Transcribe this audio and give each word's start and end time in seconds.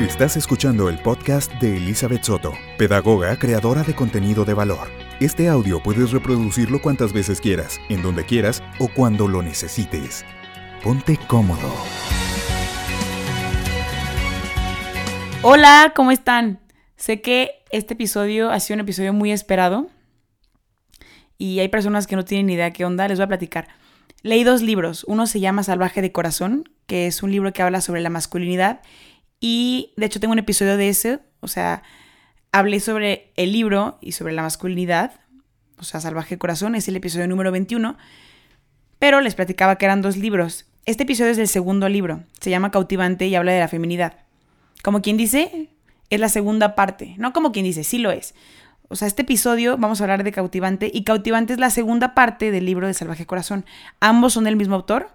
Estás 0.00 0.36
escuchando 0.36 0.88
el 0.88 0.96
podcast 1.00 1.52
de 1.54 1.76
Elizabeth 1.76 2.22
Soto, 2.22 2.52
pedagoga 2.78 3.36
creadora 3.36 3.82
de 3.82 3.96
contenido 3.96 4.44
de 4.44 4.54
valor. 4.54 4.86
Este 5.18 5.48
audio 5.48 5.82
puedes 5.82 6.12
reproducirlo 6.12 6.80
cuantas 6.80 7.12
veces 7.12 7.40
quieras, 7.40 7.80
en 7.88 8.00
donde 8.02 8.24
quieras 8.24 8.62
o 8.78 8.86
cuando 8.86 9.26
lo 9.26 9.42
necesites. 9.42 10.24
Ponte 10.84 11.18
cómodo. 11.26 11.74
Hola, 15.42 15.92
¿cómo 15.96 16.12
están? 16.12 16.60
Sé 16.94 17.20
que 17.20 17.64
este 17.72 17.94
episodio 17.94 18.52
ha 18.52 18.60
sido 18.60 18.76
un 18.76 18.82
episodio 18.82 19.12
muy 19.12 19.32
esperado 19.32 19.88
y 21.38 21.58
hay 21.58 21.66
personas 21.66 22.06
que 22.06 22.14
no 22.14 22.24
tienen 22.24 22.46
ni 22.46 22.52
idea 22.52 22.72
qué 22.72 22.84
onda, 22.84 23.08
les 23.08 23.18
voy 23.18 23.24
a 23.24 23.28
platicar. 23.28 23.66
Leí 24.22 24.44
dos 24.44 24.62
libros, 24.62 25.02
uno 25.08 25.26
se 25.26 25.40
llama 25.40 25.64
Salvaje 25.64 26.02
de 26.02 26.12
Corazón, 26.12 26.68
que 26.86 27.08
es 27.08 27.24
un 27.24 27.32
libro 27.32 27.52
que 27.52 27.62
habla 27.62 27.80
sobre 27.80 28.00
la 28.00 28.10
masculinidad 28.10 28.80
y 29.40 29.92
de 29.96 30.06
hecho 30.06 30.20
tengo 30.20 30.32
un 30.32 30.38
episodio 30.38 30.76
de 30.76 30.88
ese, 30.88 31.20
o 31.40 31.48
sea, 31.48 31.82
hablé 32.52 32.80
sobre 32.80 33.32
el 33.36 33.52
libro 33.52 33.98
y 34.00 34.12
sobre 34.12 34.32
la 34.32 34.42
masculinidad, 34.42 35.12
o 35.78 35.84
sea, 35.84 36.00
Salvaje 36.00 36.38
Corazón, 36.38 36.74
es 36.74 36.88
el 36.88 36.96
episodio 36.96 37.28
número 37.28 37.52
21, 37.52 37.96
pero 38.98 39.20
les 39.20 39.34
platicaba 39.34 39.76
que 39.76 39.84
eran 39.84 40.02
dos 40.02 40.16
libros. 40.16 40.66
Este 40.86 41.04
episodio 41.04 41.30
es 41.30 41.36
del 41.36 41.48
segundo 41.48 41.88
libro, 41.88 42.24
se 42.40 42.50
llama 42.50 42.70
Cautivante 42.70 43.26
y 43.26 43.34
habla 43.34 43.52
de 43.52 43.60
la 43.60 43.68
feminidad. 43.68 44.18
Como 44.82 45.02
quien 45.02 45.16
dice, 45.16 45.70
es 46.10 46.20
la 46.20 46.28
segunda 46.28 46.74
parte, 46.74 47.14
no 47.18 47.32
como 47.32 47.52
quien 47.52 47.64
dice, 47.64 47.84
sí 47.84 47.98
lo 47.98 48.10
es. 48.10 48.34
O 48.88 48.96
sea, 48.96 49.06
este 49.06 49.22
episodio 49.22 49.76
vamos 49.76 50.00
a 50.00 50.04
hablar 50.04 50.24
de 50.24 50.32
Cautivante 50.32 50.90
y 50.92 51.04
Cautivante 51.04 51.52
es 51.52 51.58
la 51.58 51.68
segunda 51.68 52.14
parte 52.14 52.50
del 52.50 52.64
libro 52.64 52.86
de 52.86 52.94
Salvaje 52.94 53.26
Corazón. 53.26 53.66
Ambos 54.00 54.32
son 54.32 54.44
del 54.44 54.56
mismo 54.56 54.74
autor. 54.74 55.10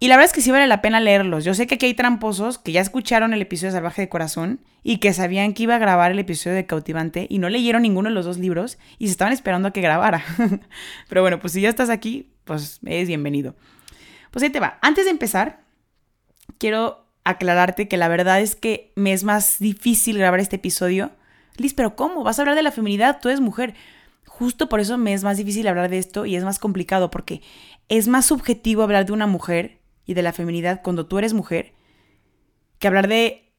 Y 0.00 0.08
la 0.08 0.16
verdad 0.16 0.26
es 0.26 0.32
que 0.32 0.40
sí 0.40 0.50
vale 0.50 0.66
la 0.66 0.80
pena 0.80 1.00
leerlos. 1.00 1.44
Yo 1.44 1.54
sé 1.54 1.66
que 1.66 1.74
aquí 1.74 1.86
hay 1.86 1.94
tramposos 1.94 2.58
que 2.58 2.72
ya 2.72 2.80
escucharon 2.80 3.32
el 3.32 3.42
episodio 3.42 3.72
de 3.72 3.78
Salvaje 3.78 4.02
de 4.02 4.08
Corazón 4.08 4.60
y 4.84 4.98
que 4.98 5.12
sabían 5.12 5.54
que 5.54 5.64
iba 5.64 5.74
a 5.74 5.78
grabar 5.78 6.12
el 6.12 6.18
episodio 6.18 6.54
de 6.54 6.66
Cautivante 6.66 7.26
y 7.28 7.38
no 7.38 7.48
leyeron 7.48 7.82
ninguno 7.82 8.08
de 8.08 8.14
los 8.14 8.24
dos 8.24 8.38
libros 8.38 8.78
y 8.98 9.06
se 9.06 9.12
estaban 9.12 9.32
esperando 9.32 9.68
a 9.68 9.72
que 9.72 9.80
grabara. 9.80 10.24
Pero 11.08 11.22
bueno, 11.22 11.40
pues 11.40 11.52
si 11.52 11.60
ya 11.60 11.68
estás 11.68 11.90
aquí, 11.90 12.30
pues 12.44 12.80
es 12.84 13.08
bienvenido. 13.08 13.56
Pues 14.30 14.42
ahí 14.42 14.50
te 14.50 14.60
va. 14.60 14.78
Antes 14.82 15.04
de 15.06 15.10
empezar, 15.10 15.64
quiero 16.58 17.06
aclararte 17.24 17.88
que 17.88 17.96
la 17.96 18.08
verdad 18.08 18.40
es 18.40 18.54
que 18.54 18.92
me 18.94 19.12
es 19.12 19.24
más 19.24 19.58
difícil 19.58 20.16
grabar 20.16 20.38
este 20.38 20.56
episodio 20.56 21.10
Liz, 21.58 21.74
pero 21.74 21.96
¿cómo? 21.96 22.22
Vas 22.22 22.38
a 22.38 22.42
hablar 22.42 22.54
de 22.54 22.62
la 22.62 22.70
feminidad, 22.70 23.18
tú 23.20 23.28
eres 23.28 23.40
mujer. 23.40 23.74
Justo 24.26 24.68
por 24.68 24.78
eso 24.78 24.96
me 24.96 25.12
es 25.12 25.24
más 25.24 25.36
difícil 25.36 25.66
hablar 25.66 25.90
de 25.90 25.98
esto 25.98 26.24
y 26.24 26.36
es 26.36 26.44
más 26.44 26.60
complicado 26.60 27.10
porque 27.10 27.42
es 27.88 28.06
más 28.06 28.26
subjetivo 28.26 28.84
hablar 28.84 29.04
de 29.04 29.12
una 29.12 29.26
mujer 29.26 29.77
y 30.08 30.14
de 30.14 30.22
la 30.22 30.32
feminidad 30.32 30.80
cuando 30.82 31.06
tú 31.06 31.18
eres 31.18 31.34
mujer 31.34 31.74
que 32.78 32.88
hablar 32.88 33.08
de 33.08 33.52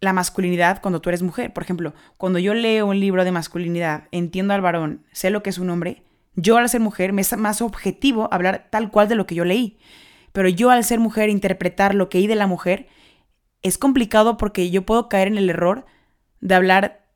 la 0.00 0.12
masculinidad 0.12 0.80
cuando 0.80 1.00
tú 1.00 1.10
eres 1.10 1.22
mujer. 1.22 1.52
Por 1.52 1.64
ejemplo, 1.64 1.92
cuando 2.16 2.38
yo 2.38 2.54
leo 2.54 2.86
un 2.86 3.00
libro 3.00 3.24
de 3.24 3.32
masculinidad, 3.32 4.04
entiendo 4.12 4.54
al 4.54 4.60
varón, 4.60 5.04
sé 5.12 5.30
lo 5.30 5.42
que 5.42 5.50
es 5.50 5.58
un 5.58 5.70
hombre, 5.70 6.04
yo 6.36 6.56
al 6.56 6.68
ser 6.68 6.80
mujer 6.80 7.12
me 7.12 7.20
es 7.22 7.36
más 7.36 7.60
objetivo 7.60 8.28
hablar 8.32 8.68
tal 8.70 8.92
cual 8.92 9.08
de 9.08 9.16
lo 9.16 9.26
que 9.26 9.34
yo 9.34 9.44
leí. 9.44 9.80
Pero 10.30 10.48
yo 10.48 10.70
al 10.70 10.84
ser 10.84 11.00
mujer, 11.00 11.30
interpretar 11.30 11.96
lo 11.96 12.08
que 12.08 12.18
hay 12.18 12.28
de 12.28 12.36
la 12.36 12.46
mujer, 12.46 12.86
es 13.62 13.76
complicado 13.76 14.36
porque 14.36 14.70
yo 14.70 14.86
puedo 14.86 15.08
caer 15.08 15.26
en 15.26 15.36
el 15.36 15.50
error 15.50 15.84
de 16.40 16.54
hablar 16.54 17.08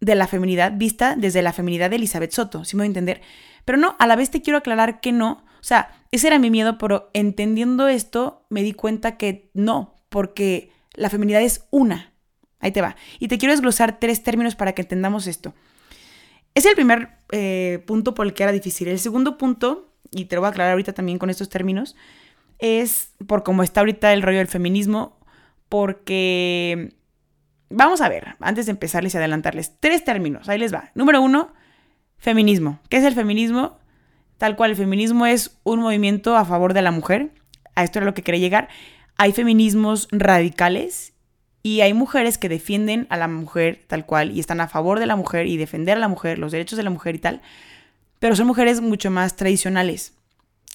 de 0.00 0.14
la 0.14 0.28
feminidad 0.28 0.72
vista 0.76 1.16
desde 1.16 1.42
la 1.42 1.52
feminidad 1.52 1.90
de 1.90 1.96
Elizabeth 1.96 2.30
Soto, 2.30 2.64
si 2.64 2.76
me 2.76 2.82
voy 2.82 2.86
a 2.86 2.94
entender. 2.94 3.22
Pero 3.68 3.76
no, 3.76 3.96
a 3.98 4.06
la 4.06 4.16
vez 4.16 4.30
te 4.30 4.40
quiero 4.40 4.56
aclarar 4.56 4.98
que 4.98 5.12
no. 5.12 5.44
O 5.60 5.62
sea, 5.62 5.90
ese 6.10 6.28
era 6.28 6.38
mi 6.38 6.50
miedo, 6.50 6.78
pero 6.78 7.10
entendiendo 7.12 7.86
esto 7.86 8.46
me 8.48 8.62
di 8.62 8.72
cuenta 8.72 9.18
que 9.18 9.50
no, 9.52 9.94
porque 10.08 10.72
la 10.94 11.10
feminidad 11.10 11.42
es 11.42 11.66
una. 11.68 12.14
Ahí 12.60 12.72
te 12.72 12.80
va. 12.80 12.96
Y 13.18 13.28
te 13.28 13.36
quiero 13.36 13.52
desglosar 13.52 14.00
tres 14.00 14.22
términos 14.22 14.56
para 14.56 14.72
que 14.72 14.80
entendamos 14.80 15.26
esto. 15.26 15.52
Es 16.54 16.64
el 16.64 16.76
primer 16.76 17.10
eh, 17.30 17.84
punto 17.86 18.14
por 18.14 18.24
el 18.24 18.32
que 18.32 18.42
era 18.42 18.52
difícil. 18.52 18.88
El 18.88 18.98
segundo 18.98 19.36
punto, 19.36 19.92
y 20.10 20.24
te 20.24 20.36
lo 20.36 20.40
voy 20.40 20.46
a 20.46 20.50
aclarar 20.52 20.72
ahorita 20.72 20.94
también 20.94 21.18
con 21.18 21.28
estos 21.28 21.50
términos, 21.50 21.94
es 22.58 23.12
por 23.26 23.42
cómo 23.42 23.62
está 23.62 23.80
ahorita 23.80 24.14
el 24.14 24.22
rollo 24.22 24.38
del 24.38 24.48
feminismo, 24.48 25.18
porque 25.68 26.96
Vamos 27.70 28.00
a 28.00 28.08
ver, 28.08 28.36
antes 28.40 28.64
de 28.64 28.72
empezarles 28.72 29.12
y 29.12 29.18
adelantarles, 29.18 29.78
tres 29.78 30.02
términos, 30.02 30.48
ahí 30.48 30.58
les 30.58 30.72
va. 30.72 30.90
Número 30.94 31.20
uno, 31.20 31.52
feminismo. 32.18 32.80
¿Qué 32.88 32.98
es 32.98 33.04
el 33.04 33.14
feminismo? 33.14 33.78
Tal 34.36 34.56
cual, 34.56 34.70
el 34.70 34.76
feminismo 34.76 35.26
es 35.26 35.58
un 35.64 35.80
movimiento 35.80 36.36
a 36.36 36.44
favor 36.44 36.74
de 36.74 36.82
la 36.82 36.90
mujer. 36.90 37.30
A 37.74 37.84
esto 37.84 37.98
era 37.98 38.06
lo 38.06 38.14
que 38.14 38.22
quería 38.22 38.40
llegar. 38.40 38.68
Hay 39.16 39.32
feminismos 39.32 40.08
radicales 40.12 41.12
y 41.62 41.80
hay 41.80 41.92
mujeres 41.92 42.38
que 42.38 42.48
defienden 42.48 43.06
a 43.10 43.16
la 43.16 43.26
mujer 43.26 43.80
tal 43.86 44.06
cual 44.06 44.30
y 44.30 44.40
están 44.40 44.60
a 44.60 44.68
favor 44.68 45.00
de 45.00 45.06
la 45.06 45.16
mujer 45.16 45.46
y 45.46 45.56
defender 45.56 45.96
a 45.96 46.00
la 46.00 46.08
mujer, 46.08 46.38
los 46.38 46.52
derechos 46.52 46.76
de 46.76 46.84
la 46.84 46.90
mujer 46.90 47.16
y 47.16 47.18
tal. 47.18 47.42
Pero 48.20 48.36
son 48.36 48.46
mujeres 48.46 48.80
mucho 48.80 49.10
más 49.10 49.36
tradicionales. 49.36 50.14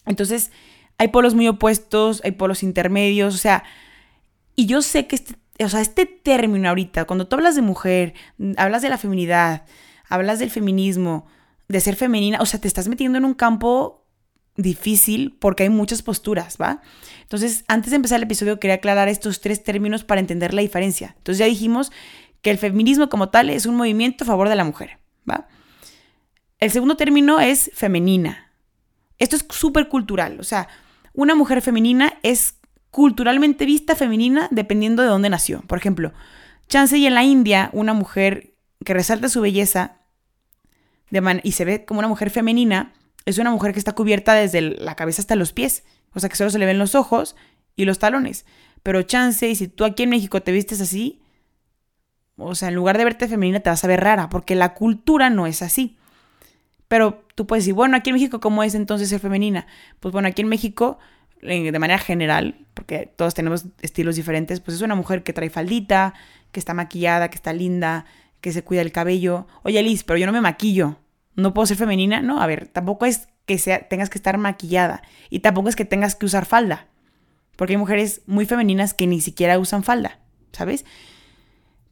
Entonces, 0.05 0.51
hay 0.97 1.07
polos 1.07 1.35
muy 1.35 1.47
opuestos, 1.47 2.21
hay 2.23 2.31
polos 2.31 2.63
intermedios, 2.63 3.33
o 3.33 3.37
sea, 3.37 3.63
y 4.55 4.65
yo 4.65 4.81
sé 4.81 5.07
que 5.07 5.15
este 5.15 5.35
o 5.59 5.69
sea, 5.69 5.81
este 5.81 6.05
término 6.05 6.69
ahorita, 6.69 7.05
cuando 7.05 7.27
tú 7.27 7.35
hablas 7.35 7.55
de 7.55 7.61
mujer, 7.61 8.13
hablas 8.57 8.81
de 8.81 8.89
la 8.89 8.97
feminidad, 8.97 9.65
hablas 10.07 10.39
del 10.39 10.49
feminismo, 10.49 11.25
de 11.67 11.79
ser 11.79 11.95
femenina, 11.95 12.39
o 12.41 12.45
sea, 12.45 12.59
te 12.59 12.67
estás 12.67 12.87
metiendo 12.87 13.17
en 13.17 13.25
un 13.25 13.33
campo 13.33 14.05
difícil 14.55 15.35
porque 15.39 15.63
hay 15.63 15.69
muchas 15.69 16.01
posturas, 16.01 16.57
¿va? 16.61 16.81
Entonces, 17.21 17.63
antes 17.67 17.89
de 17.89 17.95
empezar 17.95 18.17
el 18.17 18.23
episodio 18.23 18.59
quería 18.59 18.75
aclarar 18.75 19.07
estos 19.07 19.41
tres 19.41 19.63
términos 19.63 20.03
para 20.03 20.21
entender 20.21 20.53
la 20.53 20.61
diferencia. 20.61 21.15
Entonces 21.17 21.39
ya 21.39 21.45
dijimos 21.45 21.91
que 22.41 22.51
el 22.51 22.57
feminismo 22.57 23.09
como 23.09 23.29
tal 23.29 23.49
es 23.49 23.65
un 23.65 23.75
movimiento 23.75 24.23
a 24.23 24.27
favor 24.27 24.49
de 24.49 24.55
la 24.55 24.63
mujer, 24.63 24.99
¿va? 25.29 25.47
El 26.59 26.71
segundo 26.71 26.95
término 26.95 27.39
es 27.39 27.71
femenina. 27.73 28.51
Esto 29.17 29.35
es 29.35 29.45
súper 29.49 29.89
cultural, 29.89 30.39
o 30.39 30.43
sea, 30.43 30.67
una 31.13 31.35
mujer 31.35 31.61
femenina 31.61 32.13
es 32.23 32.59
culturalmente 32.91 33.65
vista 33.65 33.95
femenina 33.95 34.47
dependiendo 34.51 35.01
de 35.01 35.09
dónde 35.09 35.29
nació. 35.29 35.61
Por 35.61 35.77
ejemplo, 35.77 36.13
chance 36.67 36.97
y 36.97 37.05
en 37.05 37.15
la 37.15 37.23
India, 37.23 37.69
una 37.73 37.93
mujer 37.93 38.52
que 38.83 38.93
resalta 38.93 39.29
su 39.29 39.41
belleza 39.41 39.99
y 41.43 41.51
se 41.51 41.65
ve 41.65 41.85
como 41.85 41.99
una 41.99 42.07
mujer 42.07 42.29
femenina, 42.29 42.93
es 43.25 43.37
una 43.37 43.51
mujer 43.51 43.73
que 43.73 43.79
está 43.79 43.93
cubierta 43.93 44.33
desde 44.33 44.61
la 44.61 44.95
cabeza 44.95 45.21
hasta 45.21 45.35
los 45.35 45.53
pies. 45.53 45.83
O 46.13 46.19
sea 46.19 46.29
que 46.29 46.35
solo 46.35 46.49
se 46.49 46.59
le 46.59 46.65
ven 46.65 46.79
los 46.79 46.95
ojos 46.95 47.35
y 47.75 47.85
los 47.85 47.99
talones. 47.99 48.45
Pero 48.81 49.01
chance, 49.03 49.47
y 49.47 49.55
si 49.55 49.67
tú 49.67 49.85
aquí 49.85 50.03
en 50.03 50.09
México 50.09 50.41
te 50.41 50.51
vistes 50.51 50.81
así, 50.81 51.21
o 52.35 52.55
sea, 52.55 52.69
en 52.69 52.75
lugar 52.75 52.97
de 52.97 53.03
verte 53.03 53.27
femenina 53.27 53.59
te 53.59 53.69
vas 53.69 53.83
a 53.83 53.87
ver 53.87 54.01
rara, 54.01 54.29
porque 54.29 54.55
la 54.55 54.73
cultura 54.73 55.29
no 55.29 55.45
es 55.47 55.61
así. 55.61 55.97
Pero 56.87 57.25
tú 57.35 57.47
puedes 57.47 57.63
decir, 57.63 57.75
bueno, 57.75 57.95
aquí 57.95 58.09
en 58.09 58.15
México, 58.15 58.39
¿cómo 58.39 58.63
es 58.63 58.75
entonces 58.75 59.09
ser 59.09 59.19
femenina? 59.19 59.67
Pues 59.99 60.11
bueno, 60.11 60.27
aquí 60.27 60.41
en 60.41 60.47
México 60.47 60.99
de 61.41 61.79
manera 61.79 61.99
general, 61.99 62.65
porque 62.73 63.11
todos 63.15 63.33
tenemos 63.33 63.65
estilos 63.81 64.15
diferentes, 64.15 64.61
pues 64.61 64.77
es 64.77 64.81
una 64.81 64.95
mujer 64.95 65.23
que 65.23 65.33
trae 65.33 65.49
faldita, 65.49 66.13
que 66.53 66.59
está 66.59 66.73
maquillada, 66.73 67.29
que 67.29 67.35
está 67.35 67.51
linda, 67.51 68.05
que 68.43 68.51
se 68.51 68.61
cuida 68.61 68.81
el 68.81 68.91
cabello. 68.91 69.47
Oye, 69.63 69.81
Liz, 69.81 70.03
pero 70.03 70.17
yo 70.17 70.25
no 70.25 70.33
me 70.33 70.41
maquillo. 70.41 70.97
¿No 71.33 71.53
puedo 71.53 71.65
ser 71.65 71.77
femenina? 71.77 72.21
No, 72.21 72.41
a 72.41 72.45
ver, 72.45 72.67
tampoco 72.67 73.05
es 73.05 73.29
que 73.45 73.57
sea, 73.57 73.87
tengas 73.87 74.09
que 74.09 74.17
estar 74.17 74.37
maquillada 74.37 75.01
y 75.29 75.39
tampoco 75.39 75.69
es 75.69 75.77
que 75.77 75.85
tengas 75.85 76.15
que 76.15 76.25
usar 76.25 76.45
falda. 76.45 76.89
Porque 77.55 77.73
hay 77.73 77.77
mujeres 77.77 78.21
muy 78.27 78.45
femeninas 78.45 78.93
que 78.93 79.07
ni 79.07 79.21
siquiera 79.21 79.57
usan 79.59 79.85
falda, 79.85 80.19
¿sabes? 80.51 80.83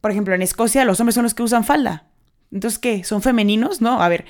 Por 0.02 0.10
ejemplo, 0.10 0.34
en 0.34 0.42
Escocia 0.42 0.84
los 0.84 1.00
hombres 1.00 1.14
son 1.14 1.24
los 1.24 1.32
que 1.32 1.42
usan 1.42 1.64
falda. 1.64 2.10
Entonces, 2.52 2.78
¿qué? 2.78 3.02
¿Son 3.02 3.22
femeninos? 3.22 3.80
No, 3.80 4.02
a 4.02 4.08
ver. 4.10 4.26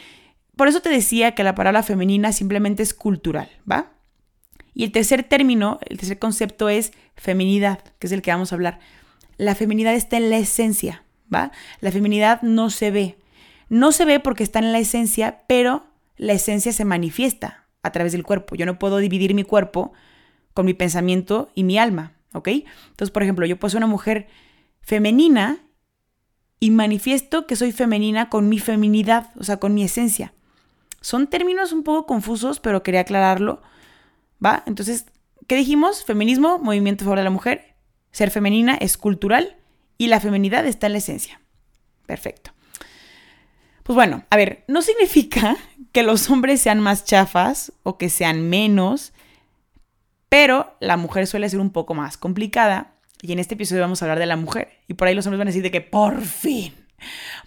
Por 0.56 0.68
eso 0.68 0.80
te 0.80 0.90
decía 0.90 1.34
que 1.34 1.42
la 1.42 1.56
palabra 1.56 1.82
femenina 1.82 2.30
simplemente 2.30 2.84
es 2.84 2.94
cultural, 2.94 3.50
¿va? 3.68 3.94
Y 4.75 4.84
el 4.84 4.92
tercer 4.92 5.25
término, 5.25 5.80
el 5.86 5.98
tercer 5.98 6.20
concepto 6.20 6.68
es 6.68 6.92
feminidad, 7.16 7.80
que 7.98 8.06
es 8.06 8.12
el 8.12 8.22
que 8.22 8.30
vamos 8.30 8.52
a 8.52 8.54
hablar. 8.54 8.78
La 9.38 9.56
feminidad 9.56 9.94
está 9.94 10.18
en 10.18 10.30
la 10.30 10.38
esencia, 10.38 11.02
¿va? 11.32 11.52
La 11.81 11.90
feminidad 11.90 12.43
no 12.43 12.70
se 12.70 12.90
ve. 12.90 13.19
No 13.69 13.93
se 13.93 14.05
ve 14.05 14.20
porque 14.20 14.43
está 14.43 14.58
en 14.58 14.73
la 14.73 14.79
esencia, 14.79 15.43
pero 15.46 15.87
la 16.17 16.32
esencia 16.32 16.73
se 16.73 16.84
manifiesta 16.84 17.67
a 17.82 17.90
través 17.93 18.12
del 18.12 18.23
cuerpo. 18.23 18.55
Yo 18.55 18.67
no 18.67 18.79
puedo 18.79 18.99
dividir 18.99 19.34
mi 19.34 19.44
cuerpo 19.44 19.93
con 20.55 20.67
mi 20.67 20.75
pensamiento 20.75 21.50
y 21.55 21.64
mi 21.64 21.79
alma, 21.79 22.12
¿ok? 22.32 22.49
Entonces, 22.49 23.11
por 23.11 23.23
ejemplo, 23.23 23.46
yo 23.46 23.58
puedo 23.58 23.70
ser 23.70 23.79
una 23.79 23.87
mujer 23.87 24.29
femenina 24.81 25.58
y 26.61 26.70
manifiesto 26.70 27.46
que 27.46 27.56
soy 27.56 27.73
femenina 27.73 28.28
con 28.28 28.49
mi 28.49 28.58
feminidad, 28.58 29.31
o 29.38 29.44
sea, 29.44 29.56
con 29.56 29.75
mi 29.75 29.82
esencia. 29.82 30.35
Son 31.00 31.26
términos 31.26 31.73
un 31.73 31.82
poco 31.82 32.06
confusos, 32.06 32.61
pero 32.61 32.82
quería 32.82 33.00
aclararlo 33.00 33.62
¿va? 34.44 34.62
Entonces, 34.67 35.06
¿qué 35.46 35.56
dijimos? 35.56 36.05
Feminismo, 36.05 36.58
movimiento 36.58 37.05
a 37.05 37.06
favor 37.06 37.19
de 37.19 37.25
la 37.25 37.31
mujer. 37.31 37.76
Ser 38.11 38.31
femenina 38.31 38.75
es 38.75 38.96
cultural 38.96 39.56
y 40.02 40.08
la 40.08 40.19
feminidad 40.19 40.66
está 40.66 40.88
en 40.88 40.94
la 40.94 40.99
esencia. 40.99 41.40
Perfecto. 42.06 42.50
Pues 43.84 43.94
bueno, 43.94 44.25
a 44.31 44.37
ver, 44.37 44.64
no 44.66 44.82
significa 44.82 45.56
que 45.93 46.02
los 46.02 46.28
hombres 46.28 46.60
sean 46.60 46.81
más 46.81 47.04
chafas 47.04 47.72
o 47.84 47.99
que 47.99 48.08
sean 48.08 48.49
menos, 48.49 49.12
pero 50.28 50.76
la 50.81 50.96
mujer 50.96 51.28
suele 51.28 51.49
ser 51.49 51.60
un 51.60 51.70
poco 51.70 51.94
más 51.94 52.16
complicada. 52.16 52.94
Y 53.20 53.31
en 53.31 53.38
este 53.38 53.54
episodio 53.54 53.82
vamos 53.82 54.02
a 54.02 54.06
hablar 54.06 54.19
de 54.19 54.26
la 54.26 54.34
mujer. 54.34 54.81
Y 54.88 54.94
por 54.94 55.06
ahí 55.06 55.14
los 55.14 55.25
hombres 55.25 55.38
van 55.38 55.46
a 55.46 55.50
decir 55.50 55.62
de 55.62 55.70
que 55.70 55.82
por 55.82 56.22
fin, 56.22 56.75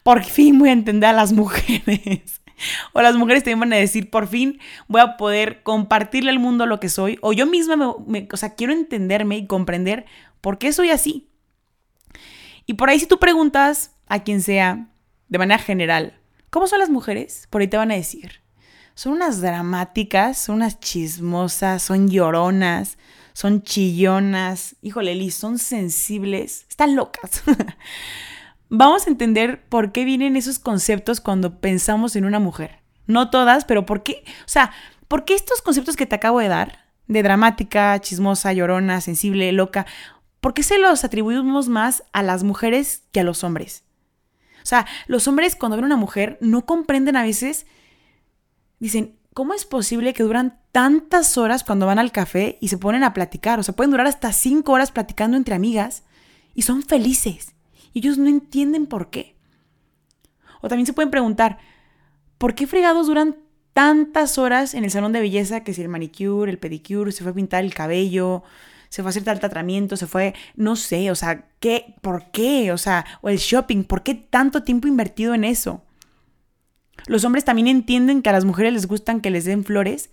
por 0.02 0.24
fin 0.24 0.57
voy 0.57 0.69
a 0.69 0.72
entender 0.72 1.10
a 1.10 1.13
las 1.13 1.34
mujeres. 1.34 2.42
O 2.94 3.02
las 3.02 3.18
mujeres 3.18 3.44
también 3.44 3.60
van 3.60 3.74
a 3.74 3.75
decir, 3.75 4.10
por 4.10 4.28
fin 4.28 4.62
voy 4.88 5.02
a 5.02 5.18
poder 5.18 5.62
compartirle 5.62 6.30
al 6.30 6.40
mundo 6.40 6.66
lo 6.66 6.80
que 6.80 6.88
soy. 6.88 7.19
O 7.22 7.34
yo 7.34 7.46
misma, 7.46 7.75
me, 8.07 8.30
o 8.31 8.38
sea, 8.38 8.56
quiero 8.56 8.72
entenderme 8.72 9.36
y 9.36 9.46
comprender 9.46 10.06
por 10.40 10.57
qué 10.57 10.72
soy 10.72 10.90
así. 10.90 11.28
Y 12.66 12.74
por 12.74 12.90
ahí 12.90 13.00
si 13.00 13.08
tú 13.08 13.20
preguntas 13.20 13.92
a 14.08 14.24
quien 14.24 14.42
sea, 14.42 14.88
de 15.28 15.38
manera 15.38 15.62
general, 15.62 16.20
¿cómo 16.50 16.68
son 16.68 16.80
las 16.80 16.90
mujeres? 16.90 17.48
Por 17.50 17.62
ahí 17.62 17.68
te 17.68 17.78
van 17.78 17.92
a 17.92 17.96
decir, 17.96 18.42
son 18.94 19.14
unas 19.14 19.42
dramáticas, 19.42 20.38
son 20.38 20.58
unas 20.58 20.80
chismosas, 20.80 21.84
son 21.84 22.10
lloronas, 22.10 22.98
son 23.34 23.64
chillonas, 23.64 24.78
híjole, 24.82 25.14
Liz, 25.16 25.36
son 25.36 25.60
sensibles, 25.60 26.66
están 26.70 26.96
locas. 26.96 27.44
Vamos 28.70 29.06
a 29.06 29.10
entender 29.10 29.64
por 29.68 29.92
qué 29.92 30.06
vienen 30.06 30.38
esos 30.38 30.58
conceptos 30.58 31.22
cuando 31.22 31.60
pensamos 31.60 32.16
en 32.16 32.26
una 32.26 32.40
mujer. 32.40 32.80
No 33.06 33.30
todas, 33.30 33.66
pero 33.66 33.86
por 33.86 34.04
qué, 34.04 34.24
o 34.26 34.48
sea, 34.48 34.72
¿por 35.08 35.26
qué 35.26 35.36
estos 35.36 35.62
conceptos 35.62 35.96
que 35.96 36.06
te 36.06 36.16
acabo 36.16 36.40
de 36.40 36.48
dar, 36.48 36.86
de 37.08 37.22
dramática, 37.22 38.00
chismosa, 38.00 38.54
llorona, 38.54 39.02
sensible, 39.02 39.52
loca, 39.52 39.86
¿por 40.45 40.53
qué 40.53 40.62
se 40.62 40.77
los 40.77 41.03
atribuimos 41.03 41.69
más 41.69 42.03
a 42.13 42.21
las 42.21 42.44
mujeres 42.44 43.01
que 43.12 43.21
a 43.21 43.24
los 43.24 43.44
hombres? 43.44 43.83
O 44.62 44.65
sea, 44.68 44.86
los 45.07 45.27
hombres 45.27 45.56
cuando 45.56 45.75
ven 45.75 45.86
a 45.86 45.88
una 45.88 45.95
mujer 45.95 46.38
no 46.39 46.68
comprenden 46.68 47.15
a 47.15 47.24
veces, 47.24 47.65
dicen, 48.80 49.15
¿cómo 49.33 49.56
es 49.56 49.65
posible 49.65 50.13
que 50.13 50.21
duran 50.21 50.59
tantas 50.71 51.39
horas 51.39 51.63
cuando 51.63 51.88
van 51.88 51.97
al 51.97 52.12
café 52.12 52.59
y 52.62 52.68
se 52.68 52.77
ponen 52.77 53.03
a 53.03 53.12
platicar? 53.12 53.59
O 53.59 53.63
sea, 53.63 53.75
pueden 53.75 53.89
durar 53.89 54.06
hasta 54.06 54.31
cinco 54.33 54.74
horas 54.74 54.92
platicando 54.92 55.36
entre 55.36 55.56
amigas 55.56 56.03
y 56.53 56.62
son 56.62 56.83
felices. 56.83 57.56
Y 57.92 57.97
ellos 57.97 58.19
no 58.19 58.27
entienden 58.27 58.86
por 58.86 59.09
qué. 59.09 59.36
O 60.62 60.69
también 60.69 60.86
se 60.86 60.94
pueden 60.94 61.09
preguntar, 61.09 61.57
¿por 62.38 62.53
qué 62.53 62.68
fregados 62.68 63.07
duran 63.07 63.38
tantas 63.74 64.38
horas 64.38 64.75
en 64.75 64.83
el 64.83 64.92
salón 64.92 65.12
de 65.12 65.21
belleza 65.21 65.63
que 65.63 65.74
si 65.74 65.81
el 65.81 65.89
manicure, 65.89 66.51
el 66.51 66.59
pedicure, 66.59 67.12
se 67.12 67.24
fue 67.24 67.31
a 67.31 67.36
pintar 67.36 67.63
el 67.63 67.74
cabello, 67.74 68.44
se 68.90 69.02
fue 69.02 69.10
a 69.10 69.12
hacer 69.12 69.24
tal 69.24 69.40
tratamiento, 69.40 69.98
se 69.98 70.08
fue, 70.08 70.34
no 70.56 70.76
sé, 70.76 71.12
o 71.12 71.16
sea, 71.16 71.48
¿qué? 71.60 71.96
¿Por 72.02 72.32
qué? 72.32 72.72
O 72.72 72.78
sea, 72.78 73.06
o 73.22 73.30
el 73.30 73.38
shopping, 73.38 73.84
¿por 73.84 74.04
qué 74.04 74.16
tanto 74.16 74.64
tiempo 74.64 74.88
invertido 74.88 75.34
en 75.34 75.44
eso? 75.44 75.84
Los 77.08 77.24
hombres 77.24 77.46
también 77.46 77.68
entienden 77.68 78.22
que 78.22 78.30
a 78.30 78.34
las 78.34 78.46
mujeres 78.46 78.74
les 78.74 78.88
gustan 78.88 79.22
que 79.22 79.30
les 79.30 79.46
den 79.46 79.64
flores, 79.64 80.10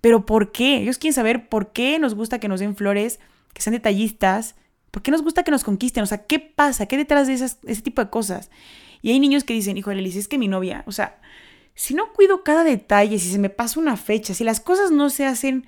pero 0.00 0.26
¿por 0.26 0.52
qué? 0.52 0.78
Ellos 0.78 0.98
quieren 0.98 1.14
saber 1.14 1.48
por 1.48 1.72
qué 1.72 1.98
nos 1.98 2.14
gusta 2.14 2.38
que 2.38 2.48
nos 2.48 2.60
den 2.60 2.76
flores, 2.76 3.18
que 3.54 3.62
sean 3.62 3.74
detallistas, 3.74 4.54
por 4.90 5.02
qué 5.02 5.10
nos 5.10 5.22
gusta 5.22 5.42
que 5.42 5.50
nos 5.50 5.64
conquisten, 5.64 6.02
o 6.02 6.06
sea, 6.06 6.26
¿qué 6.26 6.38
pasa? 6.38 6.86
¿Qué 6.86 6.96
detrás 6.96 7.26
de 7.26 7.34
ese 7.34 7.82
tipo 7.82 8.02
de 8.02 8.10
cosas? 8.10 8.50
Y 9.02 9.10
hay 9.10 9.20
niños 9.20 9.44
que 9.44 9.54
dicen, 9.54 9.76
hijo 9.76 9.90
de 9.90 10.02
es 10.02 10.28
que 10.28 10.38
mi 10.38 10.48
novia, 10.48 10.82
o 10.86 10.92
sea, 10.92 11.20
si 11.74 11.94
no 11.94 12.12
cuido 12.12 12.42
cada 12.42 12.64
detalle, 12.64 13.18
si 13.18 13.30
se 13.30 13.38
me 13.38 13.50
pasa 13.50 13.78
una 13.78 13.96
fecha, 13.96 14.34
si 14.34 14.44
las 14.44 14.60
cosas 14.60 14.90
no 14.90 15.10
se 15.10 15.24
hacen 15.26 15.66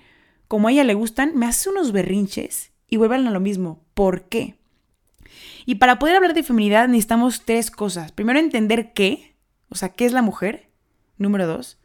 como 0.51 0.67
a 0.67 0.73
ella 0.73 0.83
le 0.83 0.95
gustan, 0.95 1.31
me 1.37 1.47
hace 1.47 1.71
unos 1.71 1.93
berrinches 1.93 2.73
y 2.89 2.97
vuelven 2.97 3.25
a 3.29 3.31
lo 3.31 3.39
mismo. 3.39 3.85
¿Por 3.95 4.25
qué? 4.25 4.57
Y 5.65 5.77
para 5.77 6.01
poder 6.01 6.17
hablar 6.17 6.35
de 6.35 6.43
feminidad 6.43 6.89
necesitamos 6.89 7.45
tres 7.45 7.71
cosas. 7.71 8.11
Primero, 8.11 8.41
entender 8.41 8.93
qué, 8.93 9.37
o 9.69 9.77
sea, 9.77 9.91
¿qué 9.91 10.07
es 10.07 10.13
la 10.13 10.23
mujer? 10.23 10.69
Número 11.19 11.47
dos, 11.47 11.79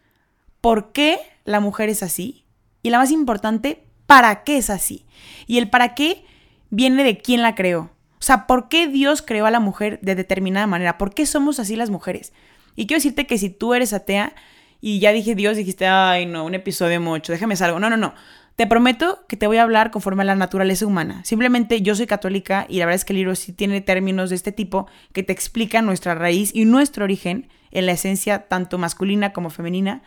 ¿por 0.61 0.93
qué 0.93 1.19
la 1.43 1.59
mujer 1.59 1.89
es 1.89 2.01
así? 2.01 2.43
Y 2.81 2.89
la 2.89 2.97
más 2.97 3.11
importante, 3.11 3.83
¿para 4.07 4.43
qué 4.43 4.57
es 4.57 4.71
así? 4.71 5.05
Y 5.45 5.59
el 5.59 5.69
para 5.69 5.93
qué 5.93 6.25
viene 6.71 7.03
de 7.03 7.19
quién 7.19 7.43
la 7.43 7.53
creó. 7.53 7.91
O 8.17 8.23
sea, 8.23 8.47
¿por 8.47 8.67
qué 8.67 8.87
Dios 8.87 9.21
creó 9.21 9.45
a 9.45 9.51
la 9.51 9.59
mujer 9.59 9.99
de 10.01 10.15
determinada 10.15 10.65
manera? 10.65 10.97
¿Por 10.97 11.13
qué 11.13 11.27
somos 11.27 11.59
así 11.59 11.75
las 11.75 11.91
mujeres? 11.91 12.33
Y 12.75 12.87
quiero 12.87 12.97
decirte 12.97 13.27
que 13.27 13.37
si 13.37 13.51
tú 13.51 13.75
eres 13.75 13.93
atea 13.93 14.33
y 14.81 14.97
ya 14.97 15.11
dije 15.11 15.35
Dios, 15.35 15.55
dijiste, 15.55 15.85
ay 15.85 16.25
no, 16.25 16.45
un 16.45 16.55
episodio 16.55 16.99
mucho, 16.99 17.31
déjame 17.31 17.55
salgo. 17.55 17.79
No, 17.79 17.91
no, 17.91 17.97
no. 17.97 18.15
Te 18.55 18.67
prometo 18.67 19.25
que 19.27 19.35
te 19.35 19.47
voy 19.47 19.57
a 19.57 19.63
hablar 19.63 19.91
conforme 19.91 20.23
a 20.23 20.25
la 20.25 20.35
naturaleza 20.35 20.85
humana. 20.85 21.23
Simplemente 21.25 21.81
yo 21.81 21.93
soy 21.93 22.07
católica 22.07 22.65
y 22.69 22.79
la 22.79 22.85
verdad 22.85 22.95
es 22.95 23.05
que 23.05 23.11
el 23.11 23.17
libro 23.17 23.35
sí 23.35 23.51
tiene 23.51 23.81
términos 23.81 24.29
de 24.29 24.37
este 24.37 24.53
tipo 24.53 24.87
que 25.11 25.23
te 25.23 25.33
explican 25.33 25.85
nuestra 25.85 26.15
raíz 26.15 26.51
y 26.55 26.63
nuestro 26.63 27.03
origen 27.03 27.49
en 27.71 27.85
la 27.85 27.91
esencia 27.91 28.47
tanto 28.47 28.77
masculina 28.77 29.33
como 29.33 29.49
femenina, 29.49 30.03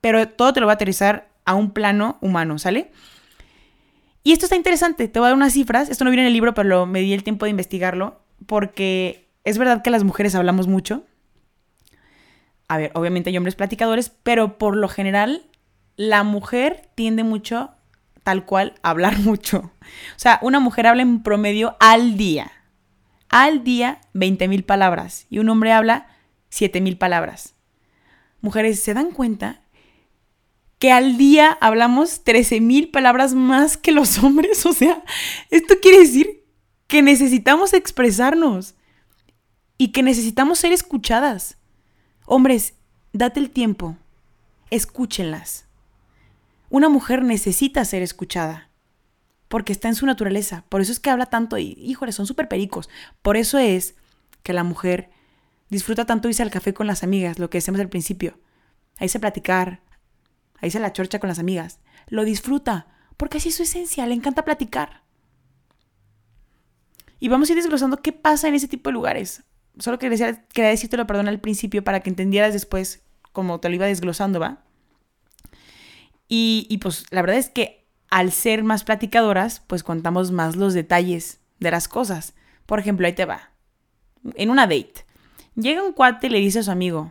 pero 0.00 0.26
todo 0.26 0.54
te 0.54 0.60
lo 0.60 0.66
va 0.66 0.72
a 0.72 0.74
aterrizar 0.76 1.28
a 1.44 1.54
un 1.54 1.72
plano 1.72 2.16
humano, 2.22 2.58
¿sale? 2.58 2.92
Y 4.22 4.32
esto 4.32 4.46
está 4.46 4.56
interesante, 4.56 5.08
te 5.08 5.18
voy 5.18 5.26
a 5.26 5.30
dar 5.30 5.36
unas 5.36 5.52
cifras, 5.52 5.90
esto 5.90 6.04
no 6.04 6.10
viene 6.10 6.22
en 6.22 6.28
el 6.28 6.32
libro, 6.32 6.54
pero 6.54 6.86
me 6.86 7.00
di 7.00 7.12
el 7.12 7.24
tiempo 7.24 7.44
de 7.44 7.50
investigarlo, 7.50 8.20
porque 8.46 9.28
es 9.44 9.58
verdad 9.58 9.82
que 9.82 9.90
las 9.90 10.04
mujeres 10.04 10.34
hablamos 10.34 10.66
mucho. 10.66 11.04
A 12.68 12.78
ver, 12.78 12.90
obviamente 12.94 13.28
hay 13.28 13.36
hombres 13.36 13.56
platicadores, 13.56 14.10
pero 14.22 14.56
por 14.56 14.76
lo 14.76 14.88
general 14.88 15.49
la 16.00 16.22
mujer 16.22 16.88
tiende 16.94 17.24
mucho, 17.24 17.72
tal 18.22 18.46
cual, 18.46 18.74
a 18.82 18.88
hablar 18.88 19.18
mucho. 19.20 19.58
O 19.58 20.16
sea, 20.16 20.38
una 20.40 20.58
mujer 20.58 20.86
habla 20.86 21.02
en 21.02 21.22
promedio 21.22 21.76
al 21.78 22.16
día. 22.16 22.50
Al 23.28 23.64
día 23.64 24.00
20 24.14 24.48
mil 24.48 24.64
palabras 24.64 25.26
y 25.28 25.40
un 25.40 25.50
hombre 25.50 25.72
habla 25.72 26.08
mil 26.80 26.96
palabras. 26.96 27.54
Mujeres, 28.40 28.80
¿se 28.80 28.94
dan 28.94 29.10
cuenta 29.10 29.60
que 30.78 30.90
al 30.90 31.18
día 31.18 31.58
hablamos 31.60 32.22
mil 32.62 32.90
palabras 32.90 33.34
más 33.34 33.76
que 33.76 33.92
los 33.92 34.18
hombres? 34.20 34.64
O 34.70 34.72
sea, 34.72 35.04
esto 35.50 35.74
quiere 35.82 35.98
decir 35.98 36.46
que 36.86 37.02
necesitamos 37.02 37.74
expresarnos 37.74 38.74
y 39.76 39.88
que 39.88 40.02
necesitamos 40.02 40.60
ser 40.60 40.72
escuchadas. 40.72 41.58
Hombres, 42.24 42.72
date 43.12 43.38
el 43.38 43.50
tiempo, 43.50 43.98
escúchenlas. 44.70 45.66
Una 46.70 46.88
mujer 46.88 47.22
necesita 47.22 47.84
ser 47.84 48.00
escuchada 48.02 48.70
porque 49.48 49.72
está 49.72 49.88
en 49.88 49.96
su 49.96 50.06
naturaleza. 50.06 50.64
Por 50.70 50.80
eso 50.80 50.92
es 50.92 51.00
que 51.00 51.10
habla 51.10 51.26
tanto 51.26 51.58
y, 51.58 51.76
híjole, 51.78 52.12
son 52.12 52.26
súper 52.26 52.48
pericos. 52.48 52.88
Por 53.20 53.36
eso 53.36 53.58
es 53.58 53.96
que 54.42 54.54
la 54.54 54.64
mujer 54.64 55.10
Disfruta 55.70 56.04
tanto 56.04 56.28
irse 56.28 56.42
al 56.42 56.50
café 56.50 56.74
con 56.74 56.88
las 56.88 57.04
amigas, 57.04 57.38
lo 57.38 57.48
que 57.48 57.58
decíamos 57.58 57.80
al 57.80 57.88
principio. 57.88 58.38
Ahí 58.98 59.08
se 59.08 59.20
platicar, 59.20 59.80
ahí 60.60 60.70
se 60.70 60.80
la 60.80 60.92
chorcha 60.92 61.20
con 61.20 61.28
las 61.28 61.38
amigas. 61.38 61.78
Lo 62.08 62.24
disfruta, 62.24 62.88
porque 63.16 63.38
así 63.38 63.50
es 63.50 63.54
su 63.54 63.62
esencia, 63.62 64.04
le 64.06 64.14
encanta 64.14 64.44
platicar. 64.44 65.04
Y 67.20 67.28
vamos 67.28 67.48
a 67.48 67.52
ir 67.52 67.56
desglosando 67.56 68.02
qué 68.02 68.12
pasa 68.12 68.48
en 68.48 68.54
ese 68.54 68.66
tipo 68.66 68.90
de 68.90 68.94
lugares. 68.94 69.44
Solo 69.78 70.00
quería, 70.00 70.44
quería 70.48 70.70
decírtelo, 70.70 71.06
perdón, 71.06 71.28
al 71.28 71.40
principio 71.40 71.84
para 71.84 72.00
que 72.00 72.10
entendieras 72.10 72.52
después 72.52 73.04
como 73.32 73.60
te 73.60 73.68
lo 73.68 73.76
iba 73.76 73.86
desglosando, 73.86 74.40
¿va? 74.40 74.64
Y, 76.32 76.78
pues 76.80 77.06
la 77.10 77.22
verdad 77.22 77.38
es 77.38 77.50
que 77.50 77.84
al 78.08 78.30
ser 78.30 78.62
más 78.62 78.84
platicadoras, 78.84 79.62
pues 79.66 79.82
contamos 79.82 80.30
más 80.30 80.54
los 80.54 80.74
detalles 80.74 81.40
de 81.58 81.72
las 81.72 81.88
cosas. 81.88 82.34
Por 82.66 82.78
ejemplo, 82.78 83.06
ahí 83.06 83.12
te 83.14 83.24
va. 83.24 83.50
En 84.36 84.48
una 84.48 84.68
date. 84.68 85.04
Llega 85.56 85.82
un 85.82 85.92
cuate 85.92 86.28
y 86.28 86.30
le 86.30 86.38
dice 86.38 86.60
a 86.60 86.62
su 86.62 86.70
amigo, 86.70 87.10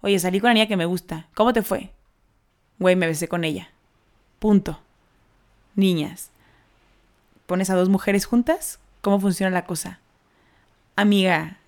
oye, 0.00 0.18
salí 0.18 0.40
con 0.40 0.48
la 0.48 0.54
niña 0.54 0.66
que 0.66 0.78
me 0.78 0.86
gusta, 0.86 1.28
¿cómo 1.34 1.52
te 1.52 1.60
fue? 1.60 1.90
Güey, 2.78 2.96
me 2.96 3.06
besé 3.06 3.28
con 3.28 3.44
ella. 3.44 3.68
Punto. 4.38 4.80
Niñas. 5.74 6.30
¿Pones 7.44 7.68
a 7.68 7.74
dos 7.74 7.90
mujeres 7.90 8.24
juntas? 8.24 8.80
¿Cómo 9.02 9.20
funciona 9.20 9.50
la 9.50 9.66
cosa? 9.66 10.00
Amiga, 10.96 11.58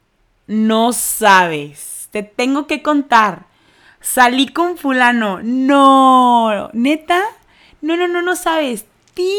no 0.47 0.95
sabes. 0.95 2.09
Te 2.11 2.23
tengo 2.23 2.67
que 2.67 2.83
contar. 2.83 3.46
Salí 4.07 4.47
con 4.47 4.79
fulano. 4.79 5.41
No. 5.43 6.71
¿Neta? 6.73 7.25
No, 7.83 7.97
no, 7.97 8.07
no, 8.07 8.23
no 8.23 8.37
sabes. 8.37 8.87
Ti 9.15 9.31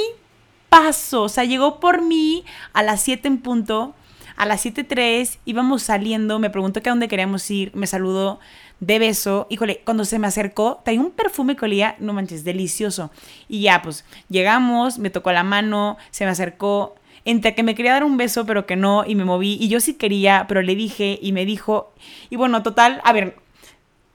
paso. 0.68 1.24
O 1.24 1.30
sea, 1.30 1.46
llegó 1.46 1.80
por 1.80 2.02
mí 2.02 2.44
a 2.74 2.84
las 2.84 3.02
7 3.02 3.30
en 3.30 3.38
punto 3.38 3.96
a 4.38 4.46
las 4.46 4.64
7.03 4.66 5.40
íbamos 5.46 5.82
saliendo, 5.82 6.38
me 6.38 6.52
preguntó 6.52 6.82
que 6.82 6.90
a 6.90 6.92
dónde 6.92 7.08
queríamos 7.08 7.50
ir, 7.50 7.76
me 7.76 7.88
saludó 7.88 8.40
de 8.80 9.00
beso. 9.00 9.48
Híjole, 9.50 9.82
cuando 9.84 10.06
se 10.06 10.20
me 10.20 10.28
acercó, 10.28 10.80
traía 10.86 11.02
un 11.02 11.10
perfume 11.10 11.56
que 11.56 11.66
olía, 11.66 11.96
no 11.98 12.14
manches, 12.14 12.44
delicioso. 12.44 13.10
Y 13.50 13.62
ya, 13.62 13.82
pues, 13.82 14.06
llegamos, 14.30 15.00
me 15.00 15.10
tocó 15.10 15.32
la 15.32 15.44
mano, 15.44 15.98
se 16.12 16.26
me 16.26 16.32
acercó. 16.32 16.96
Entre 17.26 17.56
que 17.56 17.64
me 17.64 17.74
quería 17.74 17.94
dar 17.94 18.04
un 18.04 18.16
beso, 18.16 18.46
pero 18.46 18.68
que 18.68 18.76
no, 18.76 19.04
y 19.06 19.16
me 19.16 19.26
moví. 19.26 19.58
Y 19.60 19.70
yo 19.70 19.80
sí 19.80 19.96
quería, 19.96 20.46
pero 20.48 20.62
le 20.62 20.76
dije, 20.76 21.18
y 21.20 21.32
me 21.32 21.44
dijo. 21.44 21.92
Y 22.30 22.36
bueno, 22.36 22.62
total, 22.62 23.02
a 23.04 23.14
ver, 23.14 23.36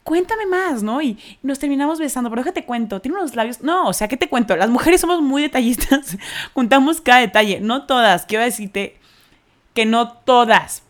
cuéntame 0.04 0.46
más, 0.46 0.82
¿no? 0.82 1.00
Y 1.02 1.18
nos 1.42 1.58
terminamos 1.58 1.98
besando, 1.98 2.30
pero 2.30 2.42
déjate 2.42 2.64
cuento, 2.64 3.00
tiene 3.00 3.18
unos 3.18 3.34
labios, 3.34 3.62
no, 3.62 3.88
o 3.88 3.92
sea, 3.92 4.08
¿qué 4.08 4.16
te 4.16 4.28
cuento? 4.28 4.56
Las 4.56 4.70
mujeres 4.70 5.00
somos 5.00 5.20
muy 5.20 5.42
detallistas, 5.42 6.16
contamos 6.54 7.00
cada 7.00 7.20
detalle, 7.20 7.60
no 7.60 7.86
todas, 7.86 8.26
quiero 8.26 8.44
decirte, 8.44 8.98
que 9.74 9.86
no 9.86 10.12
todas. 10.12 10.82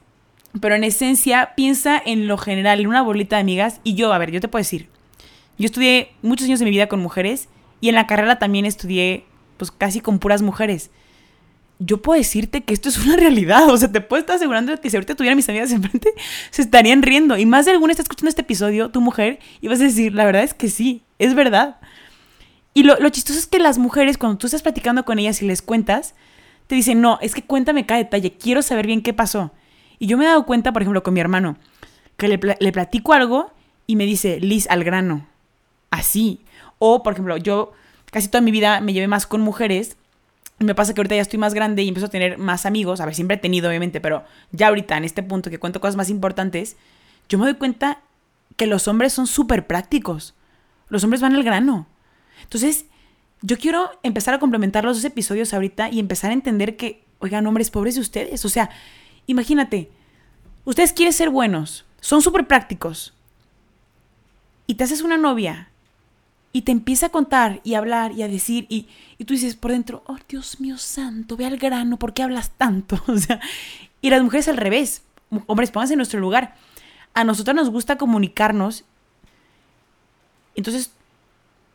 Pero 0.61 0.75
en 0.75 0.85
esencia, 0.85 1.55
piensa 1.57 2.01
en 2.05 2.29
lo 2.29 2.37
general, 2.37 2.81
en 2.81 2.87
una 2.87 3.03
bolita 3.03 3.37
de 3.37 3.41
amigas. 3.41 3.81
Y 3.85 3.95
yo, 3.95 4.13
a 4.13 4.19
ver, 4.19 4.31
yo 4.31 4.41
te 4.41 4.49
puedo 4.49 4.61
decir, 4.61 4.89
yo 5.59 5.67
estudié 5.67 6.13
muchos 6.21 6.47
años 6.47 6.59
de 6.59 6.67
mi 6.67 6.71
vida 6.71 6.89
con 6.89 7.01
mujeres 7.01 7.49
y 7.81 7.89
en 7.89 7.95
la 7.95 8.07
carrera 8.07 8.39
también 8.39 8.67
estudié 8.67 9.25
pues 9.57 9.71
casi 9.71 10.01
con 10.01 10.19
puras 10.19 10.43
mujeres. 10.43 10.91
Yo 11.85 12.03
puedo 12.03 12.19
decirte 12.19 12.63
que 12.63 12.75
esto 12.75 12.89
es 12.89 12.99
una 12.99 13.17
realidad. 13.17 13.69
O 13.71 13.77
sea, 13.77 13.91
te 13.91 14.01
puedo 14.01 14.21
estar 14.21 14.37
asegurando 14.37 14.79
que 14.81 14.91
si 14.91 14.97
ahorita 14.97 15.15
tuviera 15.15 15.35
mis 15.35 15.49
amigas 15.49 15.73
enfrente, 15.73 16.13
se 16.51 16.63
estarían 16.63 17.03
riendo. 17.03 17.37
Y 17.37 17.47
más 17.47 17.67
de 17.67 17.73
alguna 17.73 17.93
está 17.93 18.03
escuchando 18.03 18.29
este 18.29 18.43
episodio, 18.43 18.91
tu 18.91 19.01
mujer, 19.01 19.39
y 19.61 19.69
vas 19.69 19.81
a 19.81 19.85
decir, 19.85 20.15
la 20.15 20.25
verdad 20.25 20.43
es 20.43 20.55
que 20.55 20.69
sí, 20.69 21.03
es 21.19 21.35
verdad. 21.35 21.77
Y 22.75 22.85
lo, 22.85 22.99
lo 22.99 23.11
chistoso 23.11 23.39
es 23.39 23.47
que 23.47 23.59
las 23.59 23.79
mujeres, 23.79 24.19
cuando 24.19 24.39
tú 24.39 24.47
estás 24.47 24.63
platicando 24.63 25.05
con 25.05 25.19
ellas 25.19 25.43
y 25.43 25.47
les 25.47 25.61
cuentas, 25.61 26.15
te 26.67 26.75
dicen, 26.75 27.01
no, 27.01 27.19
es 27.21 27.35
que 27.35 27.43
cuéntame 27.43 27.85
cada 27.85 27.99
detalle, 27.99 28.33
quiero 28.33 28.63
saber 28.63 28.87
bien 28.87 29.03
qué 29.03 29.13
pasó. 29.13 29.53
Y 29.99 30.07
yo 30.07 30.17
me 30.17 30.25
he 30.25 30.29
dado 30.29 30.47
cuenta, 30.47 30.73
por 30.73 30.83
ejemplo, 30.83 31.03
con 31.03 31.15
mi 31.15 31.21
hermano, 31.21 31.57
que 32.17 32.29
le, 32.29 32.41
le 32.59 32.73
platico 32.73 33.13
algo 33.13 33.53
y 33.87 33.97
me 33.97 34.07
dice, 34.07 34.41
Liz, 34.41 34.69
al 34.71 34.85
grano. 34.85 35.27
Así. 35.91 36.41
O, 36.79 37.03
por 37.03 37.13
ejemplo, 37.13 37.37
yo 37.37 37.73
casi 38.11 38.29
toda 38.29 38.41
mi 38.41 38.51
vida 38.51 38.81
me 38.81 38.93
llevé 38.93 39.07
más 39.07 39.27
con 39.27 39.41
mujeres 39.43 39.97
me 40.65 40.75
pasa 40.75 40.95
que 40.95 41.01
ahorita 41.01 41.17
ya 41.17 41.23
estoy 41.23 41.39
más 41.39 41.55
grande 41.55 41.83
y 41.83 41.89
empiezo 41.89 42.07
a 42.07 42.11
tener 42.11 42.39
más 42.39 42.67
amigos. 42.67 43.01
A 43.01 43.07
ver, 43.07 43.15
siempre 43.15 43.37
he 43.37 43.41
tenido, 43.41 43.69
obviamente, 43.69 44.01
pero 44.01 44.25
ya 44.51 44.69
ahorita, 44.69 44.97
en 44.97 45.05
este 45.05 45.23
punto 45.23 45.51
que 45.51 45.59
cuento 45.59 45.81
cosas 45.81 45.97
más 45.97 46.11
importantes, 46.11 46.77
yo 47.29 47.39
me 47.39 47.45
doy 47.45 47.55
cuenta 47.55 48.01
que 48.57 48.67
los 48.67 48.87
hombres 48.89 49.13
son 49.13 49.27
súper 49.27 49.67
prácticos. 49.67 50.35
Los 50.89 51.05
hombres 51.05 51.21
van 51.21 51.35
al 51.35 51.43
grano. 51.43 51.87
Entonces, 52.43 52.87
yo 53.41 53.59
quiero 53.59 53.91
empezar 54.03 54.35
a 54.35 54.39
complementar 54.39 54.85
los 54.85 54.99
dos 54.99 55.05
episodios 55.05 55.53
ahorita 55.53 55.91
y 55.91 55.99
empezar 55.99 56.31
a 56.31 56.35
entender 56.35 56.77
que, 56.77 57.05
oigan, 57.19 57.47
hombres 57.47 57.71
pobres 57.71 57.95
de 57.97 58.01
ustedes. 58.01 58.45
O 58.45 58.49
sea, 58.49 58.71
imagínate, 59.27 59.91
ustedes 60.65 60.93
quieren 60.93 61.13
ser 61.13 61.31
buenos, 61.31 61.85
son 62.01 62.23
súper 62.23 62.47
prácticos. 62.47 63.15
Y 64.67 64.75
te 64.77 64.85
haces 64.85 65.03
una 65.03 65.17
novia 65.17 65.72
y 66.53 66.63
te 66.63 66.73
empieza 66.73 67.07
a 67.07 67.09
contar 67.09 67.61
y 67.65 67.75
a 67.75 67.79
hablar 67.79 68.13
y 68.13 68.23
a 68.23 68.29
decir 68.29 68.67
y, 68.69 68.89
y, 69.19 69.25
tú 69.25 69.35
dices 69.35 69.57
por 69.57 69.71
dentro, 69.71 70.03
oh 70.07 70.17
Dios 70.29 70.61
mío 70.61 70.77
santo, 70.77 71.37
ve 71.37 71.47
al 71.47 71.57
grano, 71.57 71.99
¿por 71.99 72.13
qué 72.13 72.23
hablas 72.23 72.51
tanto? 72.51 73.03
O 73.07 73.17
sea, 73.17 73.41
y 74.01 74.11
las 74.11 74.23
mujeres 74.23 74.49
al 74.49 74.57
revés, 74.57 75.03
hombres, 75.47 75.71
pónganse 75.71 75.95
en 75.95 75.99
nuestro 75.99 76.21
lugar. 76.21 76.57
A 77.15 77.25
nosotros 77.25 77.55
nos 77.55 77.71
gusta 77.71 77.97
comunicarnos. 77.97 78.85
Entonces, 80.55 80.93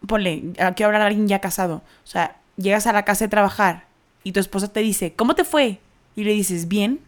ponle, 0.06 0.54
quiero 0.76 0.88
hablar 0.88 1.02
a 1.02 1.08
alguien 1.08 1.28
ya 1.28 1.40
casado. 1.40 1.82
O 2.04 2.08
sea, 2.08 2.38
llegas 2.58 2.86
a 2.86 2.94
la 2.94 3.06
casa 3.06 3.26
de 3.26 3.30
trabajar 3.30 3.86
y 4.24 4.34
tu 4.34 4.40
esposa 4.40 4.72
te 4.72 4.82
dice, 4.82 5.14
¿cómo 5.14 5.36
te 5.36 5.44
fue? 5.44 5.80
Y 6.16 6.24
le 6.24 6.34
dices, 6.34 6.68
bien. 6.68 7.00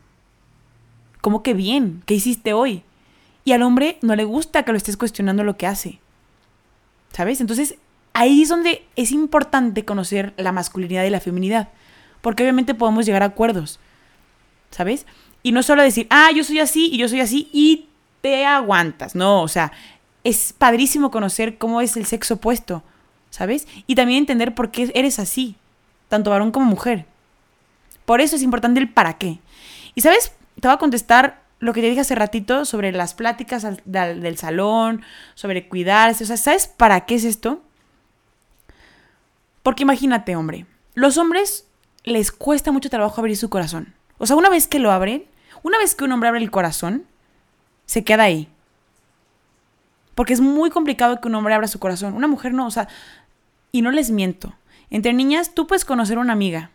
¿Cómo 1.21 1.43
que 1.43 1.53
bien? 1.53 2.01
¿Qué 2.05 2.13
hiciste 2.13 2.53
hoy? 2.53 2.83
Y 3.43 3.51
al 3.51 3.61
hombre 3.61 3.97
no 4.01 4.15
le 4.15 4.23
gusta 4.23 4.63
que 4.63 4.71
lo 4.71 4.77
estés 4.77 4.95
cuestionando 4.95 5.43
lo 5.43 5.57
que 5.57 5.67
hace. 5.67 5.99
¿Sabes? 7.13 7.41
Entonces, 7.41 7.75
ahí 8.13 8.41
es 8.41 8.49
donde 8.49 8.85
es 8.95 9.11
importante 9.11 9.85
conocer 9.85 10.33
la 10.37 10.51
masculinidad 10.51 11.03
y 11.05 11.09
la 11.09 11.19
feminidad. 11.19 11.69
Porque 12.21 12.43
obviamente 12.43 12.75
podemos 12.75 13.05
llegar 13.05 13.23
a 13.23 13.27
acuerdos. 13.27 13.79
¿Sabes? 14.71 15.05
Y 15.41 15.51
no 15.51 15.63
solo 15.63 15.83
decir, 15.83 16.07
ah, 16.09 16.29
yo 16.35 16.43
soy 16.43 16.59
así 16.59 16.89
y 16.91 16.97
yo 16.97 17.07
soy 17.07 17.21
así 17.21 17.49
y 17.51 17.87
te 18.21 18.45
aguantas. 18.45 19.15
No, 19.15 19.41
o 19.41 19.47
sea, 19.47 19.71
es 20.23 20.53
padrísimo 20.53 21.11
conocer 21.11 21.57
cómo 21.57 21.81
es 21.81 21.97
el 21.97 22.05
sexo 22.05 22.35
opuesto. 22.35 22.83
¿Sabes? 23.29 23.67
Y 23.85 23.95
también 23.95 24.19
entender 24.19 24.55
por 24.55 24.71
qué 24.71 24.91
eres 24.95 25.19
así, 25.19 25.55
tanto 26.07 26.31
varón 26.31 26.51
como 26.51 26.65
mujer. 26.65 27.05
Por 28.05 28.21
eso 28.21 28.35
es 28.35 28.41
importante 28.41 28.79
el 28.79 28.89
para 28.89 29.19
qué. 29.19 29.39
Y 29.93 30.01
sabes, 30.01 30.31
te 30.59 30.67
voy 30.67 30.75
a 30.75 30.79
contestar 30.79 31.43
lo 31.59 31.73
que 31.73 31.81
te 31.81 31.89
dije 31.89 32.01
hace 32.01 32.15
ratito 32.15 32.65
sobre 32.65 32.91
las 32.91 33.13
pláticas 33.13 33.67
del 33.85 34.37
salón, 34.37 35.03
sobre 35.35 35.67
cuidarse, 35.67 36.23
o 36.23 36.27
sea, 36.27 36.37
¿sabes 36.37 36.67
para 36.67 37.05
qué 37.05 37.15
es 37.15 37.25
esto? 37.25 37.61
Porque 39.61 39.83
imagínate, 39.83 40.35
hombre, 40.35 40.65
los 40.95 41.17
hombres 41.17 41.67
les 42.03 42.31
cuesta 42.31 42.71
mucho 42.71 42.89
trabajo 42.89 43.19
abrir 43.19 43.35
su 43.35 43.49
corazón. 43.49 43.93
O 44.17 44.25
sea, 44.25 44.37
una 44.37 44.49
vez 44.49 44.67
que 44.67 44.79
lo 44.79 44.91
abren, 44.91 45.25
una 45.61 45.77
vez 45.77 45.95
que 45.95 46.05
un 46.05 46.11
hombre 46.13 46.29
abre 46.29 46.41
el 46.41 46.51
corazón, 46.51 47.05
se 47.85 48.03
queda 48.03 48.23
ahí. 48.23 48.47
Porque 50.15 50.33
es 50.33 50.41
muy 50.41 50.69
complicado 50.69 51.19
que 51.19 51.27
un 51.27 51.35
hombre 51.35 51.53
abra 51.53 51.67
su 51.67 51.79
corazón. 51.79 52.13
Una 52.13 52.27
mujer 52.27 52.53
no, 52.53 52.67
o 52.67 52.71
sea, 52.71 52.87
y 53.71 53.81
no 53.81 53.91
les 53.91 54.11
miento. 54.11 54.53
Entre 54.89 55.13
niñas, 55.13 55.53
tú 55.53 55.67
puedes 55.67 55.85
conocer 55.85 56.17
a 56.17 56.21
una 56.21 56.33
amiga 56.33 56.71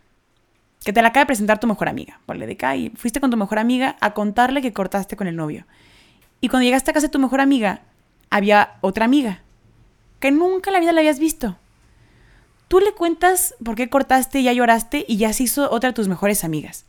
que 0.85 0.93
te 0.93 1.01
la 1.01 1.09
acaba 1.09 1.23
de 1.23 1.25
presentar 1.25 1.59
tu 1.59 1.65
mejor 1.65 1.89
amiga. 1.89 2.21
De 2.27 2.51
acá 2.51 2.75
y 2.75 2.91
fuiste 2.91 3.19
con 3.19 3.31
tu 3.31 3.37
mejor 3.37 3.57
amiga 3.57 3.97
a 4.01 4.13
contarle 4.13 4.61
que 4.61 4.71
cortaste 4.71 5.17
con 5.17 5.25
el 5.27 5.35
novio. 5.35 5.65
Y 6.41 6.47
cuando 6.47 6.63
llegaste 6.63 6.91
a 6.91 6.93
casa 6.93 7.07
de 7.07 7.11
tu 7.11 7.17
mejor 7.17 7.41
amiga, 7.41 7.81
había 8.29 8.75
otra 8.81 9.03
amiga 9.05 9.41
que 10.19 10.29
nunca 10.29 10.69
en 10.69 10.75
la 10.75 10.79
vida 10.79 10.91
la 10.91 10.99
habías 10.99 11.17
visto. 11.17 11.57
Tú 12.67 12.79
le 12.79 12.93
cuentas 12.93 13.55
por 13.63 13.75
qué 13.75 13.89
cortaste, 13.89 14.43
ya 14.43 14.53
lloraste 14.53 15.05
y 15.07 15.17
ya 15.17 15.33
se 15.33 15.43
hizo 15.43 15.71
otra 15.71 15.89
de 15.89 15.93
tus 15.93 16.07
mejores 16.07 16.43
amigas. 16.43 16.85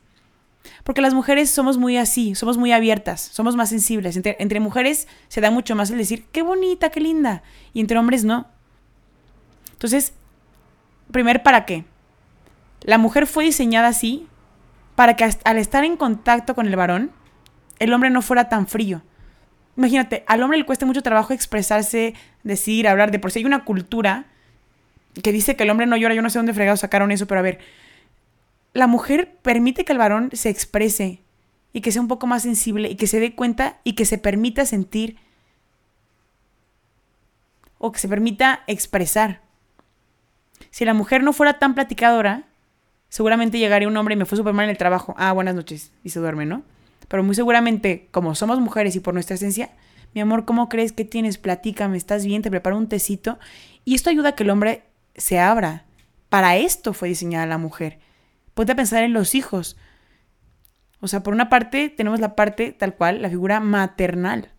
Porque 0.84 1.00
las 1.00 1.14
mujeres 1.14 1.48
somos 1.48 1.78
muy 1.78 1.96
así, 1.96 2.34
somos 2.34 2.58
muy 2.58 2.72
abiertas, 2.72 3.22
somos 3.32 3.56
más 3.56 3.70
sensibles. 3.70 4.14
Entre, 4.16 4.36
entre, 4.40 4.60
mujeres 4.60 5.08
se 5.28 5.40
da 5.40 5.50
mucho 5.50 5.74
más 5.74 5.90
el 5.90 5.96
decir, 5.96 6.26
qué 6.32 6.42
bonita, 6.42 6.90
qué 6.90 7.00
linda. 7.00 7.42
Y 7.72 7.80
entre 7.80 7.98
hombres 7.98 8.24
no. 8.24 8.46
Entonces, 9.72 10.12
primer, 11.10 11.42
¿para 11.42 11.64
qué? 11.64 11.86
La 12.83 12.99
mujer 12.99 13.26
fue 13.26 13.45
diseñada 13.45 13.88
así 13.88 14.26
para 14.95 15.16
que 15.16 15.25
al 15.45 15.59
estar 15.59 15.85
en 15.85 15.97
contacto 15.97 16.54
con 16.54 16.66
el 16.66 16.76
varón, 16.76 17.11
el 17.78 17.92
hombre 17.92 18.11
no 18.11 18.23
fuera 18.23 18.49
tan 18.49 18.66
frío. 18.66 19.02
Imagínate, 19.76 20.25
al 20.26 20.42
hombre 20.42 20.59
le 20.59 20.64
cuesta 20.64 20.87
mucho 20.87 21.02
trabajo 21.02 21.33
expresarse, 21.33 22.14
decir, 22.42 22.88
hablar. 22.88 23.11
De 23.11 23.18
por 23.18 23.30
sí 23.30 23.40
hay 23.40 23.45
una 23.45 23.64
cultura 23.64 24.26
que 25.23 25.33
dice 25.33 25.56
que 25.56 25.64
el 25.64 25.71
hombre 25.71 25.87
no 25.87 25.97
llora. 25.97 26.14
Yo 26.14 26.23
no 26.23 26.30
sé 26.30 26.38
dónde 26.38 26.54
fregados 26.54 26.80
sacaron 26.80 27.12
eso, 27.12 27.26
pero 27.26 27.40
a 27.40 27.42
ver, 27.42 27.59
la 28.73 28.87
mujer 28.87 29.37
permite 29.42 29.85
que 29.85 29.92
el 29.92 29.99
varón 29.99 30.30
se 30.33 30.49
exprese 30.49 31.21
y 31.73 31.83
que 31.83 31.92
sea 31.92 32.00
un 32.00 32.09
poco 32.09 32.26
más 32.26 32.42
sensible 32.42 32.88
y 32.88 32.97
que 32.97 33.06
se 33.06 33.21
dé 33.21 33.35
cuenta 33.35 33.80
y 33.85 33.92
que 33.92 34.06
se 34.06 34.16
permita 34.16 34.64
sentir 34.64 35.18
o 37.78 37.92
que 37.92 37.99
se 37.99 38.09
permita 38.09 38.62
expresar. 38.66 39.42
Si 40.71 40.87
la 40.87 40.95
mujer 40.95 41.23
no 41.23 41.35
fuera 41.35 41.59
tan 41.59 41.75
platicadora, 41.75 42.45
seguramente 43.08 43.58
llegaría 43.58 43.88
un 43.88 43.96
hombre 43.96 44.14
y 44.14 44.18
me 44.18 44.25
fue 44.25 44.38
súper 44.38 44.54
mal 44.54 44.64
en 44.64 44.70
el 44.70 44.78
trabajo. 44.78 45.14
Ah, 45.18 45.32
buenas 45.32 45.54
noches. 45.54 45.92
Y 46.04 46.10
se 46.10 46.20
duerme, 46.20 46.46
¿no? 46.46 46.62
Pero 47.08 47.22
muy 47.22 47.34
seguramente, 47.34 48.08
como 48.10 48.34
somos 48.34 48.60
mujeres 48.60 48.96
y 48.96 49.00
por 49.00 49.14
nuestra 49.14 49.36
esencia, 49.36 49.70
mi 50.14 50.20
amor, 50.20 50.44
¿cómo 50.44 50.68
crees 50.68 50.92
que 50.92 51.04
tienes? 51.04 51.38
Platícame, 51.38 51.96
¿estás 51.96 52.25
bien? 52.25 52.42
Te 52.42 52.50
preparo 52.50 52.76
un 52.76 52.88
tecito. 52.88 53.38
Y 53.84 53.94
esto 53.94 54.10
ayuda 54.10 54.30
a 54.30 54.34
que 54.34 54.44
el 54.44 54.50
hombre 54.50 54.84
se 55.14 55.38
abra. 55.38 55.84
Para 56.28 56.56
esto 56.56 56.92
fue 56.92 57.08
diseñada 57.08 57.46
la 57.46 57.58
mujer. 57.58 57.98
Ponte 58.54 58.72
a 58.72 58.76
pensar 58.76 59.04
en 59.04 59.12
los 59.12 59.34
hijos. 59.34 59.76
O 61.00 61.08
sea, 61.08 61.22
por 61.22 61.34
una 61.34 61.48
parte 61.48 61.90
tenemos 61.90 62.20
la 62.20 62.34
parte 62.34 62.72
tal 62.72 62.94
cual, 62.94 63.22
la 63.22 63.28
figura 63.28 63.60
maternal. 63.60 64.50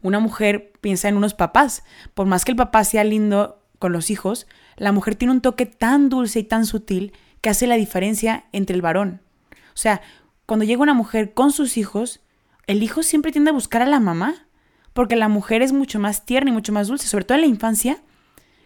Una 0.00 0.20
mujer 0.20 0.72
piensa 0.80 1.08
en 1.08 1.16
unos 1.16 1.34
papás. 1.34 1.82
Por 2.14 2.26
más 2.26 2.44
que 2.44 2.52
el 2.52 2.56
papá 2.56 2.84
sea 2.84 3.04
lindo 3.04 3.62
con 3.78 3.92
los 3.92 4.10
hijos, 4.10 4.46
la 4.76 4.92
mujer 4.92 5.16
tiene 5.16 5.32
un 5.32 5.40
toque 5.40 5.66
tan 5.66 6.08
dulce 6.08 6.38
y 6.38 6.44
tan 6.44 6.64
sutil 6.64 7.12
que 7.44 7.50
hace 7.50 7.66
la 7.66 7.74
diferencia 7.74 8.46
entre 8.52 8.74
el 8.74 8.80
varón. 8.80 9.20
O 9.52 9.76
sea, 9.76 10.00
cuando 10.46 10.64
llega 10.64 10.80
una 10.80 10.94
mujer 10.94 11.34
con 11.34 11.52
sus 11.52 11.76
hijos, 11.76 12.22
el 12.66 12.82
hijo 12.82 13.02
siempre 13.02 13.32
tiende 13.32 13.50
a 13.50 13.52
buscar 13.52 13.82
a 13.82 13.86
la 13.86 14.00
mamá, 14.00 14.46
porque 14.94 15.14
la 15.14 15.28
mujer 15.28 15.60
es 15.60 15.70
mucho 15.70 16.00
más 16.00 16.24
tierna 16.24 16.48
y 16.48 16.54
mucho 16.54 16.72
más 16.72 16.88
dulce, 16.88 17.06
sobre 17.06 17.26
todo 17.26 17.34
en 17.34 17.42
la 17.42 17.46
infancia. 17.46 17.98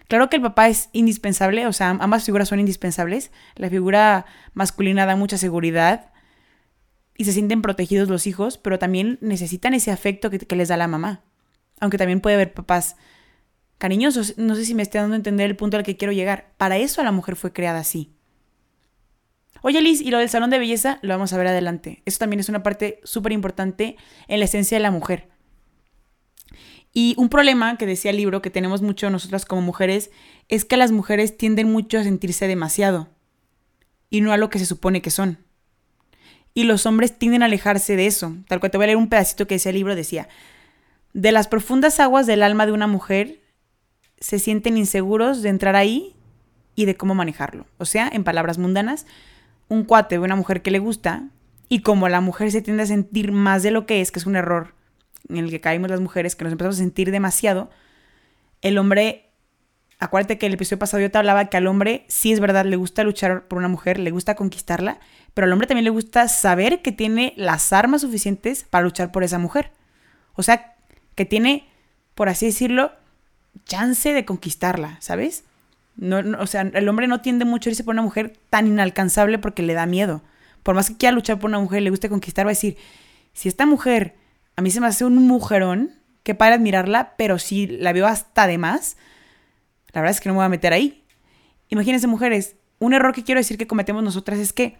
Claro 0.06 0.30
que 0.30 0.36
el 0.36 0.42
papá 0.42 0.68
es 0.68 0.90
indispensable, 0.92 1.66
o 1.66 1.72
sea, 1.72 1.90
ambas 1.90 2.24
figuras 2.24 2.50
son 2.50 2.60
indispensables. 2.60 3.32
La 3.56 3.68
figura 3.68 4.26
masculina 4.54 5.06
da 5.06 5.16
mucha 5.16 5.38
seguridad 5.38 6.12
y 7.16 7.24
se 7.24 7.32
sienten 7.32 7.62
protegidos 7.62 8.08
los 8.08 8.28
hijos, 8.28 8.58
pero 8.58 8.78
también 8.78 9.18
necesitan 9.20 9.74
ese 9.74 9.90
afecto 9.90 10.30
que, 10.30 10.38
que 10.38 10.54
les 10.54 10.68
da 10.68 10.76
la 10.76 10.86
mamá. 10.86 11.24
Aunque 11.80 11.98
también 11.98 12.20
puede 12.20 12.36
haber 12.36 12.54
papás 12.54 12.94
cariñosos. 13.78 14.38
No 14.38 14.54
sé 14.54 14.64
si 14.64 14.76
me 14.76 14.84
estoy 14.84 15.00
dando 15.00 15.14
a 15.14 15.16
entender 15.16 15.50
el 15.50 15.56
punto 15.56 15.76
al 15.76 15.82
que 15.82 15.96
quiero 15.96 16.12
llegar. 16.12 16.52
Para 16.58 16.76
eso 16.76 17.02
la 17.02 17.10
mujer 17.10 17.34
fue 17.34 17.52
creada 17.52 17.80
así. 17.80 18.14
Oye 19.62 19.80
Liz, 19.80 20.00
y 20.00 20.10
lo 20.10 20.18
del 20.18 20.28
salón 20.28 20.50
de 20.50 20.58
belleza 20.58 20.98
lo 21.02 21.14
vamos 21.14 21.32
a 21.32 21.38
ver 21.38 21.48
adelante. 21.48 22.02
Eso 22.04 22.18
también 22.18 22.40
es 22.40 22.48
una 22.48 22.62
parte 22.62 23.00
súper 23.04 23.32
importante 23.32 23.96
en 24.28 24.38
la 24.38 24.44
esencia 24.44 24.76
de 24.76 24.82
la 24.82 24.90
mujer. 24.90 25.28
Y 26.92 27.14
un 27.16 27.28
problema 27.28 27.76
que 27.76 27.86
decía 27.86 28.10
el 28.10 28.16
libro 28.16 28.42
que 28.42 28.50
tenemos 28.50 28.82
mucho 28.82 29.10
nosotras 29.10 29.44
como 29.44 29.62
mujeres 29.62 30.10
es 30.48 30.64
que 30.64 30.76
las 30.76 30.90
mujeres 30.90 31.36
tienden 31.36 31.70
mucho 31.70 31.98
a 31.98 32.02
sentirse 32.02 32.46
demasiado 32.46 33.08
y 34.10 34.20
no 34.20 34.32
a 34.32 34.36
lo 34.36 34.50
que 34.50 34.58
se 34.58 34.66
supone 34.66 35.02
que 35.02 35.10
son. 35.10 35.38
Y 36.54 36.64
los 36.64 36.86
hombres 36.86 37.16
tienden 37.18 37.42
a 37.42 37.46
alejarse 37.46 37.94
de 37.94 38.06
eso. 38.06 38.34
Tal 38.48 38.58
cual 38.58 38.72
te 38.72 38.78
voy 38.78 38.84
a 38.84 38.86
leer 38.88 38.96
un 38.96 39.08
pedacito 39.08 39.46
que 39.46 39.56
decía 39.56 39.70
el 39.70 39.76
libro, 39.76 39.94
decía, 39.94 40.28
de 41.12 41.30
las 41.30 41.46
profundas 41.46 42.00
aguas 42.00 42.26
del 42.26 42.42
alma 42.42 42.66
de 42.66 42.72
una 42.72 42.86
mujer 42.86 43.40
se 44.18 44.38
sienten 44.38 44.76
inseguros 44.76 45.42
de 45.42 45.50
entrar 45.50 45.76
ahí 45.76 46.16
y 46.74 46.86
de 46.86 46.96
cómo 46.96 47.14
manejarlo. 47.14 47.66
O 47.78 47.84
sea, 47.84 48.08
en 48.12 48.24
palabras 48.24 48.58
mundanas, 48.58 49.06
un 49.68 49.84
cuate 49.84 50.16
de 50.16 50.20
una 50.20 50.36
mujer 50.36 50.62
que 50.62 50.70
le 50.70 50.78
gusta 50.78 51.28
y 51.68 51.82
como 51.82 52.08
la 52.08 52.20
mujer 52.20 52.50
se 52.50 52.62
tiende 52.62 52.82
a 52.82 52.86
sentir 52.86 53.32
más 53.32 53.62
de 53.62 53.70
lo 53.70 53.86
que 53.86 54.00
es, 54.00 54.10
que 54.10 54.18
es 54.18 54.26
un 54.26 54.36
error 54.36 54.74
en 55.28 55.36
el 55.36 55.50
que 55.50 55.60
caímos 55.60 55.90
las 55.90 56.00
mujeres, 56.00 56.36
que 56.36 56.44
nos 56.44 56.52
empezamos 56.52 56.76
a 56.76 56.78
sentir 56.78 57.10
demasiado, 57.10 57.70
el 58.62 58.78
hombre 58.78 59.28
acuérdate 59.98 60.38
que 60.38 60.46
el 60.46 60.54
episodio 60.54 60.78
pasado 60.78 61.00
yo 61.00 61.10
te 61.10 61.18
hablaba 61.18 61.46
que 61.46 61.56
al 61.56 61.66
hombre, 61.66 62.04
sí 62.08 62.32
es 62.32 62.40
verdad, 62.40 62.64
le 62.64 62.76
gusta 62.76 63.04
luchar 63.04 63.48
por 63.48 63.58
una 63.58 63.68
mujer, 63.68 63.98
le 63.98 64.10
gusta 64.10 64.36
conquistarla, 64.36 65.00
pero 65.34 65.46
al 65.46 65.52
hombre 65.52 65.66
también 65.66 65.84
le 65.84 65.90
gusta 65.90 66.28
saber 66.28 66.82
que 66.82 66.92
tiene 66.92 67.34
las 67.36 67.72
armas 67.72 68.02
suficientes 68.02 68.64
para 68.64 68.84
luchar 68.84 69.10
por 69.12 69.24
esa 69.24 69.38
mujer. 69.38 69.72
O 70.34 70.42
sea, 70.42 70.76
que 71.14 71.24
tiene, 71.24 71.68
por 72.14 72.28
así 72.28 72.46
decirlo, 72.46 72.92
chance 73.64 74.12
de 74.12 74.24
conquistarla, 74.24 74.98
¿sabes? 75.00 75.44
No, 75.98 76.22
o 76.38 76.46
sea, 76.46 76.62
el 76.62 76.88
hombre 76.88 77.08
no 77.08 77.20
tiende 77.20 77.44
mucho 77.44 77.68
a 77.68 77.72
irse 77.72 77.84
por 77.84 77.92
una 77.92 78.02
mujer 78.02 78.38
tan 78.50 78.66
inalcanzable 78.66 79.38
porque 79.38 79.62
le 79.62 79.74
da 79.74 79.84
miedo. 79.84 80.22
Por 80.62 80.74
más 80.74 80.88
que 80.88 80.96
quiera 80.96 81.12
luchar 81.14 81.38
por 81.38 81.50
una 81.50 81.58
mujer 81.58 81.82
le 81.82 81.90
guste 81.90 82.08
conquistar, 82.08 82.46
va 82.46 82.50
a 82.50 82.52
decir, 82.52 82.76
si 83.32 83.48
esta 83.48 83.66
mujer 83.66 84.16
a 84.56 84.62
mí 84.62 84.70
se 84.70 84.80
me 84.80 84.86
hace 84.86 85.04
un 85.04 85.16
mujerón, 85.26 85.90
que 86.22 86.34
para 86.34 86.56
admirarla, 86.56 87.14
pero 87.16 87.38
si 87.38 87.66
la 87.66 87.92
veo 87.92 88.06
hasta 88.06 88.46
de 88.46 88.58
más, 88.58 88.96
la 89.92 90.02
verdad 90.02 90.14
es 90.14 90.20
que 90.20 90.28
no 90.28 90.34
me 90.34 90.38
voy 90.38 90.46
a 90.46 90.50
meter 90.50 90.72
ahí. 90.72 91.04
Imagínense, 91.68 92.06
mujeres, 92.06 92.56
un 92.78 92.92
error 92.92 93.14
que 93.14 93.24
quiero 93.24 93.40
decir 93.40 93.58
que 93.58 93.66
cometemos 93.66 94.02
nosotras 94.02 94.38
es 94.38 94.52
que 94.52 94.76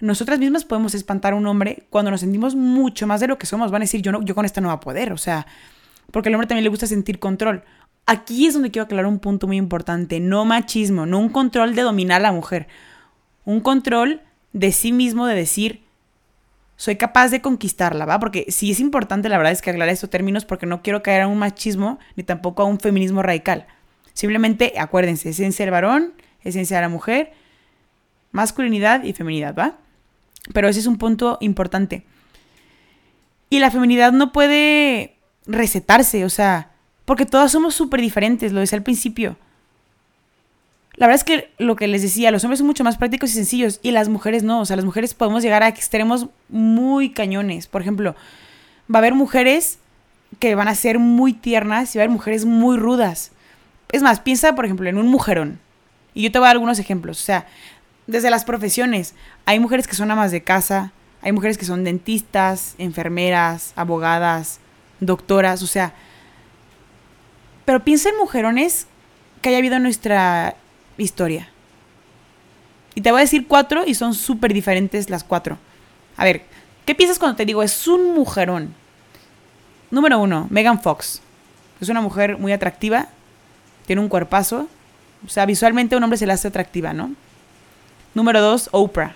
nosotras 0.00 0.38
mismas 0.38 0.64
podemos 0.64 0.94
espantar 0.94 1.32
a 1.32 1.36
un 1.36 1.46
hombre 1.46 1.86
cuando 1.90 2.10
nos 2.10 2.20
sentimos 2.20 2.54
mucho 2.54 3.06
más 3.06 3.20
de 3.20 3.26
lo 3.26 3.38
que 3.38 3.46
somos. 3.46 3.70
Van 3.70 3.82
a 3.82 3.84
decir, 3.84 4.00
yo, 4.00 4.12
no, 4.12 4.22
yo 4.22 4.34
con 4.34 4.44
esta 4.44 4.60
no 4.60 4.68
va 4.68 4.74
a 4.74 4.80
poder, 4.80 5.12
o 5.12 5.18
sea, 5.18 5.46
porque 6.10 6.28
al 6.28 6.34
hombre 6.34 6.46
también 6.46 6.64
le 6.64 6.70
gusta 6.70 6.86
sentir 6.86 7.18
control. 7.18 7.64
Aquí 8.06 8.46
es 8.46 8.54
donde 8.54 8.70
quiero 8.70 8.84
aclarar 8.84 9.06
un 9.06 9.20
punto 9.20 9.46
muy 9.46 9.56
importante, 9.56 10.18
no 10.20 10.44
machismo, 10.44 11.06
no 11.06 11.18
un 11.18 11.28
control 11.28 11.74
de 11.74 11.82
dominar 11.82 12.20
a 12.20 12.24
la 12.24 12.32
mujer, 12.32 12.66
un 13.44 13.60
control 13.60 14.20
de 14.52 14.72
sí 14.72 14.92
mismo 14.92 15.26
de 15.26 15.34
decir, 15.34 15.82
soy 16.76 16.96
capaz 16.96 17.28
de 17.28 17.40
conquistarla, 17.40 18.04
¿va? 18.04 18.18
Porque 18.18 18.46
sí 18.48 18.72
es 18.72 18.80
importante, 18.80 19.28
la 19.28 19.38
verdad 19.38 19.52
es 19.52 19.62
que 19.62 19.70
aclarar 19.70 19.92
estos 19.92 20.10
términos 20.10 20.44
porque 20.44 20.66
no 20.66 20.82
quiero 20.82 21.02
caer 21.02 21.22
a 21.22 21.28
un 21.28 21.38
machismo 21.38 22.00
ni 22.16 22.24
tampoco 22.24 22.62
a 22.62 22.66
un 22.66 22.80
feminismo 22.80 23.22
radical. 23.22 23.66
Simplemente 24.14 24.74
acuérdense, 24.76 25.30
esencia 25.30 25.64
del 25.64 25.70
varón, 25.70 26.12
esencia 26.42 26.78
de 26.78 26.82
la 26.82 26.88
mujer, 26.88 27.32
masculinidad 28.32 29.04
y 29.04 29.12
feminidad, 29.12 29.54
¿va? 29.56 29.78
Pero 30.52 30.68
ese 30.68 30.80
es 30.80 30.86
un 30.86 30.98
punto 30.98 31.38
importante. 31.40 32.04
Y 33.48 33.60
la 33.60 33.70
feminidad 33.70 34.12
no 34.12 34.32
puede 34.32 35.16
recetarse, 35.46 36.24
o 36.24 36.30
sea, 36.30 36.71
porque 37.12 37.26
todas 37.26 37.52
somos 37.52 37.74
súper 37.74 38.00
diferentes, 38.00 38.52
lo 38.52 38.60
decía 38.60 38.78
al 38.78 38.82
principio. 38.82 39.36
La 40.94 41.06
verdad 41.06 41.16
es 41.16 41.24
que 41.24 41.52
lo 41.58 41.76
que 41.76 41.86
les 41.86 42.00
decía, 42.00 42.30
los 42.30 42.42
hombres 42.42 42.60
son 42.60 42.66
mucho 42.66 42.84
más 42.84 42.96
prácticos 42.96 43.28
y 43.28 43.34
sencillos 43.34 43.80
y 43.82 43.90
las 43.90 44.08
mujeres 44.08 44.44
no. 44.44 44.60
O 44.60 44.64
sea, 44.64 44.76
las 44.76 44.86
mujeres 44.86 45.12
podemos 45.12 45.42
llegar 45.42 45.62
a 45.62 45.68
extremos 45.68 46.28
muy 46.48 47.10
cañones. 47.10 47.66
Por 47.66 47.82
ejemplo, 47.82 48.16
va 48.90 48.96
a 48.96 48.98
haber 49.00 49.12
mujeres 49.12 49.78
que 50.38 50.54
van 50.54 50.68
a 50.68 50.74
ser 50.74 50.98
muy 50.98 51.34
tiernas 51.34 51.94
y 51.94 51.98
va 51.98 52.00
a 52.00 52.04
haber 52.04 52.14
mujeres 52.14 52.46
muy 52.46 52.78
rudas. 52.78 53.32
Es 53.90 54.00
más, 54.00 54.20
piensa, 54.20 54.54
por 54.54 54.64
ejemplo, 54.64 54.88
en 54.88 54.96
un 54.96 55.08
mujerón. 55.08 55.60
Y 56.14 56.22
yo 56.22 56.32
te 56.32 56.38
voy 56.38 56.46
a 56.46 56.48
dar 56.48 56.56
algunos 56.56 56.78
ejemplos. 56.78 57.20
O 57.20 57.24
sea, 57.24 57.46
desde 58.06 58.30
las 58.30 58.46
profesiones, 58.46 59.14
hay 59.44 59.60
mujeres 59.60 59.86
que 59.86 59.96
son 59.96 60.10
amas 60.10 60.30
de 60.30 60.42
casa, 60.42 60.92
hay 61.20 61.32
mujeres 61.32 61.58
que 61.58 61.66
son 61.66 61.84
dentistas, 61.84 62.74
enfermeras, 62.78 63.74
abogadas, 63.76 64.60
doctoras, 65.00 65.62
o 65.62 65.66
sea, 65.66 65.92
pero 67.64 67.84
piensa 67.84 68.08
en 68.08 68.18
mujerones 68.18 68.86
que 69.40 69.48
haya 69.48 69.58
habido 69.58 69.76
en 69.76 69.82
nuestra 69.82 70.56
historia. 70.96 71.48
Y 72.94 73.00
te 73.00 73.10
voy 73.10 73.18
a 73.18 73.22
decir 73.22 73.46
cuatro 73.48 73.84
y 73.86 73.94
son 73.94 74.14
súper 74.14 74.52
diferentes 74.52 75.10
las 75.10 75.24
cuatro. 75.24 75.58
A 76.16 76.24
ver, 76.24 76.44
¿qué 76.84 76.94
piensas 76.94 77.18
cuando 77.18 77.36
te 77.36 77.46
digo 77.46 77.62
es 77.62 77.86
un 77.86 78.14
mujerón? 78.14 78.74
Número 79.90 80.18
uno, 80.18 80.46
Megan 80.50 80.80
Fox. 80.80 81.22
Es 81.80 81.88
una 81.88 82.00
mujer 82.00 82.38
muy 82.38 82.52
atractiva, 82.52 83.08
tiene 83.86 84.02
un 84.02 84.08
cuerpazo. 84.08 84.68
O 85.26 85.28
sea, 85.28 85.46
visualmente 85.46 85.94
a 85.94 85.98
un 85.98 86.04
hombre 86.04 86.18
se 86.18 86.26
le 86.26 86.32
hace 86.32 86.48
atractiva, 86.48 86.92
¿no? 86.92 87.14
Número 88.14 88.40
dos, 88.40 88.68
Oprah. 88.72 89.14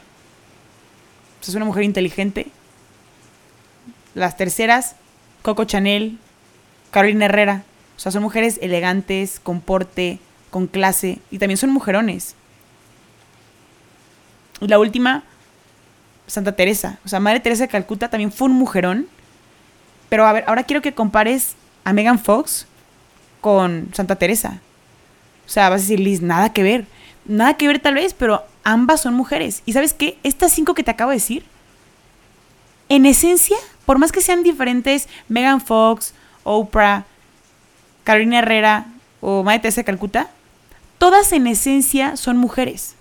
Es 1.47 1.55
una 1.55 1.65
mujer 1.65 1.85
inteligente. 1.85 2.49
Las 4.15 4.37
terceras, 4.37 4.97
Coco 5.43 5.65
Chanel, 5.65 6.19
Carolina 6.91 7.27
Herrera. 7.27 7.63
O 7.97 7.99
sea, 7.99 8.13
son 8.13 8.23
mujeres 8.23 8.59
elegantes, 8.61 9.41
con 9.41 9.61
porte, 9.61 10.19
con 10.51 10.67
clase 10.67 11.19
y 11.31 11.39
también 11.39 11.57
son 11.57 11.71
mujerones. 11.71 12.35
Y 14.61 14.69
la 14.69 14.79
última, 14.79 15.25
Santa 16.27 16.53
Teresa. 16.53 16.99
O 17.05 17.09
sea, 17.09 17.21
Madre 17.21 17.41
Teresa 17.41 17.65
de 17.65 17.69
Calcuta 17.69 18.09
también 18.09 18.33
fue 18.33 18.49
un 18.49 18.55
mujerón. 18.55 19.07
Pero 20.09 20.27
a 20.27 20.33
ver, 20.33 20.45
ahora 20.47 20.65
quiero 20.65 20.83
que 20.83 20.95
compares 20.95 21.55
a 21.85 21.93
Megan 21.93 22.19
Fox 22.19 22.67
con 23.41 23.89
Santa 23.93 24.17
Teresa. 24.17 24.61
O 25.47 25.49
sea, 25.49 25.69
vas 25.69 25.81
a 25.81 25.83
decir, 25.83 26.01
Liz, 26.01 26.23
nada 26.23 26.53
que 26.53 26.63
ver. 26.63 26.87
Nada 27.25 27.55
que 27.55 27.67
ver 27.67 27.81
tal 27.81 27.95
vez, 27.95 28.15
pero 28.15 28.45
ambas 28.65 29.01
son 29.01 29.15
mujeres. 29.15 29.63
¿Y 29.67 29.73
sabes 29.73 29.95
qué? 29.95 30.19
Estas 30.23 30.53
cinco 30.53 30.75
que 30.75 30.85
te 30.85 30.91
acabo 30.91 31.11
de 31.11 31.17
decir, 31.17 31.45
en 32.89 33.05
esencia, 33.07 33.57
por 33.85 33.99
más 33.99 34.13
que 34.13 34.21
sean 34.21 34.43
diferentes, 34.43 35.09
Megan 35.29 35.61
Fox, 35.61 36.15
Oprah, 36.45 37.05
Carolina 38.07 38.39
Herrera 38.39 38.87
o 39.21 39.45
Teresa 39.45 39.81
de 39.81 39.85
Calcuta, 39.85 40.29
todas 40.99 41.33
en 41.33 41.49
esencia 41.49 42.17
son 42.17 42.37
mujeres. 42.37 42.95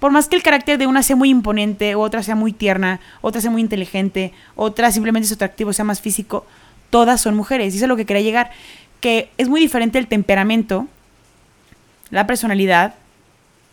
Por 0.00 0.12
más 0.12 0.28
que 0.28 0.36
el 0.36 0.42
carácter 0.42 0.78
de 0.78 0.86
una 0.86 1.02
sea 1.02 1.14
muy 1.14 1.28
imponente, 1.28 1.94
otra 1.94 2.22
sea 2.22 2.34
muy 2.34 2.54
tierna, 2.54 3.00
otra 3.20 3.42
sea 3.42 3.50
muy 3.50 3.60
inteligente, 3.60 4.32
otra 4.56 4.90
simplemente 4.92 5.28
su 5.28 5.34
atractivo, 5.34 5.74
sea 5.74 5.84
más 5.84 6.00
físico, 6.00 6.46
todas 6.88 7.20
son 7.20 7.36
mujeres. 7.36 7.74
Y 7.74 7.76
eso 7.76 7.84
es 7.84 7.88
lo 7.90 7.96
que 7.96 8.06
quería 8.06 8.22
llegar, 8.22 8.50
que 9.00 9.28
es 9.36 9.50
muy 9.50 9.60
diferente 9.60 9.98
el 9.98 10.06
temperamento, 10.06 10.88
la 12.08 12.26
personalidad, 12.26 12.94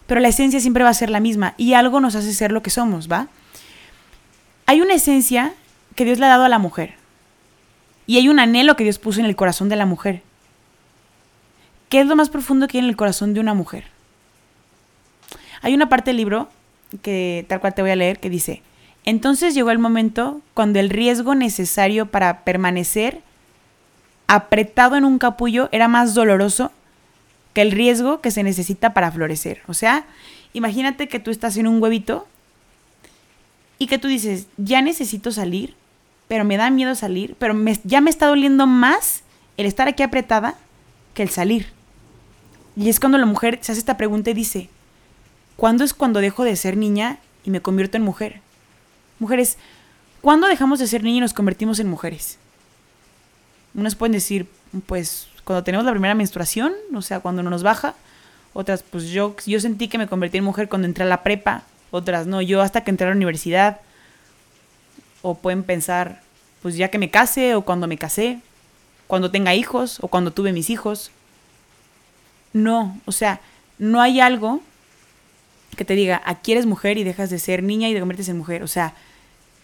pero 0.05 0.19
la 0.19 0.27
esencia 0.27 0.59
siempre 0.59 0.83
va 0.83 0.89
a 0.89 0.95
ser 0.95 1.09
la 1.09 1.21
misma 1.21 1.53
y 1.55 1.75
algo 1.75 2.01
nos 2.01 2.13
hace 2.13 2.33
ser 2.33 2.51
lo 2.51 2.61
que 2.61 2.71
somos, 2.71 3.09
¿va? 3.09 3.29
Hay 4.65 4.81
una 4.81 4.95
esencia 4.95 5.53
que 5.95 6.03
Dios 6.03 6.19
le 6.19 6.25
ha 6.25 6.29
dado 6.29 6.43
a 6.43 6.49
la 6.49 6.59
mujer. 6.59 6.95
Y 8.07 8.17
hay 8.17 8.29
un 8.29 8.39
anhelo 8.39 8.75
que 8.75 8.83
Dios 8.83 8.99
puso 8.99 9.19
en 9.19 9.25
el 9.25 9.35
corazón 9.35 9.69
de 9.69 9.75
la 9.77 9.85
mujer. 9.85 10.21
¿Qué 11.89 12.01
es 12.01 12.07
lo 12.07 12.15
más 12.15 12.29
profundo 12.29 12.67
que 12.67 12.77
hay 12.77 12.83
en 12.83 12.89
el 12.89 12.97
corazón 12.97 13.33
de 13.33 13.39
una 13.39 13.53
mujer? 13.53 13.85
Hay 15.61 15.73
una 15.73 15.89
parte 15.89 16.11
del 16.11 16.17
libro 16.17 16.49
que 17.01 17.45
tal 17.47 17.59
cual 17.59 17.73
te 17.73 17.81
voy 17.81 17.91
a 17.91 17.95
leer 17.95 18.19
que 18.19 18.29
dice, 18.29 18.61
entonces 19.05 19.53
llegó 19.53 19.71
el 19.71 19.79
momento 19.79 20.41
cuando 20.53 20.79
el 20.79 20.89
riesgo 20.89 21.35
necesario 21.35 22.07
para 22.07 22.43
permanecer 22.43 23.21
apretado 24.27 24.95
en 24.95 25.05
un 25.05 25.19
capullo 25.19 25.69
era 25.71 25.87
más 25.87 26.13
doloroso 26.15 26.71
que 27.53 27.61
el 27.61 27.71
riesgo 27.71 28.21
que 28.21 28.31
se 28.31 28.43
necesita 28.43 28.93
para 28.93 29.11
florecer. 29.11 29.61
O 29.67 29.73
sea, 29.73 30.05
imagínate 30.53 31.07
que 31.07 31.19
tú 31.19 31.31
estás 31.31 31.55
en 31.57 31.67
un 31.67 31.81
huevito 31.81 32.27
y 33.77 33.87
que 33.87 33.97
tú 33.97 34.07
dices, 34.07 34.47
ya 34.57 34.81
necesito 34.81 35.31
salir, 35.31 35.75
pero 36.27 36.43
me 36.43 36.57
da 36.57 36.69
miedo 36.69 36.95
salir, 36.95 37.35
pero 37.37 37.55
ya 37.83 38.01
me 38.01 38.09
está 38.09 38.27
doliendo 38.27 38.65
más 38.65 39.23
el 39.57 39.67
estar 39.67 39.87
aquí 39.87 40.01
apretada 40.01 40.55
que 41.13 41.23
el 41.23 41.29
salir. 41.29 41.74
Y 42.75 42.89
es 42.89 42.99
cuando 42.99 43.17
la 43.17 43.25
mujer 43.25 43.59
se 43.61 43.71
hace 43.71 43.79
esta 43.79 43.97
pregunta 43.97 44.29
y 44.29 44.33
dice, 44.33 44.69
¿cuándo 45.55 45.83
es 45.83 45.93
cuando 45.93 46.19
dejo 46.19 46.43
de 46.43 46.55
ser 46.55 46.77
niña 46.77 47.19
y 47.43 47.49
me 47.49 47.61
convierto 47.61 47.97
en 47.97 48.03
mujer? 48.03 48.41
Mujeres, 49.19 49.57
¿cuándo 50.21 50.47
dejamos 50.47 50.79
de 50.79 50.87
ser 50.87 51.03
niña 51.03 51.17
y 51.17 51.21
nos 51.21 51.33
convertimos 51.33 51.79
en 51.79 51.87
mujeres? 51.87 52.37
Unas 53.73 53.95
pueden 53.95 54.13
decir, 54.13 54.47
pues 54.87 55.27
cuando 55.45 55.63
tenemos 55.63 55.85
la 55.85 55.91
primera 55.91 56.15
menstruación, 56.15 56.73
o 56.93 57.01
sea, 57.01 57.19
cuando 57.19 57.43
no 57.43 57.49
nos 57.49 57.63
baja. 57.63 57.93
Otras, 58.53 58.83
pues 58.83 59.09
yo, 59.09 59.35
yo 59.45 59.59
sentí 59.59 59.87
que 59.87 59.97
me 59.97 60.07
convertí 60.07 60.39
en 60.39 60.43
mujer 60.43 60.67
cuando 60.67 60.87
entré 60.87 61.03
a 61.03 61.07
la 61.07 61.23
prepa. 61.23 61.63
Otras, 61.91 62.25
no, 62.25 62.41
yo 62.41 62.61
hasta 62.61 62.83
que 62.83 62.89
entré 62.89 63.05
a 63.05 63.09
la 63.11 63.15
universidad 63.15 63.79
o 65.21 65.35
pueden 65.35 65.63
pensar, 65.63 66.21
pues 66.61 66.75
ya 66.75 66.89
que 66.89 66.97
me 66.97 67.09
case 67.09 67.55
o 67.55 67.61
cuando 67.61 67.87
me 67.87 67.97
casé, 67.97 68.39
cuando 69.07 69.31
tenga 69.31 69.53
hijos 69.55 69.99
o 70.01 70.07
cuando 70.07 70.31
tuve 70.31 70.51
mis 70.51 70.69
hijos. 70.69 71.11
No, 72.55 73.01
o 73.03 73.11
sea, 73.11 73.41
no 73.79 74.01
hay 74.01 74.21
algo 74.21 74.61
que 75.75 75.83
te 75.83 75.93
diga, 75.93 76.21
aquí 76.23 76.53
eres 76.53 76.65
mujer 76.65 76.97
y 76.97 77.03
dejas 77.03 77.29
de 77.29 77.37
ser 77.37 77.61
niña 77.61 77.89
y 77.89 77.93
te 77.93 77.99
conviertes 77.99 78.29
en 78.29 78.37
mujer. 78.37 78.63
O 78.63 78.67
sea, 78.67 78.93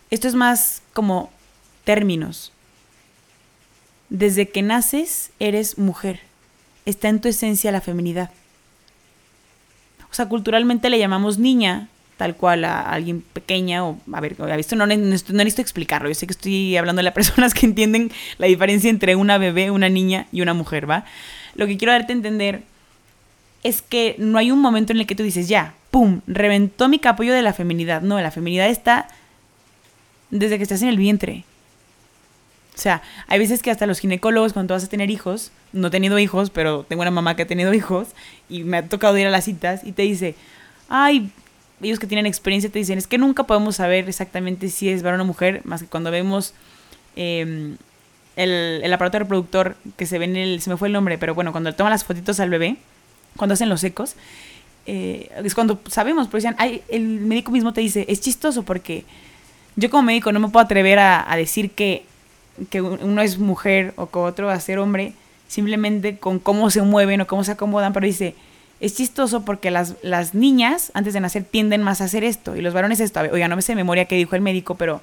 esto 0.10 0.28
es 0.28 0.36
más 0.36 0.82
como 0.92 1.32
términos. 1.86 2.52
Desde 4.10 4.50
que 4.50 4.62
naces 4.62 5.32
eres 5.40 5.78
mujer. 5.78 6.20
Está 6.86 7.08
en 7.08 7.22
tu 7.22 7.30
esencia 7.30 7.72
la 7.72 7.80
feminidad. 7.80 8.30
O 10.12 10.14
sea, 10.14 10.28
culturalmente 10.28 10.90
le 10.90 11.00
llamamos 11.00 11.40
niña 11.40 11.88
tal 12.18 12.36
cual 12.36 12.66
a 12.66 12.82
alguien 12.82 13.22
pequeña 13.22 13.86
o, 13.86 13.98
a 14.12 14.20
ver, 14.20 14.38
no, 14.38 14.46
no, 14.76 14.86
no 14.86 14.96
necesito 14.96 15.62
explicarlo, 15.62 16.08
yo 16.08 16.14
sé 16.14 16.28
que 16.28 16.34
estoy 16.34 16.78
hablando 16.78 17.02
a 17.02 17.12
personas 17.14 17.56
que 17.56 17.66
entienden 17.66 18.12
la 18.38 18.46
diferencia 18.48 18.90
entre 18.92 19.16
una 19.16 19.40
bebé, 19.40 19.72
una 19.72 19.90
niña 19.90 20.28
y 20.32 20.42
una 20.42 20.54
mujer, 20.54 20.88
¿va? 20.88 21.06
Lo 21.56 21.66
que 21.66 21.78
quiero 21.78 21.94
darte 21.94 22.14
a 22.14 22.16
entender 22.18 22.64
es 23.63 23.82
que 23.82 24.15
no 24.17 24.38
hay 24.38 24.52
un 24.52 24.60
momento 24.60 24.93
en 24.93 25.00
el 25.00 25.08
que 25.08 25.15
tú 25.15 25.24
dices, 25.24 25.47
ya, 25.47 25.74
¡pum!, 25.91 26.21
reventó 26.28 26.89
mi 26.89 27.00
capullo 27.00 27.34
de 27.34 27.41
la 27.41 27.54
feminidad. 27.54 28.02
No, 28.02 28.19
la 28.19 28.32
feminidad 28.32 28.69
está 28.69 29.08
desde 30.30 30.58
que 30.58 30.63
estás 30.63 30.82
en 30.82 30.89
el 30.89 30.97
vientre. 30.97 31.43
O 32.74 32.78
sea, 32.78 33.02
hay 33.28 33.38
veces 33.38 33.62
que 33.62 33.69
hasta 33.69 33.86
los 33.86 34.00
ginecólogos 34.00 34.54
cuando 34.54 34.74
vas 34.74 34.84
a 34.84 34.88
tener 34.88 35.12
hijos, 35.12 35.52
no 35.74 35.89
he 35.89 35.91
tenido 35.91 36.17
hijos, 36.17 36.50
pero 36.50 36.84
tengo 36.84 37.02
una 37.02 37.12
mamá 37.12 37.36
que 37.36 37.43
ha 37.43 37.47
tenido 37.47 37.74
hijos 37.74 38.10
y 38.50 38.63
me 38.63 38.78
ha 38.78 38.88
tocado 38.88 39.17
ir 39.17 39.28
a 39.28 39.30
las 39.30 39.45
citas 39.45 39.82
y 39.84 39.91
te 39.91 40.04
dice, 40.04 40.36
ay, 40.88 41.30
ellos 41.82 42.00
que 42.00 42.08
tienen 42.08 42.26
experiencia 42.26 42.71
te 42.71 42.80
dicen, 42.80 42.97
es 42.97 43.08
que 43.08 43.17
nunca 43.17 43.43
podemos 43.43 43.76
saber 43.76 44.08
exactamente 44.08 44.69
si 44.69 44.89
es 44.89 45.04
varón 45.04 45.21
o 45.21 45.26
mujer, 45.26 45.62
más 45.65 45.82
que 45.82 45.88
cuando 45.88 46.12
vemos 46.12 46.54
em, 47.15 47.76
el, 48.36 48.82
el, 48.84 48.93
aparato 48.93 49.19
reproductor 49.19 49.76
que 49.97 50.06
se 50.06 50.17
ve 50.17 50.26
en 50.26 50.38
el, 50.38 50.62
se 50.62 50.69
me 50.69 50.78
fue 50.78 50.88
el 50.88 50.93
nombre, 50.93 51.17
pero 51.17 51.36
bueno, 51.36 51.52
cuando 51.52 51.74
toman 51.74 51.91
las 51.91 52.06
fotitos 52.06 52.39
al 52.39 52.50
bebé, 52.50 52.78
cuando 53.36 53.54
hacen 53.54 53.70
los 53.70 53.84
ecos, 53.84 54.15
eh, 54.86 55.30
es 55.44 55.56
cuando 55.56 55.80
sabemos, 55.89 56.28
pero 56.28 56.38
decían, 56.38 56.56
ay, 56.58 56.82
el 56.89 57.04
médico 57.04 57.52
mismo 57.52 57.74
te 57.74 57.82
dice, 57.82 58.06
es 58.10 58.22
chistoso 58.22 58.63
porque 58.63 59.06
yo 59.76 59.89
como 59.89 60.04
médico 60.04 60.32
no 60.32 60.39
me 60.39 60.50
puedo 60.50 60.65
atrever 60.65 61.00
a, 61.00 61.32
a 61.32 61.36
decir 61.38 61.72
que, 61.72 62.04
que 62.70 62.82
uno 62.82 63.22
es 63.22 63.38
mujer 63.38 63.94
o 63.96 64.10
que 64.10 64.20
otro 64.20 64.48
va 64.48 64.54
a 64.54 64.60
ser 64.60 64.80
hombre, 64.80 65.13
simplemente 65.48 66.17
con 66.17 66.39
cómo 66.39 66.70
se 66.70 66.82
mueven 66.82 67.22
o 67.22 67.28
cómo 67.28 67.44
se 67.44 67.52
acomodan, 67.52 67.94
pero 67.94 68.06
dice, 68.06 68.36
es 68.82 68.96
chistoso 68.96 69.46
porque 69.46 69.70
las, 69.70 69.96
las 70.02 70.34
niñas 70.34 70.91
antes 70.96 71.13
de 71.13 71.20
nacer 71.20 71.44
tienden 71.44 71.84
más 71.84 72.02
a 72.02 72.06
hacer 72.06 72.24
esto 72.24 72.56
y 72.56 72.62
los 72.62 72.74
varones 72.74 73.00
esto. 73.00 73.20
Oiga, 73.20 73.48
no 73.48 73.56
me 73.56 73.62
sé 73.62 73.74
de 73.74 73.76
memoria 73.76 74.06
qué 74.06 74.15
dijo 74.15 74.36
el 74.36 74.41
médico, 74.41 74.76
pero 74.76 75.02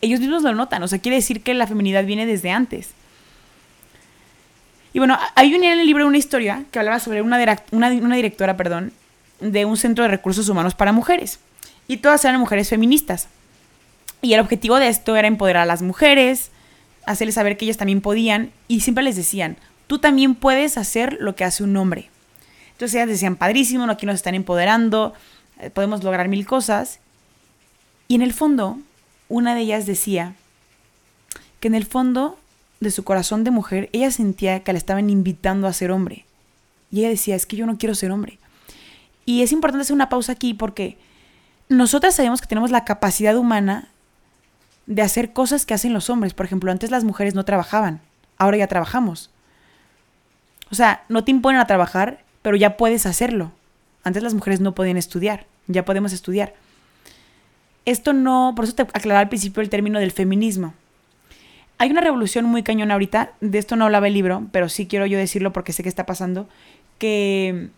ellos 0.00 0.18
mismos 0.18 0.42
lo 0.42 0.52
notan. 0.52 0.82
O 0.82 0.88
sea, 0.88 0.98
quiere 0.98 1.16
decir 1.16 1.42
que 1.42 1.54
la 1.54 1.68
feminidad 1.68 2.04
viene 2.04 2.26
desde 2.26 2.50
antes. 2.50 2.90
Y 4.92 4.98
bueno, 4.98 5.18
hay 5.34 5.54
un 5.54 5.62
en 5.62 5.78
el 5.78 5.86
libro 5.86 6.06
una 6.06 6.18
historia 6.18 6.64
que 6.70 6.78
hablaba 6.78 6.98
sobre 6.98 7.22
una, 7.22 7.38
una, 7.70 8.16
directora, 8.16 8.56
perdón, 8.56 8.92
de 9.40 9.64
un 9.64 9.76
centro 9.76 10.04
de 10.04 10.10
recursos 10.10 10.48
humanos 10.48 10.74
para 10.74 10.92
mujeres. 10.92 11.38
Y 11.86 11.98
todas 11.98 12.24
eran 12.24 12.40
mujeres 12.40 12.68
feministas. 12.68 13.28
Y 14.22 14.34
el 14.34 14.40
objetivo 14.40 14.76
de 14.76 14.88
esto 14.88 15.16
era 15.16 15.28
empoderar 15.28 15.62
a 15.62 15.66
las 15.66 15.82
mujeres, 15.82 16.50
hacerles 17.06 17.36
saber 17.36 17.56
que 17.56 17.64
ellas 17.64 17.76
también 17.76 18.00
podían, 18.00 18.50
y 18.68 18.80
siempre 18.80 19.04
les 19.04 19.16
decían, 19.16 19.56
tú 19.86 19.98
también 19.98 20.34
puedes 20.34 20.76
hacer 20.76 21.16
lo 21.20 21.36
que 21.36 21.44
hace 21.44 21.62
un 21.62 21.76
hombre. 21.76 22.10
Entonces 22.72 22.96
ellas 22.96 23.08
decían, 23.08 23.36
padrísimo, 23.36 23.84
aquí 23.84 24.06
nos 24.06 24.16
están 24.16 24.34
empoderando, 24.34 25.14
eh, 25.60 25.70
podemos 25.70 26.02
lograr 26.02 26.28
mil 26.28 26.46
cosas. 26.46 26.98
Y 28.08 28.16
en 28.16 28.22
el 28.22 28.32
fondo, 28.32 28.78
una 29.28 29.54
de 29.54 29.60
ellas 29.60 29.86
decía 29.86 30.34
que 31.60 31.68
en 31.68 31.74
el 31.74 31.86
fondo 31.86 32.39
de 32.80 32.90
su 32.90 33.04
corazón 33.04 33.44
de 33.44 33.50
mujer, 33.50 33.90
ella 33.92 34.10
sentía 34.10 34.60
que 34.60 34.72
la 34.72 34.78
estaban 34.78 35.10
invitando 35.10 35.66
a 35.66 35.72
ser 35.72 35.90
hombre. 35.90 36.24
Y 36.90 37.00
ella 37.00 37.10
decía, 37.10 37.36
es 37.36 37.46
que 37.46 37.56
yo 37.56 37.66
no 37.66 37.78
quiero 37.78 37.94
ser 37.94 38.10
hombre. 38.10 38.38
Y 39.24 39.42
es 39.42 39.52
importante 39.52 39.82
hacer 39.82 39.94
una 39.94 40.08
pausa 40.08 40.32
aquí 40.32 40.54
porque 40.54 40.98
nosotras 41.68 42.14
sabemos 42.14 42.40
que 42.40 42.48
tenemos 42.48 42.70
la 42.70 42.84
capacidad 42.84 43.36
humana 43.36 43.88
de 44.86 45.02
hacer 45.02 45.32
cosas 45.32 45.66
que 45.66 45.74
hacen 45.74 45.92
los 45.92 46.10
hombres. 46.10 46.34
Por 46.34 46.46
ejemplo, 46.46 46.72
antes 46.72 46.90
las 46.90 47.04
mujeres 47.04 47.34
no 47.34 47.44
trabajaban, 47.44 48.00
ahora 48.38 48.56
ya 48.56 48.66
trabajamos. 48.66 49.30
O 50.70 50.74
sea, 50.74 51.04
no 51.08 51.22
te 51.22 51.30
imponen 51.30 51.60
a 51.60 51.66
trabajar, 51.66 52.24
pero 52.42 52.56
ya 52.56 52.76
puedes 52.76 53.06
hacerlo. 53.06 53.52
Antes 54.02 54.22
las 54.22 54.34
mujeres 54.34 54.60
no 54.60 54.74
podían 54.74 54.96
estudiar, 54.96 55.46
ya 55.66 55.84
podemos 55.84 56.12
estudiar. 56.12 56.54
Esto 57.84 58.12
no, 58.12 58.52
por 58.56 58.64
eso 58.64 58.74
te 58.74 58.82
aclaraba 58.82 59.20
al 59.20 59.28
principio 59.28 59.62
el 59.62 59.70
término 59.70 59.98
del 59.98 60.12
feminismo. 60.12 60.74
Hay 61.80 61.90
una 61.90 62.02
revolución 62.02 62.44
muy 62.44 62.62
cañona 62.62 62.92
ahorita, 62.92 63.32
de 63.40 63.58
esto 63.58 63.74
no 63.74 63.86
hablaba 63.86 64.06
el 64.06 64.12
libro, 64.12 64.46
pero 64.52 64.68
sí 64.68 64.86
quiero 64.86 65.06
yo 65.06 65.16
decirlo 65.16 65.50
porque 65.54 65.72
sé 65.72 65.82
que 65.82 65.88
está 65.88 66.04
pasando, 66.04 66.46
que 66.98 67.70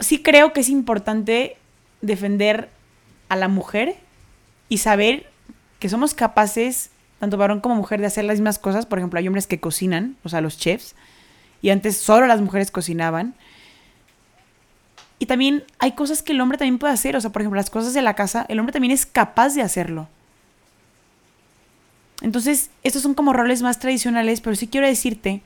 sí 0.00 0.22
creo 0.22 0.54
que 0.54 0.60
es 0.60 0.70
importante 0.70 1.58
defender 2.00 2.70
a 3.28 3.36
la 3.36 3.48
mujer 3.48 3.96
y 4.70 4.78
saber 4.78 5.26
que 5.78 5.90
somos 5.90 6.14
capaces, 6.14 6.88
tanto 7.18 7.36
varón 7.36 7.60
como 7.60 7.74
mujer, 7.74 8.00
de 8.00 8.06
hacer 8.06 8.24
las 8.24 8.38
mismas 8.38 8.58
cosas. 8.58 8.86
Por 8.86 8.98
ejemplo, 8.98 9.18
hay 9.18 9.26
hombres 9.28 9.46
que 9.46 9.60
cocinan, 9.60 10.16
o 10.24 10.30
sea, 10.30 10.40
los 10.40 10.56
chefs, 10.56 10.94
y 11.60 11.68
antes 11.68 11.98
solo 11.98 12.26
las 12.26 12.40
mujeres 12.40 12.70
cocinaban. 12.70 13.34
Y 15.18 15.26
también 15.26 15.64
hay 15.78 15.92
cosas 15.92 16.22
que 16.22 16.32
el 16.32 16.40
hombre 16.40 16.56
también 16.56 16.78
puede 16.78 16.94
hacer, 16.94 17.14
o 17.14 17.20
sea, 17.20 17.28
por 17.28 17.42
ejemplo, 17.42 17.58
las 17.58 17.68
cosas 17.68 17.92
de 17.92 18.00
la 18.00 18.14
casa, 18.14 18.46
el 18.48 18.58
hombre 18.58 18.72
también 18.72 18.92
es 18.92 19.04
capaz 19.04 19.54
de 19.54 19.60
hacerlo. 19.60 20.08
Entonces, 22.24 22.70
estos 22.82 23.02
son 23.02 23.12
como 23.12 23.34
roles 23.34 23.60
más 23.60 23.78
tradicionales, 23.78 24.40
pero 24.40 24.56
sí 24.56 24.66
quiero 24.66 24.86
decirte 24.86 25.42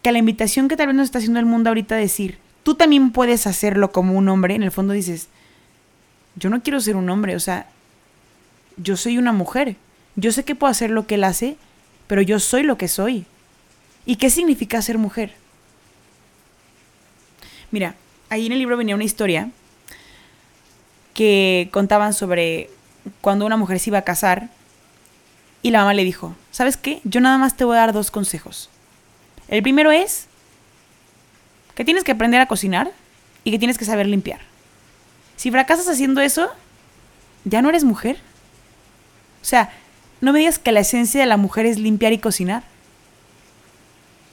que 0.00 0.12
la 0.12 0.18
invitación 0.18 0.66
que 0.66 0.78
tal 0.78 0.86
vez 0.86 0.96
nos 0.96 1.04
está 1.04 1.18
haciendo 1.18 1.40
el 1.40 1.44
mundo 1.44 1.68
ahorita 1.68 1.94
decir, 1.94 2.38
tú 2.62 2.74
también 2.74 3.10
puedes 3.10 3.46
hacerlo 3.46 3.92
como 3.92 4.14
un 4.14 4.26
hombre, 4.30 4.54
en 4.54 4.62
el 4.62 4.70
fondo 4.70 4.94
dices, 4.94 5.28
yo 6.36 6.48
no 6.48 6.62
quiero 6.62 6.80
ser 6.80 6.96
un 6.96 7.10
hombre, 7.10 7.36
o 7.36 7.40
sea, 7.40 7.66
yo 8.78 8.96
soy 8.96 9.18
una 9.18 9.32
mujer, 9.32 9.76
yo 10.16 10.32
sé 10.32 10.42
que 10.42 10.54
puedo 10.54 10.70
hacer 10.70 10.88
lo 10.90 11.06
que 11.06 11.16
él 11.16 11.24
hace, 11.24 11.58
pero 12.06 12.22
yo 12.22 12.40
soy 12.40 12.62
lo 12.62 12.78
que 12.78 12.88
soy. 12.88 13.26
¿Y 14.06 14.16
qué 14.16 14.30
significa 14.30 14.80
ser 14.80 14.96
mujer? 14.96 15.34
Mira, 17.70 17.94
ahí 18.30 18.46
en 18.46 18.52
el 18.52 18.58
libro 18.58 18.78
venía 18.78 18.94
una 18.94 19.04
historia 19.04 19.50
que 21.12 21.68
contaban 21.72 22.14
sobre 22.14 22.70
cuando 23.20 23.44
una 23.44 23.58
mujer 23.58 23.78
se 23.80 23.90
iba 23.90 23.98
a 23.98 24.02
casar 24.02 24.48
y 25.64 25.70
la 25.70 25.78
mamá 25.78 25.94
le 25.94 26.04
dijo, 26.04 26.36
¿sabes 26.50 26.76
qué? 26.76 27.00
Yo 27.04 27.22
nada 27.22 27.38
más 27.38 27.56
te 27.56 27.64
voy 27.64 27.78
a 27.78 27.80
dar 27.80 27.94
dos 27.94 28.10
consejos. 28.10 28.68
El 29.48 29.62
primero 29.62 29.90
es 29.90 30.26
que 31.74 31.86
tienes 31.86 32.04
que 32.04 32.12
aprender 32.12 32.38
a 32.42 32.46
cocinar 32.46 32.92
y 33.44 33.50
que 33.50 33.58
tienes 33.58 33.78
que 33.78 33.86
saber 33.86 34.06
limpiar. 34.06 34.40
Si 35.36 35.50
fracasas 35.50 35.88
haciendo 35.88 36.20
eso, 36.20 36.50
ya 37.46 37.62
no 37.62 37.70
eres 37.70 37.82
mujer. 37.82 38.18
O 39.40 39.44
sea, 39.46 39.72
no 40.20 40.34
me 40.34 40.40
digas 40.40 40.58
que 40.58 40.70
la 40.70 40.80
esencia 40.80 41.18
de 41.18 41.26
la 41.26 41.38
mujer 41.38 41.64
es 41.64 41.78
limpiar 41.78 42.12
y 42.12 42.18
cocinar. 42.18 42.62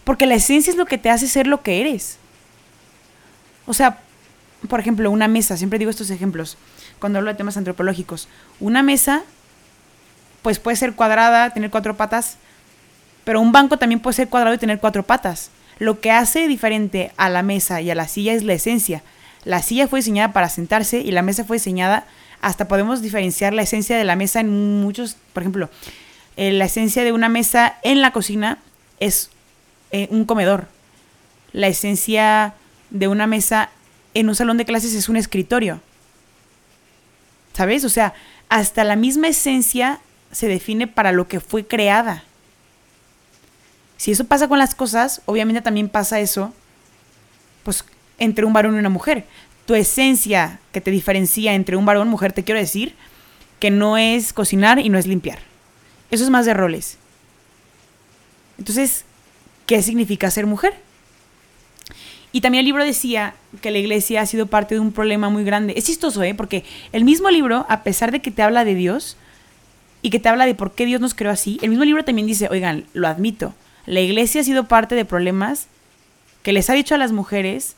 Porque 0.04 0.26
la 0.26 0.36
esencia 0.36 0.70
es 0.70 0.76
lo 0.76 0.86
que 0.86 0.98
te 0.98 1.10
hace 1.10 1.30
ser 1.30 1.48
lo 1.48 1.62
que 1.62 1.80
eres. 1.80 2.18
O 3.68 3.74
sea, 3.74 4.00
por 4.68 4.82
ejemplo, 4.82 5.10
una 5.10 5.30
mesa, 5.30 5.56
siempre 5.56 5.80
digo 5.80 5.92
estos 5.92 6.10
ejemplos 6.10 6.58
cuando 7.00 7.20
hablo 7.20 7.32
de 7.32 7.38
temas 7.38 7.56
antropológicos. 7.56 8.28
Una 8.60 8.84
mesa, 8.84 9.24
pues 10.42 10.60
puede 10.60 10.78
ser 10.78 10.94
cuadrada, 10.94 11.52
tener 11.52 11.70
cuatro 11.70 11.96
patas, 11.96 12.38
pero 13.24 13.40
un 13.40 13.52
banco 13.52 13.78
también 13.78 14.00
puede 14.00 14.16
ser 14.16 14.30
cuadrado 14.30 14.56
y 14.56 14.60
tener 14.60 14.80
cuatro 14.80 15.04
patas. 15.04 15.50
Lo 15.80 16.00
que 16.00 16.12
hace 16.12 16.48
diferente 16.48 17.12
a 17.18 17.30
la 17.30 17.44
mesa 17.44 17.82
y 17.82 17.90
a 17.90 17.96
la 17.96 18.08
silla 18.08 18.34
es 18.34 18.44
la 18.44 18.54
esencia. 18.54 19.04
La 19.44 19.62
silla 19.62 19.88
fue 19.88 20.00
diseñada 20.00 20.34
para 20.34 20.50
sentarse 20.50 21.00
y 21.00 21.12
la 21.12 21.22
mesa 21.22 21.44
fue 21.44 21.58
diseñada, 21.58 22.06
hasta 22.42 22.68
podemos 22.68 23.02
diferenciar 23.02 23.54
la 23.54 23.62
esencia 23.64 23.98
de 23.98 24.04
la 24.04 24.16
mesa 24.16 24.40
en 24.40 24.82
muchos, 24.82 25.16
por 25.34 25.44
ejemplo, 25.44 25.70
eh, 26.38 26.52
la 26.52 26.66
esencia 26.66 27.04
de 27.04 27.12
una 27.12 27.30
mesa 27.30 27.78
en 27.84 28.02
la 28.02 28.12
cocina 28.12 28.58
es 29.00 29.30
eh, 29.92 30.08
un 30.12 30.26
comedor. 30.26 30.68
La 31.54 31.68
esencia 31.68 32.54
de 32.90 33.08
una 33.08 33.28
mesa 33.28 33.70
en 34.14 34.30
un 34.30 34.36
salón 34.36 34.58
de 34.58 34.66
clases 34.66 34.94
es 34.94 35.10
un 35.10 35.18
escritorio. 35.18 35.82
¿Sabes? 37.54 37.84
O 37.84 37.90
sea, 37.90 38.14
hasta 38.50 38.84
la 38.84 38.96
misma 38.96 39.28
esencia 39.28 40.00
se 40.32 40.48
define 40.48 40.88
para 40.88 41.12
lo 41.12 41.28
que 41.28 41.40
fue 41.40 41.66
creada. 41.66 42.24
Si 43.98 44.12
eso 44.12 44.26
pasa 44.26 44.48
con 44.48 44.58
las 44.58 44.74
cosas, 44.74 45.22
obviamente 45.26 45.62
también 45.62 45.90
pasa 45.90 46.20
eso, 46.20 46.54
pues, 47.64 47.86
entre 48.18 48.46
un 48.46 48.54
varón 48.54 48.76
y 48.76 48.80
una 48.80 48.90
mujer. 48.90 49.26
Tu 49.66 49.76
esencia 49.76 50.60
que 50.72 50.82
te 50.82 50.92
diferencia 50.92 51.54
entre 51.54 51.76
un 51.76 51.86
varón 51.86 52.08
y 52.08 52.12
mujer, 52.12 52.34
te 52.34 52.44
quiero 52.44 52.60
decir, 52.60 52.96
que 53.60 53.70
no 53.70 53.98
es 53.98 54.34
cocinar 54.34 54.80
y 54.80 54.90
no 54.90 54.98
es 54.98 55.06
limpiar. 55.06 55.40
Eso 56.10 56.24
es 56.24 56.30
más 56.30 56.46
de 56.46 56.54
roles. 56.54 56.98
Entonces, 58.58 59.06
qué 59.68 59.82
significa 59.84 60.32
ser 60.32 60.48
mujer. 60.48 60.74
Y 62.32 62.42
también 62.42 62.62
el 62.62 62.66
libro 62.66 62.84
decía 62.84 63.36
que 63.62 63.72
la 63.72 63.78
iglesia 63.78 64.22
ha 64.22 64.26
sido 64.26 64.48
parte 64.48 64.76
de 64.76 64.80
un 64.80 64.94
problema 64.94 65.30
muy 65.30 65.44
grande. 65.44 65.74
Es 65.76 65.86
chistoso, 65.86 66.24
¿eh? 66.24 66.34
Porque 66.34 66.64
el 66.92 67.04
mismo 67.04 67.30
libro, 67.30 67.66
a 67.70 67.84
pesar 67.84 68.12
de 68.12 68.22
que 68.22 68.32
te 68.32 68.42
habla 68.42 68.64
de 68.64 68.76
Dios 68.76 69.18
y 70.02 70.10
que 70.10 70.20
te 70.20 70.30
habla 70.30 70.46
de 70.46 70.56
por 70.56 70.74
qué 70.74 70.86
Dios 70.86 71.02
nos 71.02 71.14
creó 71.14 71.32
así, 71.32 71.60
el 71.62 71.70
mismo 71.70 71.86
libro 71.86 72.04
también 72.04 72.28
dice, 72.28 72.48
oigan, 72.50 72.86
lo 72.94 73.08
admito, 73.08 73.54
la 73.86 74.00
iglesia 74.00 74.42
ha 74.42 74.44
sido 74.44 74.68
parte 74.68 74.96
de 74.96 75.06
problemas 75.06 75.68
que 76.44 76.54
les 76.54 76.70
ha 76.70 76.74
dicho 76.74 76.96
a 76.96 76.98
las 76.98 77.12
mujeres 77.12 77.76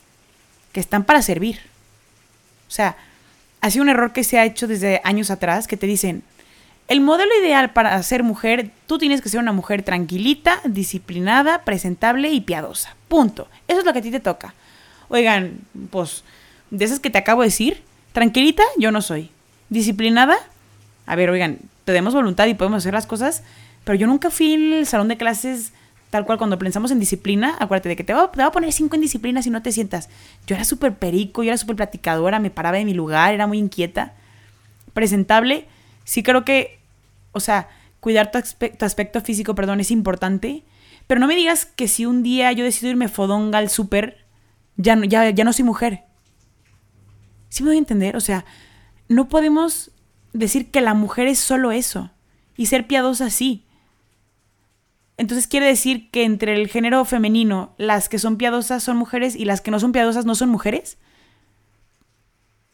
que 0.72 0.80
están 0.80 1.04
para 1.04 1.22
servir. 1.22 1.60
O 2.68 2.70
sea, 2.70 2.96
ha 3.60 3.70
sido 3.70 3.82
un 3.82 3.88
error 3.88 4.12
que 4.12 4.24
se 4.24 4.38
ha 4.38 4.44
hecho 4.44 4.66
desde 4.66 5.00
años 5.04 5.30
atrás, 5.30 5.66
que 5.66 5.76
te 5.76 5.86
dicen, 5.86 6.22
el 6.88 7.00
modelo 7.00 7.30
ideal 7.40 7.72
para 7.72 8.02
ser 8.02 8.22
mujer, 8.22 8.70
tú 8.86 8.98
tienes 8.98 9.22
que 9.22 9.28
ser 9.30 9.40
una 9.40 9.52
mujer 9.52 9.82
tranquilita, 9.82 10.60
disciplinada, 10.64 11.62
presentable 11.62 12.30
y 12.30 12.42
piadosa. 12.42 12.94
Punto. 13.08 13.48
Eso 13.68 13.80
es 13.80 13.86
lo 13.86 13.92
que 13.92 14.00
a 14.00 14.02
ti 14.02 14.10
te 14.10 14.20
toca. 14.20 14.54
Oigan, 15.08 15.60
pues, 15.90 16.24
de 16.70 16.84
esas 16.84 17.00
que 17.00 17.10
te 17.10 17.18
acabo 17.18 17.42
de 17.42 17.48
decir, 17.48 17.82
tranquilita, 18.12 18.62
yo 18.76 18.90
no 18.90 19.00
soy. 19.00 19.30
Disciplinada, 19.70 20.36
a 21.06 21.16
ver, 21.16 21.30
oigan, 21.30 21.58
tenemos 21.84 22.14
voluntad 22.14 22.46
y 22.46 22.54
podemos 22.54 22.78
hacer 22.78 22.94
las 22.94 23.06
cosas, 23.06 23.42
pero 23.84 23.96
yo 23.96 24.06
nunca 24.06 24.30
fui 24.30 24.54
en 24.54 24.72
el 24.72 24.86
salón 24.86 25.08
de 25.08 25.16
clases 25.16 25.72
tal 26.14 26.24
cual 26.24 26.38
cuando 26.38 26.60
pensamos 26.60 26.92
en 26.92 27.00
disciplina, 27.00 27.56
acuérdate 27.58 27.88
de 27.88 27.96
que 27.96 28.04
te 28.04 28.14
voy, 28.14 28.22
a 28.22 28.50
poner 28.52 28.72
cinco 28.72 28.94
en 28.94 29.00
disciplina 29.00 29.42
si 29.42 29.50
no 29.50 29.62
te 29.62 29.72
sientas. 29.72 30.08
Yo 30.46 30.54
era 30.54 30.64
súper 30.64 30.94
perico, 30.94 31.42
yo 31.42 31.48
era 31.48 31.56
súper 31.56 31.74
platicadora, 31.74 32.38
me 32.38 32.50
paraba 32.50 32.78
en 32.78 32.86
mi 32.86 32.94
lugar, 32.94 33.34
era 33.34 33.48
muy 33.48 33.58
inquieta. 33.58 34.14
Presentable, 34.92 35.66
sí 36.04 36.22
creo 36.22 36.44
que, 36.44 36.78
o 37.32 37.40
sea, 37.40 37.68
cuidar 37.98 38.30
tu, 38.30 38.38
aspecto 38.38 39.20
físico, 39.22 39.56
perdón, 39.56 39.80
es 39.80 39.90
importante. 39.90 40.62
Pero 41.08 41.18
no 41.18 41.26
me 41.26 41.34
digas 41.34 41.66
que 41.66 41.88
si 41.88 42.06
un 42.06 42.22
día 42.22 42.52
yo 42.52 42.62
decido 42.62 42.90
irme 42.90 43.08
fodonga 43.08 43.58
al 43.58 43.68
súper, 43.68 44.24
ya 44.76 44.96
ya, 45.04 45.30
ya 45.30 45.42
no 45.42 45.52
soy 45.52 45.64
mujer. 45.64 46.04
¿Sí 47.48 47.64
me 47.64 47.70
voy 47.70 47.76
a 47.76 47.80
entender? 47.80 48.14
O 48.14 48.20
sea, 48.20 48.44
no 49.08 49.28
podemos 49.28 49.90
decir 50.34 50.70
que 50.70 50.82
la 50.82 50.92
mujer 50.92 51.26
es 51.28 51.38
solo 51.38 51.72
eso. 51.72 52.10
Y 52.56 52.66
ser 52.66 52.86
piadosa 52.86 53.30
sí. 53.30 53.64
Entonces 55.16 55.46
quiere 55.46 55.66
decir 55.66 56.10
que 56.10 56.24
entre 56.24 56.54
el 56.54 56.68
género 56.68 57.04
femenino, 57.04 57.74
las 57.78 58.08
que 58.08 58.18
son 58.18 58.36
piadosas 58.36 58.82
son 58.82 58.96
mujeres 58.96 59.36
y 59.36 59.44
las 59.44 59.60
que 59.60 59.70
no 59.70 59.80
son 59.80 59.92
piadosas 59.92 60.26
no 60.26 60.34
son 60.34 60.50
mujeres. 60.50 60.98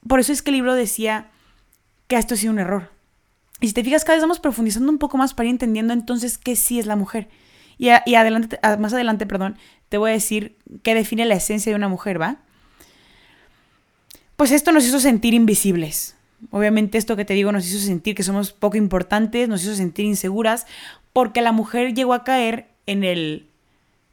Por 0.09 0.21
eso 0.21 0.33
es 0.33 0.43
que 0.43 0.51
el 0.51 0.57
libro 0.57 0.75
decía 0.75 1.31
que 2.09 2.17
esto 2.17 2.35
ha 2.35 2.39
sido 2.39 2.53
un 2.53 2.59
error. 2.59 2.91
Y 3.61 3.69
si 3.69 3.75
te 3.75 3.85
fijas, 3.85 4.05
cada 4.05 4.17
vez 4.17 4.23
vamos 4.23 4.41
profundizando 4.41 4.91
un 4.91 4.99
poco 4.99 5.19
más 5.19 5.35
para 5.35 5.49
ir 5.49 5.53
entendiendo 5.53 5.93
entonces 5.93 6.39
qué 6.39 6.57
sí 6.57 6.81
es 6.81 6.87
la 6.87 6.97
mujer. 6.97 7.29
Y, 7.77 7.89
adelante, 7.89 8.59
más 8.79 8.93
adelante, 8.93 9.27
perdón, 9.27 9.57
te 9.89 9.97
voy 9.99 10.11
a 10.11 10.15
decir 10.15 10.59
qué 10.83 10.95
define 10.95 11.25
la 11.25 11.35
esencia 11.35 11.73
de 11.73 11.77
una 11.77 11.89
mujer, 11.89 12.21
¿va? 12.21 12.37
Pues 14.37 14.51
esto 14.53 14.73
nos 14.73 14.85
hizo 14.85 15.01
sentir 15.01 15.35
invisibles. 15.35 16.15
Obviamente 16.51 16.99
esto 16.99 17.17
que 17.17 17.25
te 17.25 17.35
digo 17.35 17.53
nos 17.53 17.67
hizo 17.67 17.79
sentir 17.79 18.15
que 18.15 18.23
somos 18.23 18.53
poco 18.53 18.77
importantes, 18.77 19.49
nos 19.49 19.63
hizo 19.63 19.75
sentir 19.75 20.07
inseguras, 20.07 20.67
porque 21.13 21.43
la 21.43 21.53
mujer 21.53 21.95
llegó 21.95 22.15
a 22.15 22.25
caer 22.25 22.69
en 22.87 23.05
el... 23.05 23.49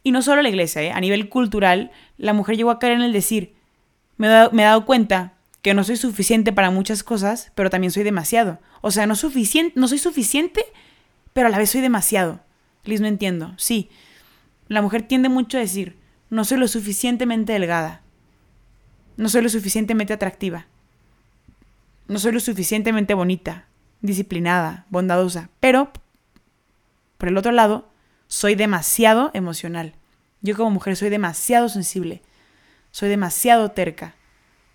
Y 0.04 0.12
no 0.12 0.22
solo 0.22 0.42
la 0.42 0.50
iglesia, 0.50 0.82
¿eh? 0.84 0.92
a 0.92 1.00
nivel 1.00 1.30
cultural, 1.30 1.92
la 2.18 2.34
mujer 2.34 2.58
llegó 2.58 2.72
a 2.72 2.80
caer 2.80 2.94
en 2.94 3.02
el 3.02 3.13
decir, 3.13 3.56
me 4.18 4.28
he 4.28 4.66
dado 4.66 4.86
cuenta 4.86 5.34
que 5.62 5.74
no 5.74 5.84
soy 5.84 5.98
suficiente 5.98 6.54
para 6.54 6.72
muchas 6.72 7.04
cosas, 7.04 7.52
pero 7.56 7.70
también 7.70 7.92
soy 7.92 8.04
demasiado. 8.04 8.60
O 8.82 8.92
sea, 8.92 9.06
no, 9.06 9.16
suficiente, 9.16 9.74
no 9.78 9.88
soy 9.88 9.98
suficiente, 9.98 10.63
pero 11.34 11.48
a 11.48 11.50
la 11.50 11.58
vez 11.58 11.72
soy 11.72 11.82
demasiado. 11.82 12.40
Liz, 12.86 13.02
no 13.02 13.08
entiendo. 13.08 13.54
Sí, 13.58 13.90
la 14.70 14.82
mujer 14.82 15.04
tiende 15.04 15.30
mucho 15.30 15.58
a 15.58 15.62
decir, 15.62 15.98
no 16.30 16.46
soy 16.46 16.58
lo 16.58 16.68
suficientemente 16.68 17.54
delgada. 17.54 18.02
No 19.18 19.30
soy 19.30 19.42
lo 19.42 19.50
suficientemente 19.50 20.13
atractiva. 20.13 20.68
No 22.08 22.20
soy 22.20 22.32
lo 22.32 22.39
suficientemente 22.39 23.13
bonita, 23.13 23.67
disciplinada, 24.02 24.86
bondadosa. 24.89 25.50
Pero, 25.60 25.91
por 27.17 27.30
el 27.30 27.38
otro 27.38 27.52
lado, 27.52 27.89
soy 28.28 28.56
demasiado 28.56 29.32
emocional. 29.34 29.96
Yo 30.41 30.56
como 30.56 30.72
mujer 30.72 30.96
soy 30.96 31.10
demasiado 31.10 31.70
sensible. 31.70 32.22
Soy 32.91 33.10
demasiado 33.10 33.72
terca. 33.72 34.15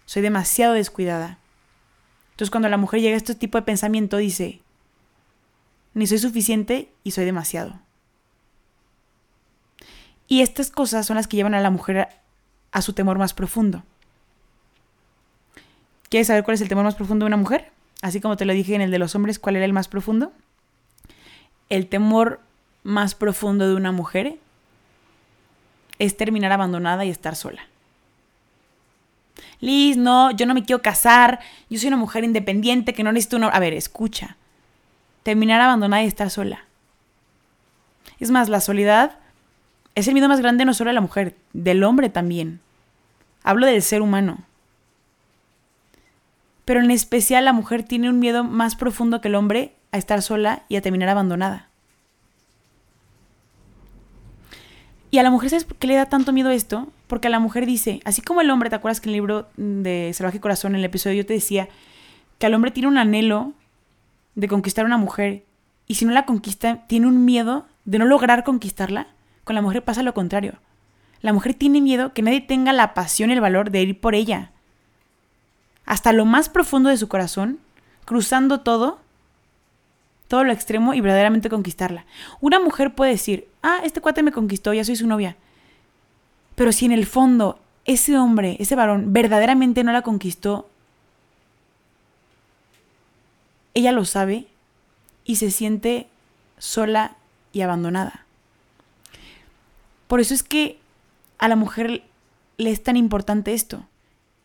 Soy 0.05 0.23
demasiado 0.23 0.75
descuidada. 0.75 1.38
Entonces 2.33 2.51
cuando 2.51 2.68
la 2.68 2.77
mujer 2.77 3.01
llega 3.01 3.14
a 3.14 3.18
este 3.18 3.35
tipo 3.35 3.59
de 3.59 3.62
pensamiento 3.62 4.16
dice, 4.16 4.62
ni 5.95 6.07
soy 6.07 6.18
suficiente 6.18 6.92
y 7.05 7.12
soy 7.12 7.25
demasiado. 7.25 7.81
Y 10.27 10.40
estas 10.40 10.71
cosas 10.71 11.07
son 11.07 11.16
las 11.16 11.29
que 11.29 11.37
llevan 11.37 11.55
a 11.55 11.61
la 11.61 11.71
mujer 11.71 12.09
a, 12.73 12.83
su 12.83 12.95
temor 12.95 13.18
más 13.18 13.35
profundo. 13.35 13.85
¿Quieres 16.12 16.27
saber 16.27 16.44
cuál 16.44 16.57
es 16.57 16.61
el 16.61 16.68
temor 16.68 16.85
más 16.85 16.94
profundo 16.94 17.25
de 17.25 17.29
una 17.29 17.38
mujer? 17.38 17.72
Así 18.03 18.20
como 18.20 18.37
te 18.37 18.44
lo 18.44 18.53
dije 18.53 18.75
en 18.75 18.83
el 18.83 18.90
de 18.90 18.98
los 18.98 19.14
hombres, 19.14 19.38
¿cuál 19.38 19.57
era 19.57 19.64
el 19.64 19.72
más 19.72 19.88
profundo? 19.88 20.31
El 21.70 21.87
temor 21.87 22.40
más 22.83 23.14
profundo 23.14 23.66
de 23.66 23.75
una 23.75 23.92
mujer 23.92 24.37
es 25.98 26.14
terminar 26.18 26.53
abandonada 26.53 27.07
y 27.07 27.09
estar 27.09 27.35
sola. 27.35 27.62
Liz, 29.61 29.96
no, 29.96 30.33
yo 30.33 30.44
no 30.44 30.53
me 30.53 30.64
quiero 30.64 30.83
casar, 30.83 31.40
yo 31.70 31.79
soy 31.79 31.88
una 31.88 31.96
mujer 31.96 32.25
independiente 32.25 32.92
que 32.92 33.05
no 33.05 33.11
necesito 33.11 33.38
una... 33.38 33.48
A 33.48 33.59
ver, 33.59 33.72
escucha. 33.72 34.37
Terminar 35.22 35.62
abandonada 35.62 36.03
y 36.03 36.09
estar 36.09 36.29
sola. 36.29 36.66
Es 38.20 38.31
más, 38.31 38.51
la 38.51 38.61
soledad 38.61 39.18
es 39.94 40.09
el 40.09 40.12
miedo 40.12 40.29
más 40.29 40.42
grande 40.42 40.66
no 40.66 40.75
solo 40.75 40.90
de 40.90 40.94
la 40.94 41.01
mujer, 41.01 41.37
del 41.55 41.83
hombre 41.83 42.11
también. 42.11 42.61
Hablo 43.42 43.64
del 43.64 43.81
ser 43.81 44.03
humano. 44.03 44.44
Pero 46.64 46.81
en 46.81 46.90
especial 46.90 47.44
la 47.44 47.53
mujer 47.53 47.83
tiene 47.83 48.09
un 48.09 48.18
miedo 48.18 48.44
más 48.44 48.77
profundo 48.77 49.20
que 49.20 49.29
el 49.29 49.35
hombre 49.35 49.75
a 49.90 49.98
estar 49.98 50.22
sola 50.22 50.62
y 50.68 50.77
a 50.77 50.83
terminar 50.83 51.09
abandonada. 51.09 51.68
Y 55.11 55.18
a 55.18 55.22
la 55.22 55.31
mujer, 55.31 55.51
¿sabes 55.51 55.64
por 55.64 55.77
qué 55.77 55.87
le 55.87 55.94
da 55.94 56.07
tanto 56.07 56.33
miedo 56.33 56.51
esto? 56.51 56.88
Porque 57.07 57.29
a 57.29 57.31
la 57.31 57.38
mujer 57.38 57.66
dice, 57.66 58.01
así 58.07 58.22
como 58.22 58.40
el 58.40 58.51
hombre, 58.51 58.70
¿te 58.70 58.77
acuerdas 58.77 59.01
que 59.01 59.11
en 59.11 59.14
el 59.14 59.16
libro 59.16 59.46
de 59.59 60.11
Salvaje 60.14 60.40
Corazón, 60.40 60.72
en 60.72 60.79
el 60.79 60.87
episodio 60.87 61.18
yo 61.18 61.27
te 61.27 61.35
decía 61.35 61.68
que 62.38 62.46
al 62.46 62.55
hombre 62.55 62.70
tiene 62.70 62.88
un 62.88 62.96
anhelo 62.96 63.53
de 64.35 64.48
conquistar 64.48 64.85
a 64.85 64.87
una 64.87 64.96
mujer 64.96 65.44
y 65.87 65.96
si 65.96 66.07
no 66.07 66.12
la 66.12 66.25
conquista, 66.25 66.87
tiene 66.87 67.09
un 67.09 67.27
miedo 67.27 67.66
de 67.85 67.98
no 67.98 68.07
lograr 68.07 68.42
conquistarla? 68.42 69.09
Con 69.44 69.55
la 69.55 69.61
mujer 69.61 69.85
pasa 69.85 70.03
lo 70.03 70.14
contrario. 70.14 70.55
La 71.20 71.35
mujer 71.35 71.53
tiene 71.53 71.83
miedo 71.83 72.14
que 72.14 72.22
nadie 72.22 72.40
tenga 72.40 72.72
la 72.72 72.94
pasión 72.94 73.29
y 73.29 73.35
el 73.35 73.42
valor 73.42 73.70
de 73.70 73.83
ir 73.83 74.01
por 74.01 74.14
ella. 74.14 74.53
Hasta 75.85 76.12
lo 76.12 76.25
más 76.25 76.49
profundo 76.49 76.90
de 76.90 76.97
su 76.97 77.09
corazón, 77.09 77.59
cruzando 78.05 78.61
todo 78.61 79.03
todo 80.33 80.45
lo 80.45 80.53
extremo 80.55 80.95
y 80.95 81.03
verdaderamente 81.03 81.51
conquistarla. 81.51 82.07
Una 82.40 82.59
mujer 82.59 82.95
puede 82.95 83.11
decir, 83.11 83.49
ah, 83.62 83.81
este 83.85 84.01
cuate 84.01 84.23
me 84.23 84.33
conquistó, 84.33 84.73
ya 84.73 84.83
soy 84.83 84.97
su 84.97 85.07
novia. 85.07 85.37
Pero 86.55 86.73
si 86.73 86.87
en 86.87 86.92
el 86.92 87.05
fondo 87.05 87.61
ese 87.85 88.16
hombre, 88.16 88.57
ese 88.59 88.75
varón, 88.75 89.12
verdaderamente 89.12 89.85
no 89.85 89.92
la 89.92 90.01
conquistó, 90.01 90.71
ella 93.75 93.92
lo 93.92 94.07
sabe 94.07 94.47
y 95.27 95.37
se 95.37 95.51
siente 95.51 96.09
sola 96.57 97.16
y 97.53 97.61
abandonada. 97.61 98.25
Por 100.09 100.21
eso 100.21 100.33
es 100.33 100.42
que 100.42 100.79
a 101.37 101.47
la 101.47 101.57
mujer 101.57 102.05
le 102.57 102.71
es 102.71 102.83
tan 102.83 102.97
importante 102.97 103.53
esto. 103.53 103.85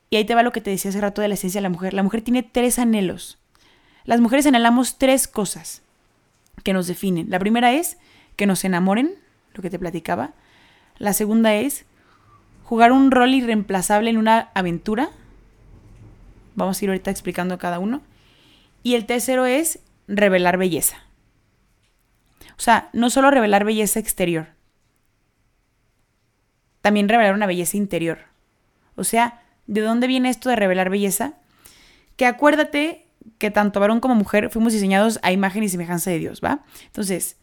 Y 0.10 0.16
ahí 0.16 0.26
te 0.26 0.36
va 0.36 0.44
lo 0.44 0.52
que 0.52 0.62
te 0.62 0.70
decía 0.70 0.90
hace 0.90 1.02
rato 1.02 1.22
de 1.22 1.28
la 1.28 1.34
esencia 1.34 1.60
de 1.60 1.64
la 1.64 1.70
mujer. 1.70 1.94
La 1.94 2.04
mujer 2.04 2.22
tiene 2.22 2.44
tres 2.44 2.80
anhelos. 2.80 3.38
Las 4.06 4.22
mujeres 4.22 4.46
anhelamos 4.46 4.98
tres 4.98 5.28
cosas 5.28 5.82
que 6.64 6.74
nos 6.74 6.88
definen. 6.88 7.30
La 7.30 7.40
primera 7.40 7.74
es 7.74 7.98
que 8.36 8.46
nos 8.46 8.64
enamoren, 8.64 9.16
lo 9.54 9.62
que 9.62 9.70
te 9.70 9.80
platicaba. 9.80 10.32
La 10.98 11.14
segunda 11.14 11.54
es 11.56 11.86
jugar 12.64 12.92
un 12.92 13.12
rol 13.12 13.34
irreemplazable 13.34 14.10
en 14.10 14.18
una 14.18 14.50
aventura. 14.54 15.10
Vamos 16.56 16.82
a 16.82 16.86
ir 16.86 16.90
ahorita 16.90 17.12
explicando 17.12 17.58
cada 17.58 17.80
uno. 17.80 18.02
Y 18.84 18.96
el 18.96 19.06
tercero 19.06 19.46
es 19.46 19.80
revelar 20.08 20.58
belleza. 20.58 20.98
O 22.58 22.62
sea, 22.62 22.90
no 22.94 23.10
solo 23.10 23.30
revelar 23.30 23.66
belleza 23.66 24.00
exterior, 24.00 24.48
también 26.82 27.10
revelar 27.10 27.34
una 27.34 27.46
belleza 27.46 27.78
interior. 27.78 28.20
O 28.96 29.04
sea, 29.04 29.44
¿de 29.68 29.82
dónde 29.82 30.08
viene 30.08 30.30
esto 30.30 30.50
de 30.50 30.56
revelar 30.56 30.90
belleza? 30.90 31.34
Que 32.16 32.26
acuérdate 32.26 33.06
que 33.38 33.52
tanto 33.52 33.80
varón 33.80 34.00
como 34.00 34.16
mujer 34.16 34.50
fuimos 34.50 34.74
diseñados 34.74 35.20
a 35.22 35.32
imagen 35.32 35.64
y 35.64 35.70
semejanza 35.70 36.10
de 36.10 36.20
Dios, 36.20 36.42
¿va? 36.44 36.64
Entonces, 36.86 37.38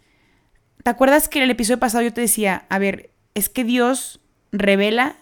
¿te 0.83 0.91
acuerdas 0.91 1.29
que 1.29 1.39
en 1.39 1.45
el 1.45 1.51
episodio 1.51 1.79
pasado 1.79 2.03
yo 2.03 2.13
te 2.13 2.21
decía, 2.21 2.67
a 2.69 2.79
ver, 2.79 3.11
es 3.35 3.49
que 3.49 3.65
Dios 3.65 4.21
revela 4.51 5.17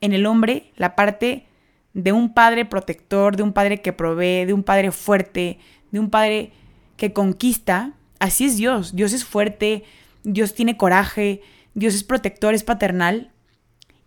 en 0.00 0.12
el 0.12 0.26
hombre 0.26 0.72
la 0.76 0.96
parte 0.96 1.46
de 1.92 2.12
un 2.12 2.32
padre 2.32 2.64
protector, 2.64 3.36
de 3.36 3.42
un 3.42 3.52
padre 3.52 3.80
que 3.82 3.92
provee, 3.92 4.44
de 4.44 4.52
un 4.52 4.62
padre 4.62 4.92
fuerte, 4.92 5.58
de 5.90 6.00
un 6.00 6.10
padre 6.10 6.52
que 6.96 7.12
conquista? 7.12 7.92
Así 8.18 8.44
es 8.44 8.56
Dios. 8.56 8.94
Dios 8.94 9.12
es 9.12 9.24
fuerte, 9.24 9.84
Dios 10.24 10.54
tiene 10.54 10.76
coraje, 10.76 11.42
Dios 11.74 11.94
es 11.94 12.04
protector, 12.04 12.54
es 12.54 12.64
paternal. 12.64 13.30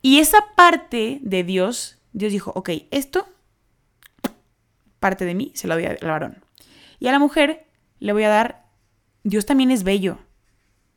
Y 0.01 0.19
esa 0.19 0.39
parte 0.55 1.19
de 1.21 1.43
Dios, 1.43 1.99
Dios 2.13 2.31
dijo, 2.31 2.51
ok, 2.55 2.69
esto 2.91 3.27
parte 4.99 5.25
de 5.25 5.33
mí 5.33 5.51
se 5.55 5.67
la 5.67 5.75
doy 5.75 5.85
al 5.85 5.97
varón. 6.01 6.43
Y 6.99 7.07
a 7.07 7.11
la 7.11 7.19
mujer 7.19 7.67
le 7.99 8.13
voy 8.13 8.23
a 8.23 8.29
dar, 8.29 8.67
Dios 9.23 9.45
también 9.45 9.71
es 9.71 9.83
bello. 9.83 10.19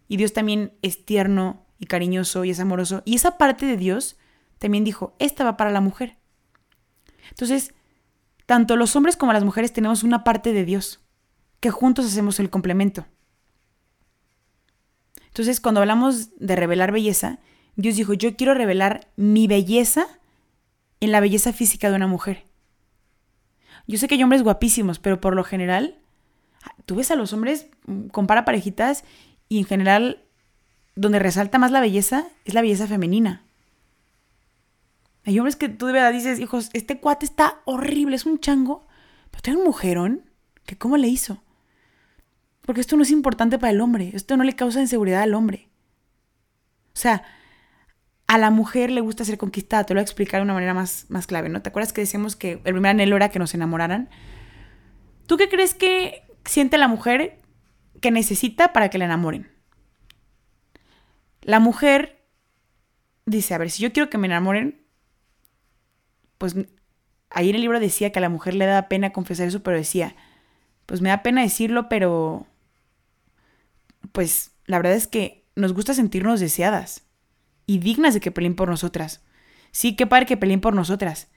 Y 0.06 0.18
Dios 0.18 0.32
también 0.32 0.74
es 0.82 1.04
tierno 1.04 1.66
y 1.78 1.86
cariñoso 1.86 2.44
y 2.44 2.50
es 2.50 2.60
amoroso. 2.60 3.02
Y 3.04 3.14
esa 3.14 3.38
parte 3.38 3.66
de 3.66 3.76
Dios 3.76 4.16
también 4.58 4.84
dijo, 4.84 5.16
esta 5.18 5.44
va 5.44 5.56
para 5.56 5.70
la 5.70 5.80
mujer. 5.80 6.16
Entonces, 7.30 7.74
tanto 8.46 8.76
los 8.76 8.94
hombres 8.94 9.16
como 9.16 9.32
las 9.32 9.44
mujeres 9.44 9.72
tenemos 9.72 10.02
una 10.02 10.22
parte 10.22 10.52
de 10.52 10.64
Dios, 10.64 11.00
que 11.60 11.70
juntos 11.70 12.06
hacemos 12.06 12.38
el 12.40 12.50
complemento. 12.50 13.06
Entonces, 15.28 15.60
cuando 15.60 15.80
hablamos 15.80 16.36
de 16.38 16.56
revelar 16.56 16.92
belleza, 16.92 17.38
Dios 17.76 17.96
dijo, 17.96 18.14
yo 18.14 18.36
quiero 18.36 18.54
revelar 18.54 19.08
mi 19.16 19.46
belleza 19.46 20.06
en 21.00 21.12
la 21.12 21.20
belleza 21.20 21.52
física 21.52 21.90
de 21.90 21.96
una 21.96 22.06
mujer. 22.06 22.44
Yo 23.86 23.98
sé 23.98 24.08
que 24.08 24.14
hay 24.14 24.22
hombres 24.22 24.42
guapísimos, 24.42 24.98
pero 24.98 25.20
por 25.20 25.34
lo 25.34 25.44
general, 25.44 25.98
tú 26.86 26.96
ves 26.96 27.10
a 27.10 27.16
los 27.16 27.32
hombres, 27.32 27.66
mm, 27.86 28.06
compara 28.08 28.44
parejitas 28.44 29.04
y 29.48 29.58
en 29.58 29.64
general, 29.64 30.22
donde 30.96 31.18
resalta 31.18 31.58
más 31.58 31.70
la 31.70 31.80
belleza 31.80 32.26
es 32.44 32.54
la 32.54 32.62
belleza 32.62 32.86
femenina. 32.86 33.42
Hay 35.24 35.38
hombres 35.38 35.56
que 35.56 35.68
tú 35.68 35.86
de 35.86 35.92
verdad 35.92 36.12
dices, 36.12 36.38
hijos, 36.38 36.70
este 36.72 37.00
cuate 37.00 37.26
está 37.26 37.60
horrible, 37.64 38.16
es 38.16 38.26
un 38.26 38.38
chango, 38.38 38.86
pero 39.30 39.42
tiene 39.42 39.58
un 39.58 39.64
mujerón, 39.64 40.22
que 40.66 40.76
cómo 40.78 40.96
le 40.96 41.08
hizo. 41.08 41.42
Porque 42.62 42.80
esto 42.80 42.96
no 42.96 43.02
es 43.02 43.10
importante 43.10 43.58
para 43.58 43.72
el 43.72 43.80
hombre, 43.80 44.10
esto 44.14 44.36
no 44.36 44.44
le 44.44 44.54
causa 44.54 44.80
inseguridad 44.80 45.22
al 45.22 45.34
hombre. 45.34 45.68
O 46.94 46.98
sea, 46.98 47.24
a 48.34 48.38
la 48.38 48.50
mujer 48.50 48.90
le 48.90 49.00
gusta 49.00 49.24
ser 49.24 49.38
conquistada, 49.38 49.84
te 49.84 49.94
lo 49.94 49.98
voy 49.98 50.02
a 50.02 50.02
explicar 50.02 50.40
de 50.40 50.42
una 50.42 50.54
manera 50.54 50.74
más, 50.74 51.06
más 51.08 51.28
clave, 51.28 51.48
¿no? 51.48 51.62
¿Te 51.62 51.68
acuerdas 51.68 51.92
que 51.92 52.00
decíamos 52.00 52.34
que 52.34 52.54
el 52.64 52.72
primer 52.72 52.90
anhelo 52.90 53.14
era 53.14 53.28
que 53.28 53.38
nos 53.38 53.54
enamoraran? 53.54 54.10
¿Tú 55.28 55.36
qué 55.36 55.48
crees 55.48 55.72
que 55.72 56.24
siente 56.44 56.76
la 56.76 56.88
mujer 56.88 57.38
que 58.00 58.10
necesita 58.10 58.72
para 58.72 58.88
que 58.88 58.98
la 58.98 59.04
enamoren? 59.04 59.52
La 61.42 61.60
mujer 61.60 62.26
dice, 63.24 63.54
a 63.54 63.58
ver, 63.58 63.70
si 63.70 63.84
yo 63.84 63.92
quiero 63.92 64.10
que 64.10 64.18
me 64.18 64.26
enamoren, 64.26 64.84
pues 66.36 66.56
ahí 67.30 67.50
en 67.50 67.54
el 67.54 67.60
libro 67.60 67.78
decía 67.78 68.10
que 68.10 68.18
a 68.18 68.22
la 68.22 68.30
mujer 68.30 68.54
le 68.54 68.66
da 68.66 68.88
pena 68.88 69.12
confesar 69.12 69.46
eso, 69.46 69.62
pero 69.62 69.76
decía, 69.76 70.16
pues 70.86 71.00
me 71.00 71.10
da 71.10 71.22
pena 71.22 71.42
decirlo, 71.42 71.88
pero 71.88 72.48
pues 74.10 74.50
la 74.66 74.78
verdad 74.78 74.94
es 74.94 75.06
que 75.06 75.46
nos 75.54 75.72
gusta 75.72 75.94
sentirnos 75.94 76.40
deseadas 76.40 77.04
y 77.66 77.78
dignas 77.78 78.14
de 78.14 78.20
que 78.20 78.30
peleen 78.30 78.54
por 78.54 78.68
nosotras. 78.68 79.22
Sí, 79.70 79.96
qué 79.96 80.06
padre 80.06 80.26
que 80.26 80.36
peleen 80.36 80.60
por 80.60 80.74
nosotras, 80.74 81.28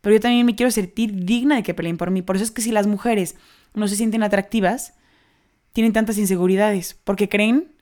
pero 0.00 0.14
yo 0.14 0.20
también 0.20 0.46
me 0.46 0.54
quiero 0.54 0.70
sentir 0.70 1.24
digna 1.24 1.56
de 1.56 1.62
que 1.62 1.74
peleen 1.74 1.96
por 1.96 2.10
mí. 2.10 2.22
Por 2.22 2.36
eso 2.36 2.44
es 2.44 2.50
que 2.50 2.62
si 2.62 2.72
las 2.72 2.86
mujeres 2.86 3.36
no 3.74 3.88
se 3.88 3.96
sienten 3.96 4.22
atractivas, 4.22 4.94
tienen 5.72 5.92
tantas 5.92 6.18
inseguridades, 6.18 6.98
porque 7.04 7.28
creen 7.28 7.72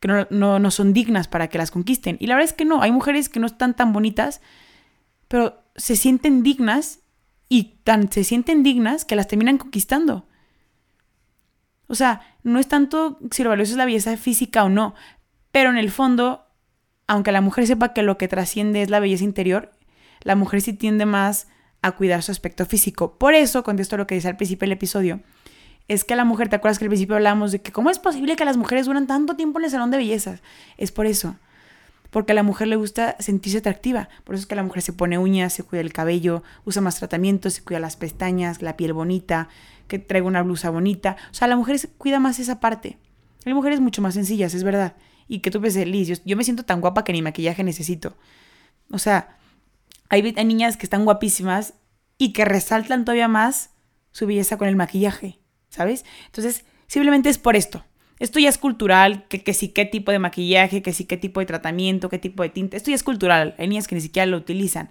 que 0.00 0.08
no, 0.08 0.58
no, 0.58 0.70
son 0.70 0.92
dignas 0.92 1.28
para 1.28 1.48
que 1.48 1.58
las 1.58 1.70
conquisten. 1.70 2.16
Y 2.20 2.26
la 2.26 2.34
verdad 2.34 2.50
es 2.50 2.56
que 2.56 2.64
no, 2.64 2.82
hay 2.82 2.92
mujeres 2.92 3.28
que 3.28 3.40
no 3.40 3.46
están 3.46 3.74
tan 3.74 3.92
bonitas, 3.92 4.40
pero 5.28 5.62
se 5.76 5.96
sienten 5.96 6.42
dignas 6.42 7.00
y 7.48 7.78
tan 7.84 8.10
se 8.10 8.24
sienten 8.24 8.62
dignas 8.62 9.04
que 9.04 9.16
las 9.16 9.28
terminan 9.28 9.58
conquistando. 9.58 10.26
O 11.88 11.94
sea, 11.94 12.36
no 12.42 12.58
es 12.58 12.68
tanto 12.68 13.18
si 13.30 13.44
lo 13.44 13.50
valioso 13.50 13.72
es 13.72 13.78
la 13.78 13.84
belleza 13.84 14.16
física 14.16 14.64
o 14.64 14.68
no, 14.68 14.94
pero 15.52 15.70
en 15.70 15.78
el 15.78 15.90
fondo, 15.90 16.45
aunque 17.06 17.32
la 17.32 17.40
mujer 17.40 17.66
sepa 17.66 17.92
que 17.92 18.02
lo 18.02 18.18
que 18.18 18.28
trasciende 18.28 18.82
es 18.82 18.90
la 18.90 19.00
belleza 19.00 19.24
interior, 19.24 19.72
la 20.22 20.34
mujer 20.34 20.60
sí 20.60 20.72
tiende 20.72 21.06
más 21.06 21.48
a 21.82 21.92
cuidar 21.92 22.22
su 22.22 22.32
aspecto 22.32 22.66
físico. 22.66 23.16
Por 23.18 23.34
eso, 23.34 23.62
contesto 23.62 23.96
lo 23.96 24.06
que 24.06 24.16
dice 24.16 24.28
al 24.28 24.36
principio 24.36 24.66
del 24.66 24.72
episodio, 24.72 25.20
es 25.88 26.04
que 26.04 26.16
la 26.16 26.24
mujer, 26.24 26.48
¿te 26.48 26.56
acuerdas 26.56 26.78
que 26.78 26.84
al 26.84 26.88
principio 26.88 27.14
hablábamos 27.14 27.52
de 27.52 27.60
que 27.60 27.70
cómo 27.70 27.90
es 27.90 27.98
posible 27.98 28.34
que 28.34 28.44
las 28.44 28.56
mujeres 28.56 28.86
duran 28.86 29.06
tanto 29.06 29.36
tiempo 29.36 29.58
en 29.58 29.66
el 29.66 29.70
salón 29.70 29.90
de 29.90 29.98
bellezas? 29.98 30.42
Es 30.76 30.90
por 30.90 31.06
eso. 31.06 31.36
Porque 32.10 32.32
a 32.32 32.34
la 32.34 32.42
mujer 32.42 32.68
le 32.68 32.76
gusta 32.76 33.16
sentirse 33.20 33.58
atractiva. 33.58 34.08
Por 34.24 34.34
eso 34.34 34.42
es 34.42 34.46
que 34.46 34.54
la 34.54 34.62
mujer 34.62 34.82
se 34.82 34.92
pone 34.92 35.18
uñas, 35.18 35.52
se 35.52 35.62
cuida 35.62 35.82
el 35.82 35.92
cabello, 35.92 36.42
usa 36.64 36.82
más 36.82 36.98
tratamientos, 36.98 37.54
se 37.54 37.62
cuida 37.62 37.78
las 37.78 37.96
pestañas, 37.96 38.62
la 38.62 38.76
piel 38.76 38.92
bonita, 38.92 39.48
que 39.86 39.98
traiga 39.98 40.26
una 40.26 40.42
blusa 40.42 40.70
bonita. 40.70 41.16
O 41.30 41.34
sea, 41.34 41.46
la 41.46 41.56
mujer 41.56 41.78
cuida 41.98 42.18
más 42.18 42.40
esa 42.40 42.58
parte. 42.58 42.98
Hay 43.44 43.54
mujeres 43.54 43.80
mucho 43.80 44.02
más 44.02 44.14
sencillas, 44.14 44.54
es 44.54 44.64
verdad. 44.64 44.96
Y 45.28 45.40
que 45.40 45.50
tú 45.50 45.60
ves, 45.60 45.76
Liz, 45.76 46.08
yo, 46.08 46.14
yo 46.24 46.36
me 46.36 46.44
siento 46.44 46.64
tan 46.64 46.80
guapa 46.80 47.04
que 47.04 47.12
ni 47.12 47.22
maquillaje 47.22 47.64
necesito. 47.64 48.16
O 48.90 48.98
sea, 48.98 49.36
hay, 50.08 50.22
niñas 50.22 50.76
que 50.76 50.86
están 50.86 51.04
guapísimas 51.04 51.74
y 52.18 52.32
que 52.32 52.44
resaltan 52.44 53.04
todavía 53.04 53.28
más 53.28 53.70
su 54.12 54.26
belleza 54.26 54.56
con 54.56 54.68
el 54.68 54.76
maquillaje, 54.76 55.38
¿sabes? 55.68 56.04
Entonces, 56.26 56.64
simplemente 56.86 57.28
es 57.28 57.38
por 57.38 57.56
esto. 57.56 57.84
Esto 58.18 58.38
ya 58.38 58.48
es 58.48 58.56
cultural, 58.56 59.26
que, 59.28 59.42
que 59.42 59.52
sí 59.52 59.68
qué 59.68 59.84
tipo 59.84 60.10
de 60.10 60.18
maquillaje, 60.18 60.80
que 60.80 60.94
sí 60.94 61.04
qué 61.04 61.18
tipo 61.18 61.40
de 61.40 61.46
tratamiento, 61.46 62.08
qué 62.08 62.18
tipo 62.18 62.42
de 62.42 62.48
tinte. 62.48 62.76
Esto 62.76 62.90
ya 62.90 62.94
es 62.94 63.02
cultural. 63.02 63.54
Hay 63.58 63.68
niñas 63.68 63.86
que 63.86 63.94
ni 63.94 64.00
siquiera 64.00 64.24
lo 64.24 64.38
utilizan. 64.38 64.88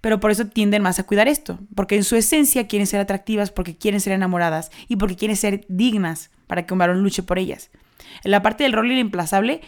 Pero 0.00 0.20
por 0.20 0.30
eso 0.30 0.46
tienden 0.46 0.82
más 0.82 0.98
a 0.98 1.04
cuidar 1.04 1.28
esto. 1.28 1.58
Porque 1.74 1.96
en 1.96 2.04
su 2.04 2.16
esencia 2.16 2.66
quieren 2.66 2.86
ser 2.86 3.00
atractivas, 3.00 3.50
porque 3.50 3.76
quieren 3.76 4.00
ser 4.00 4.14
enamoradas 4.14 4.70
y 4.88 4.96
porque 4.96 5.16
quieren 5.16 5.36
ser 5.36 5.66
dignas 5.68 6.30
para 6.46 6.64
que 6.64 6.72
un 6.72 6.78
varón 6.78 7.02
luche 7.02 7.22
por 7.22 7.38
ellas. 7.38 7.70
En 8.24 8.30
la 8.30 8.42
parte 8.42 8.64
del 8.64 8.72
rol 8.72 8.90
irreemplazable, 8.90 9.60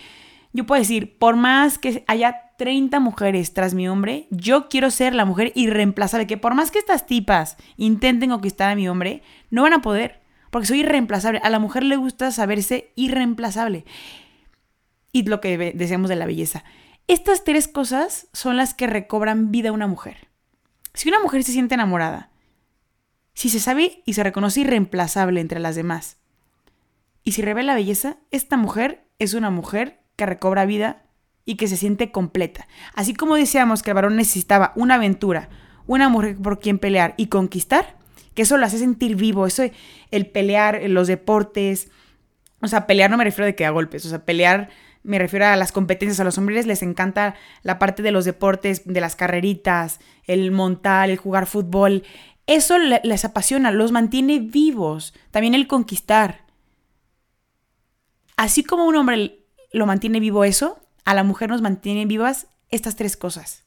yo 0.52 0.66
puedo 0.66 0.80
decir, 0.80 1.18
por 1.18 1.36
más 1.36 1.78
que 1.78 2.04
haya 2.06 2.48
30 2.58 3.00
mujeres 3.00 3.54
tras 3.54 3.74
mi 3.74 3.88
hombre, 3.88 4.26
yo 4.30 4.68
quiero 4.68 4.90
ser 4.90 5.14
la 5.14 5.24
mujer 5.24 5.52
irreemplazable, 5.54 6.26
que 6.26 6.36
por 6.36 6.54
más 6.54 6.70
que 6.70 6.78
estas 6.78 7.06
tipas 7.06 7.56
intenten 7.76 8.30
conquistar 8.30 8.70
a 8.70 8.74
mi 8.74 8.88
hombre, 8.88 9.22
no 9.50 9.62
van 9.62 9.74
a 9.74 9.82
poder, 9.82 10.20
porque 10.50 10.66
soy 10.66 10.80
irreemplazable. 10.80 11.40
A 11.42 11.50
la 11.50 11.58
mujer 11.58 11.84
le 11.84 11.96
gusta 11.96 12.30
saberse 12.32 12.92
irreemplazable. 12.96 13.84
Y 15.12 15.22
lo 15.22 15.40
que 15.40 15.72
deseamos 15.74 16.08
de 16.08 16.16
la 16.16 16.26
belleza. 16.26 16.64
Estas 17.06 17.44
tres 17.44 17.68
cosas 17.68 18.28
son 18.32 18.56
las 18.56 18.74
que 18.74 18.86
recobran 18.86 19.50
vida 19.50 19.70
a 19.70 19.72
una 19.72 19.86
mujer. 19.86 20.28
Si 20.94 21.08
una 21.08 21.20
mujer 21.20 21.44
se 21.44 21.52
siente 21.52 21.74
enamorada, 21.74 22.30
si 23.34 23.50
se 23.50 23.60
sabe 23.60 24.02
y 24.04 24.14
se 24.14 24.24
reconoce 24.24 24.62
irreemplazable 24.62 25.40
entre 25.40 25.60
las 25.60 25.76
demás, 25.76 26.18
y 27.28 27.32
si 27.32 27.42
revela 27.42 27.74
belleza, 27.74 28.16
esta 28.30 28.56
mujer 28.56 29.04
es 29.18 29.34
una 29.34 29.50
mujer 29.50 30.00
que 30.16 30.24
recobra 30.24 30.64
vida 30.64 31.02
y 31.44 31.56
que 31.56 31.68
se 31.68 31.76
siente 31.76 32.10
completa. 32.10 32.66
Así 32.94 33.12
como 33.12 33.36
decíamos 33.36 33.82
que 33.82 33.90
el 33.90 33.96
varón 33.96 34.16
necesitaba 34.16 34.72
una 34.76 34.94
aventura, 34.94 35.50
una 35.86 36.08
mujer 36.08 36.38
por 36.38 36.58
quien 36.58 36.78
pelear 36.78 37.12
y 37.18 37.26
conquistar, 37.26 37.98
que 38.32 38.40
eso 38.40 38.56
lo 38.56 38.64
hace 38.64 38.78
sentir 38.78 39.14
vivo, 39.14 39.46
eso 39.46 39.62
el 40.10 40.26
pelear, 40.30 40.80
los 40.88 41.06
deportes, 41.06 41.90
o 42.62 42.66
sea, 42.66 42.86
pelear 42.86 43.10
no 43.10 43.18
me 43.18 43.24
refiero 43.24 43.44
de 43.44 43.54
que 43.54 43.66
a 43.66 43.70
golpes, 43.72 44.06
o 44.06 44.08
sea, 44.08 44.24
pelear 44.24 44.70
me 45.02 45.18
refiero 45.18 45.44
a 45.44 45.56
las 45.56 45.70
competencias, 45.70 46.20
a 46.20 46.24
los 46.24 46.38
hombres 46.38 46.66
les 46.66 46.82
encanta 46.82 47.34
la 47.62 47.78
parte 47.78 48.02
de 48.02 48.10
los 48.10 48.24
deportes, 48.24 48.86
de 48.86 49.02
las 49.02 49.16
carreritas, 49.16 50.00
el 50.24 50.50
montar, 50.50 51.10
el 51.10 51.18
jugar 51.18 51.44
fútbol, 51.44 52.04
eso 52.46 52.78
les 52.78 53.24
apasiona, 53.26 53.70
los 53.70 53.92
mantiene 53.92 54.38
vivos, 54.38 55.12
también 55.30 55.54
el 55.54 55.66
conquistar. 55.66 56.47
Así 58.38 58.62
como 58.62 58.86
un 58.86 58.94
hombre 58.94 59.44
lo 59.72 59.84
mantiene 59.84 60.20
vivo 60.20 60.44
eso, 60.44 60.78
a 61.04 61.12
la 61.12 61.24
mujer 61.24 61.50
nos 61.50 61.60
mantiene 61.60 62.06
vivas 62.06 62.46
estas 62.68 62.94
tres 62.94 63.16
cosas. 63.16 63.64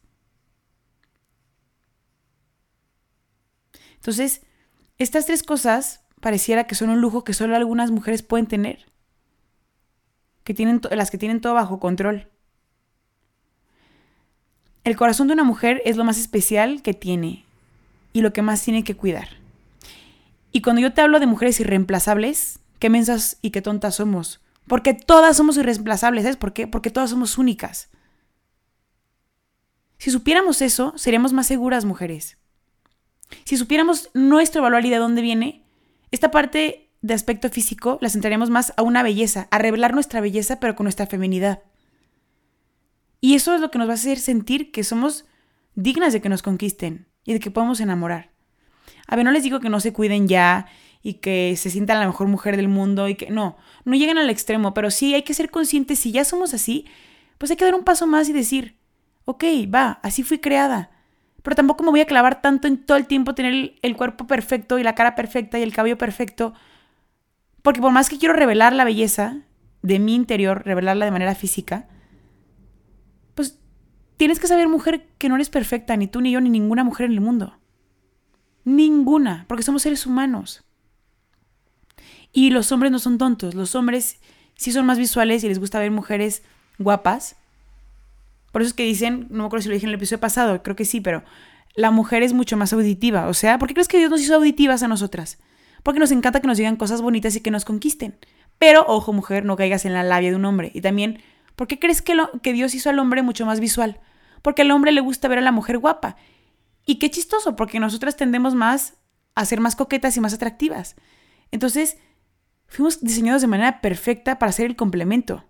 Entonces, 3.95 4.43
estas 4.97 5.25
tres 5.25 5.43
cosas 5.43 6.05
pareciera 6.21 6.67
que 6.67 6.75
son 6.75 6.89
un 6.89 7.01
lujo 7.01 7.25
que 7.25 7.33
solo 7.33 7.53
algunas 7.57 7.91
mujeres 7.91 8.23
pueden 8.23 8.47
tener, 8.47 8.85
que 10.45 10.53
tienen 10.53 10.79
las 10.89 11.11
que 11.11 11.17
tienen 11.17 11.41
todo 11.41 11.53
bajo 11.53 11.81
control. 11.81 12.29
El 14.85 14.95
corazón 14.95 15.27
de 15.27 15.33
una 15.33 15.43
mujer 15.43 15.81
es 15.83 15.97
lo 15.97 16.05
más 16.05 16.17
especial 16.17 16.81
que 16.81 16.93
tiene 16.93 17.43
y 18.13 18.21
lo 18.21 18.31
que 18.31 18.41
más 18.41 18.63
tiene 18.63 18.85
que 18.85 18.95
cuidar. 18.95 19.27
Y 20.53 20.61
cuando 20.61 20.81
yo 20.81 20.93
te 20.93 21.01
hablo 21.01 21.19
de 21.19 21.27
mujeres 21.27 21.59
irreemplazables, 21.59 22.59
qué 22.79 22.89
mensas 22.89 23.37
y 23.41 23.51
qué 23.51 23.61
tontas 23.61 23.95
somos, 23.95 24.39
porque 24.67 24.93
todas 24.93 25.37
somos 25.37 25.57
irreemplazables, 25.57 26.23
¿sabes 26.23 26.37
por 26.37 26.53
qué? 26.53 26.67
Porque 26.67 26.91
todas 26.91 27.09
somos 27.09 27.37
únicas. 27.37 27.89
Si 29.97 30.11
supiéramos 30.11 30.61
eso, 30.61 30.93
seríamos 30.95 31.33
más 31.33 31.47
seguras 31.47 31.85
mujeres. 31.85 32.37
Si 33.43 33.57
supiéramos 33.57 34.09
nuestro 34.13 34.61
valor 34.61 34.85
y 34.85 34.89
de 34.89 34.97
dónde 34.97 35.21
viene, 35.21 35.63
esta 36.11 36.31
parte 36.31 36.89
de 37.01 37.13
aspecto 37.13 37.49
físico 37.49 37.97
la 38.01 38.09
centraríamos 38.09 38.49
más 38.49 38.73
a 38.77 38.83
una 38.83 39.03
belleza, 39.03 39.47
a 39.51 39.57
revelar 39.57 39.93
nuestra 39.93 40.21
belleza 40.21 40.59
pero 40.59 40.75
con 40.75 40.85
nuestra 40.85 41.07
feminidad. 41.07 41.63
Y 43.19 43.35
eso 43.35 43.53
es 43.53 43.61
lo 43.61 43.71
que 43.71 43.77
nos 43.77 43.87
va 43.87 43.93
a 43.93 43.95
hacer 43.95 44.19
sentir 44.19 44.71
que 44.71 44.83
somos 44.83 45.25
dignas 45.75 46.13
de 46.13 46.21
que 46.21 46.29
nos 46.29 46.41
conquisten 46.41 47.07
y 47.23 47.33
de 47.33 47.39
que 47.39 47.51
podemos 47.51 47.79
enamorar. 47.79 48.31
A 49.07 49.15
ver, 49.15 49.25
no 49.25 49.31
les 49.31 49.43
digo 49.43 49.59
que 49.59 49.69
no 49.69 49.79
se 49.79 49.93
cuiden 49.93 50.27
ya 50.27 50.67
y 51.03 51.15
que 51.15 51.55
se 51.57 51.69
sientan 51.69 51.99
la 51.99 52.05
mejor 52.05 52.27
mujer 52.27 52.57
del 52.57 52.67
mundo 52.67 53.07
y 53.07 53.15
que 53.15 53.29
no, 53.29 53.57
no 53.85 53.95
lleguen 53.95 54.17
al 54.17 54.29
extremo, 54.29 54.73
pero 54.73 54.91
sí 54.91 55.13
hay 55.13 55.23
que 55.23 55.33
ser 55.33 55.49
conscientes, 55.49 55.99
si 55.99 56.11
ya 56.11 56.23
somos 56.23 56.53
así, 56.53 56.85
pues 57.37 57.49
hay 57.49 57.57
que 57.57 57.65
dar 57.65 57.75
un 57.75 57.83
paso 57.83 58.05
más 58.05 58.29
y 58.29 58.33
decir, 58.33 58.77
ok, 59.25 59.43
va, 59.73 59.99
así 60.03 60.23
fui 60.23 60.39
creada. 60.39 60.91
Pero 61.41 61.55
tampoco 61.55 61.83
me 61.83 61.89
voy 61.89 62.01
a 62.01 62.05
clavar 62.05 62.41
tanto 62.41 62.67
en 62.67 62.77
todo 62.77 62.97
el 62.97 63.07
tiempo 63.07 63.33
tener 63.33 63.73
el, 63.81 63.97
cuerpo 63.97 64.27
perfecto 64.27 64.77
y 64.77 64.83
la 64.83 64.93
cara 64.93 65.15
perfecta 65.15 65.57
y 65.57 65.63
el 65.63 65.73
cabello 65.73 65.97
perfecto. 65.97 66.53
Porque 67.63 67.81
por 67.81 67.91
más 67.91 68.09
que 68.09 68.19
quiero 68.19 68.35
revelar 68.35 68.73
la 68.73 68.83
belleza 68.83 69.37
de 69.81 69.97
mi 69.97 70.13
interior, 70.13 70.63
revelarla 70.63 71.05
de 71.05 71.11
manera 71.11 71.33
física, 71.33 71.87
pues 73.33 73.59
tienes 74.17 74.39
que 74.39 74.47
saber, 74.47 74.67
mujer, 74.67 75.07
que 75.17 75.29
no 75.29 75.35
eres 75.35 75.49
perfecta, 75.49 75.97
ni 75.97 76.07
tú, 76.07 76.21
ni 76.21 76.31
yo, 76.31 76.41
ni 76.41 76.51
ninguna 76.51 76.83
mujer 76.83 77.07
en 77.07 77.13
el 77.13 77.21
mundo. 77.21 77.57
Ninguna, 78.63 79.45
porque 79.47 79.63
somos 79.63 79.81
seres 79.81 80.05
humanos. 80.05 80.63
Y 82.33 82.51
los 82.51 82.71
hombres 82.71 82.91
no 82.91 82.99
son 82.99 83.17
tontos, 83.17 83.55
los 83.55 83.75
hombres 83.75 84.19
sí 84.55 84.71
son 84.71 84.85
más 84.85 84.97
visuales 84.97 85.43
y 85.43 85.47
les 85.47 85.59
gusta 85.59 85.79
ver 85.79 85.91
mujeres 85.91 86.43
guapas. 86.77 87.35
Por 88.51 88.61
eso 88.61 88.69
es 88.69 88.73
que 88.73 88.83
dicen, 88.83 89.27
no 89.29 89.43
me 89.43 89.45
acuerdo 89.45 89.63
si 89.63 89.69
lo 89.69 89.73
dije 89.73 89.85
en 89.85 89.89
el 89.89 89.95
episodio 89.95 90.19
pasado, 90.19 90.61
creo 90.63 90.75
que 90.75 90.85
sí, 90.85 91.01
pero 91.01 91.23
la 91.75 91.91
mujer 91.91 92.23
es 92.23 92.33
mucho 92.33 92.57
más 92.57 92.73
auditiva. 92.73 93.27
O 93.27 93.33
sea, 93.33 93.57
¿por 93.57 93.67
qué 93.67 93.73
crees 93.73 93.87
que 93.87 93.97
Dios 93.97 94.11
nos 94.11 94.21
hizo 94.21 94.35
auditivas 94.35 94.83
a 94.83 94.87
nosotras? 94.87 95.39
Porque 95.83 95.99
nos 95.99 96.11
encanta 96.11 96.41
que 96.41 96.47
nos 96.47 96.57
digan 96.57 96.75
cosas 96.75 97.01
bonitas 97.01 97.35
y 97.35 97.41
que 97.41 97.51
nos 97.51 97.65
conquisten. 97.65 98.17
Pero, 98.59 98.85
ojo 98.87 99.13
mujer, 99.13 99.45
no 99.45 99.55
caigas 99.55 99.85
en 99.85 99.93
la 99.93 100.03
labia 100.03 100.29
de 100.29 100.35
un 100.35 100.45
hombre. 100.45 100.71
Y 100.73 100.81
también, 100.81 101.21
¿por 101.55 101.67
qué 101.67 101.79
crees 101.79 102.01
que, 102.01 102.13
lo, 102.13 102.31
que 102.41 102.53
Dios 102.53 102.75
hizo 102.75 102.89
al 102.89 102.99
hombre 102.99 103.23
mucho 103.23 103.45
más 103.45 103.59
visual? 103.59 103.99
Porque 104.41 104.61
al 104.61 104.71
hombre 104.71 104.91
le 104.91 105.01
gusta 105.01 105.27
ver 105.27 105.39
a 105.39 105.41
la 105.41 105.51
mujer 105.51 105.77
guapa. 105.79 106.17
Y 106.85 106.95
qué 106.99 107.09
chistoso, 107.09 107.55
porque 107.55 107.79
nosotras 107.79 108.17
tendemos 108.17 108.53
más 108.53 108.93
a 109.33 109.45
ser 109.45 109.59
más 109.61 109.75
coquetas 109.75 110.15
y 110.17 110.19
más 110.19 110.33
atractivas. 110.33 110.95
Entonces, 111.51 111.97
fuimos 112.71 113.01
diseñados 113.01 113.41
de 113.41 113.49
manera 113.49 113.81
perfecta 113.81 114.39
para 114.39 114.51
ser 114.53 114.65
el 114.65 114.77
complemento. 114.77 115.43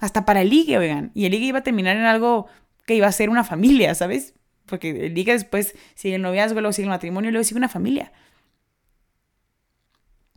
Hasta 0.00 0.24
para 0.24 0.42
el 0.42 0.50
ligue, 0.50 0.76
oigan. 0.76 1.12
Y 1.14 1.24
el 1.24 1.30
ligue 1.30 1.46
iba 1.46 1.60
a 1.60 1.62
terminar 1.62 1.96
en 1.96 2.02
algo 2.02 2.48
que 2.84 2.96
iba 2.96 3.06
a 3.06 3.12
ser 3.12 3.30
una 3.30 3.44
familia, 3.44 3.94
¿sabes? 3.94 4.34
Porque 4.66 5.06
el 5.06 5.14
ligue 5.14 5.32
después 5.32 5.76
sigue 5.94 6.16
el 6.16 6.22
noviazgo, 6.22 6.60
luego 6.60 6.72
sigue 6.72 6.86
el 6.86 6.90
matrimonio, 6.90 7.30
luego 7.30 7.44
sigue 7.44 7.58
una 7.58 7.68
familia. 7.68 8.12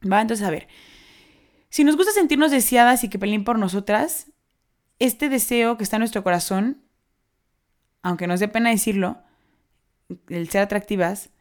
Va, 0.09 0.21
entonces 0.21 0.45
a 0.45 0.51
ver. 0.51 0.67
Si 1.69 1.83
nos 1.83 1.97
gusta 1.97 2.11
sentirnos 2.11 2.51
deseadas 2.51 3.03
y 3.03 3.09
que 3.09 3.17
peleen 3.17 3.43
por 3.43 3.57
nosotras, 3.57 4.31
este 4.99 5.27
deseo 5.27 5.75
que 5.75 5.83
está 5.83 5.95
en 5.95 6.01
nuestro 6.01 6.23
corazón, 6.23 6.83
aunque 8.03 8.27
nos 8.27 8.39
dé 8.39 8.47
pena 8.47 8.69
decirlo, 8.69 9.23
el 10.29 10.47
ser 10.49 10.61
atractivas, 10.61 11.31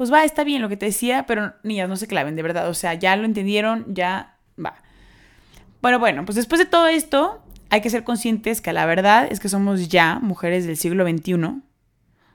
pues 0.00 0.10
va, 0.10 0.24
está 0.24 0.44
bien 0.44 0.62
lo 0.62 0.70
que 0.70 0.78
te 0.78 0.86
decía, 0.86 1.26
pero 1.26 1.52
niñas, 1.62 1.86
no 1.86 1.94
se 1.94 2.06
claven, 2.06 2.34
de 2.34 2.40
verdad. 2.40 2.70
O 2.70 2.72
sea, 2.72 2.94
ya 2.94 3.14
lo 3.16 3.26
entendieron, 3.26 3.84
ya 3.92 4.38
va. 4.58 4.76
Bueno, 5.82 5.98
bueno, 5.98 6.24
pues 6.24 6.36
después 6.36 6.58
de 6.58 6.64
todo 6.64 6.86
esto, 6.86 7.44
hay 7.68 7.82
que 7.82 7.90
ser 7.90 8.02
conscientes 8.02 8.62
que 8.62 8.72
la 8.72 8.86
verdad 8.86 9.28
es 9.30 9.40
que 9.40 9.50
somos 9.50 9.90
ya 9.90 10.18
mujeres 10.18 10.64
del 10.64 10.78
siglo 10.78 11.06
XXI. 11.06 11.60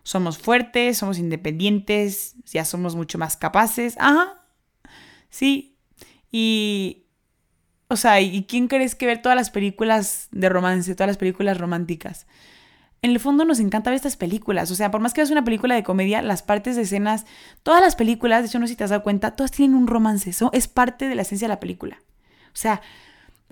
Somos 0.03 0.37
fuertes, 0.37 0.99
somos 0.99 1.17
independientes, 1.17 2.35
ya 2.45 2.65
somos 2.65 2.95
mucho 2.95 3.17
más 3.17 3.35
capaces. 3.35 3.95
Ajá. 3.97 4.45
Sí. 5.31 5.79
Y. 6.31 7.07
O 7.87 7.95
sea, 7.95 8.21
¿y 8.21 8.43
quién 8.43 8.67
crees 8.67 8.93
que 8.93 9.07
ver 9.07 9.23
todas 9.23 9.35
las 9.35 9.49
películas 9.49 10.27
de 10.29 10.49
romance, 10.49 10.93
todas 10.93 11.07
las 11.07 11.17
películas 11.17 11.57
románticas? 11.57 12.27
En 13.05 13.11
el 13.11 13.19
fondo 13.19 13.45
nos 13.45 13.59
encanta 13.59 13.91
ver 13.91 13.97
estas 13.97 14.17
películas. 14.17 14.71
O 14.71 14.75
sea, 14.75 14.89
por 14.89 14.99
más 14.99 15.13
que 15.13 15.21
veas 15.21 15.29
una 15.29 15.45
película 15.45 15.75
de 15.75 15.83
comedia, 15.83 16.23
las 16.23 16.41
partes 16.41 16.75
de 16.75 16.81
escenas, 16.81 17.25
todas 17.61 17.79
las 17.79 17.95
películas, 17.95 18.41
de 18.41 18.47
hecho 18.47 18.59
no 18.59 18.65
sé 18.65 18.73
si 18.73 18.77
te 18.77 18.83
has 18.83 18.89
dado 18.89 19.03
cuenta, 19.03 19.35
todas 19.35 19.51
tienen 19.51 19.77
un 19.77 19.87
romance. 19.87 20.31
Eso 20.31 20.49
es 20.53 20.67
parte 20.67 21.07
de 21.07 21.13
la 21.13 21.21
esencia 21.21 21.47
de 21.47 21.53
la 21.53 21.59
película. 21.59 21.99
O 22.47 22.57
sea, 22.57 22.81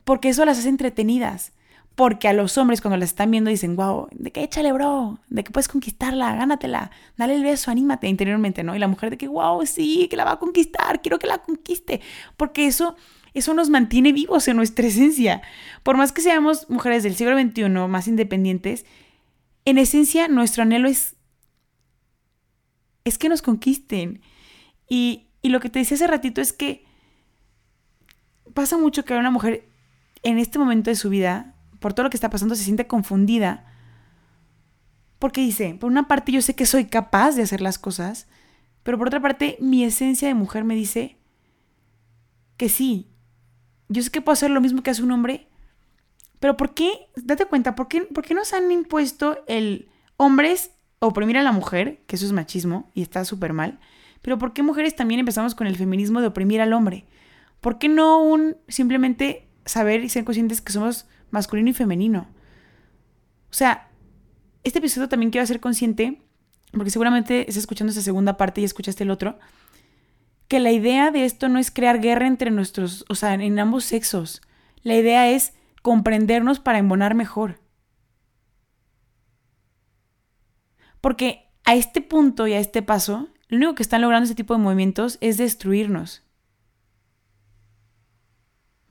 porque 0.03 0.29
eso 0.29 0.43
las 0.43 0.57
hace 0.57 0.69
entretenidas. 0.69 1.53
Porque 1.93 2.27
a 2.27 2.33
los 2.33 2.57
hombres 2.57 2.81
cuando 2.81 2.97
las 2.97 3.09
están 3.09 3.29
viendo 3.29 3.51
dicen, 3.51 3.75
wow, 3.75 4.07
de 4.11 4.31
que 4.31 4.41
échale, 4.41 4.71
bro, 4.71 5.19
de 5.29 5.43
que 5.43 5.51
puedes 5.51 5.67
conquistarla, 5.67 6.35
gánatela, 6.35 6.89
dale 7.15 7.35
el 7.35 7.43
beso, 7.43 7.69
anímate 7.69 8.07
interiormente, 8.07 8.63
¿no? 8.63 8.75
Y 8.75 8.79
la 8.79 8.87
mujer 8.87 9.11
de 9.11 9.17
que, 9.17 9.27
wow, 9.27 9.63
sí, 9.67 10.07
que 10.09 10.17
la 10.17 10.25
va 10.25 10.31
a 10.31 10.39
conquistar, 10.39 11.03
quiero 11.03 11.19
que 11.19 11.27
la 11.27 11.37
conquiste. 11.37 12.01
Porque 12.35 12.65
eso, 12.65 12.95
eso 13.35 13.53
nos 13.53 13.69
mantiene 13.69 14.13
vivos 14.13 14.47
en 14.47 14.57
nuestra 14.57 14.87
esencia. 14.87 15.43
Por 15.83 15.95
más 15.95 16.11
que 16.11 16.21
seamos 16.21 16.67
mujeres 16.67 17.03
del 17.03 17.15
siglo 17.15 17.39
XXI, 17.39 17.69
más 17.87 18.07
independientes, 18.07 18.85
en 19.65 19.77
esencia 19.77 20.27
nuestro 20.27 20.63
anhelo 20.63 20.87
es, 20.87 21.15
es 23.03 23.17
que 23.17 23.29
nos 23.29 23.41
conquisten. 23.41 24.21
Y, 24.89 25.27
y 25.41 25.49
lo 25.49 25.59
que 25.59 25.69
te 25.69 25.79
decía 25.79 25.95
hace 25.95 26.07
ratito 26.07 26.41
es 26.41 26.53
que 26.53 26.85
pasa 28.53 28.77
mucho 28.77 29.05
que 29.05 29.13
una 29.13 29.31
mujer 29.31 29.67
en 30.23 30.37
este 30.37 30.59
momento 30.59 30.89
de 30.89 30.95
su 30.95 31.09
vida 31.09 31.53
por 31.83 31.93
todo 31.93 32.05
lo 32.05 32.09
que 32.09 32.15
está 32.15 32.29
pasando, 32.29 32.55
se 32.55 32.63
siente 32.63 32.87
confundida. 32.87 33.65
Porque 35.19 35.41
dice, 35.41 35.75
por 35.77 35.91
una 35.91 36.07
parte 36.07 36.31
yo 36.31 36.41
sé 36.41 36.55
que 36.55 36.65
soy 36.65 36.85
capaz 36.85 37.35
de 37.35 37.43
hacer 37.43 37.59
las 37.59 37.77
cosas, 37.77 38.27
pero 38.83 38.97
por 38.97 39.07
otra 39.07 39.21
parte 39.21 39.57
mi 39.59 39.83
esencia 39.83 40.29
de 40.29 40.33
mujer 40.33 40.63
me 40.63 40.75
dice 40.75 41.17
que 42.55 42.69
sí, 42.69 43.09
yo 43.89 44.01
sé 44.01 44.11
que 44.11 44.21
puedo 44.21 44.31
hacer 44.31 44.49
lo 44.49 44.61
mismo 44.61 44.81
que 44.81 44.91
hace 44.91 45.03
un 45.03 45.11
hombre, 45.11 45.49
pero 46.43 46.57
¿por 46.57 46.73
qué? 46.73 47.07
Date 47.15 47.45
cuenta, 47.45 47.73
¿por 47.73 47.87
qué, 47.87 48.01
¿por 48.01 48.25
qué 48.25 48.33
nos 48.33 48.51
han 48.51 48.69
impuesto 48.69 49.37
el 49.47 49.87
hombres 50.17 50.71
oprimir 50.99 51.37
a 51.37 51.41
la 51.43 51.53
mujer, 51.53 52.01
que 52.05 52.17
eso 52.17 52.25
es 52.25 52.33
machismo 52.33 52.91
y 52.93 53.01
está 53.01 53.23
súper 53.23 53.53
mal, 53.53 53.79
pero 54.21 54.37
¿por 54.37 54.51
qué 54.51 54.61
mujeres 54.61 54.93
también 54.93 55.21
empezamos 55.21 55.55
con 55.55 55.67
el 55.67 55.77
feminismo 55.77 56.19
de 56.19 56.27
oprimir 56.27 56.59
al 56.59 56.73
hombre? 56.73 57.05
¿Por 57.61 57.79
qué 57.79 57.87
no 57.87 58.21
un 58.21 58.57
simplemente 58.67 59.47
saber 59.63 60.03
y 60.03 60.09
ser 60.09 60.25
conscientes 60.25 60.59
que 60.59 60.73
somos 60.73 61.05
masculino 61.31 61.69
y 61.69 61.73
femenino. 61.73 62.27
O 63.49 63.53
sea, 63.53 63.87
este 64.65 64.79
episodio 64.79 65.07
también 65.07 65.31
quiero 65.31 65.47
ser 65.47 65.61
consciente, 65.61 66.21
porque 66.73 66.89
seguramente 66.89 67.41
estás 67.41 67.57
escuchando 67.57 67.91
esa 67.91 68.01
segunda 68.01 68.35
parte 68.35 68.59
y 68.59 68.65
escuchaste 68.65 69.05
el 69.05 69.11
otro, 69.11 69.39
que 70.49 70.59
la 70.59 70.73
idea 70.73 71.09
de 71.09 71.23
esto 71.23 71.47
no 71.47 71.57
es 71.57 71.71
crear 71.71 72.01
guerra 72.01 72.27
entre 72.27 72.51
nuestros, 72.51 73.05
o 73.07 73.15
sea, 73.15 73.33
en 73.33 73.57
ambos 73.59 73.85
sexos. 73.85 74.41
La 74.83 74.95
idea 74.95 75.29
es 75.29 75.53
comprendernos 75.83 76.59
para 76.59 76.79
embonar 76.79 77.13
mejor. 77.13 77.59
Porque 81.01 81.49
a 81.65 81.75
este 81.75 82.01
punto 82.01 82.47
y 82.47 82.53
a 82.53 82.59
este 82.59 82.81
paso, 82.81 83.27
lo 83.49 83.57
único 83.57 83.75
que 83.75 83.83
están 83.83 84.01
logrando 84.01 84.23
este 84.23 84.35
tipo 84.35 84.55
de 84.55 84.61
movimientos 84.61 85.17
es 85.21 85.37
destruirnos. 85.37 86.23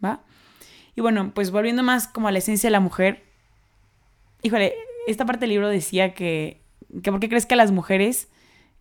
¿Va? 0.05 0.23
Y 0.95 1.01
bueno, 1.01 1.33
pues 1.35 1.51
volviendo 1.51 1.83
más 1.83 2.07
como 2.07 2.29
a 2.29 2.33
la 2.33 2.39
esencia 2.39 2.69
de 2.69 2.73
la 2.73 2.81
mujer, 2.81 3.25
híjole, 4.43 4.75
esta 5.07 5.25
parte 5.25 5.41
del 5.41 5.51
libro 5.51 5.69
decía 5.69 6.13
que, 6.13 6.63
que 7.03 7.11
¿por 7.11 7.21
qué 7.21 7.31
crees 7.31 7.47
que 7.47 7.57
las 7.57 7.73
mujeres, 7.73 8.29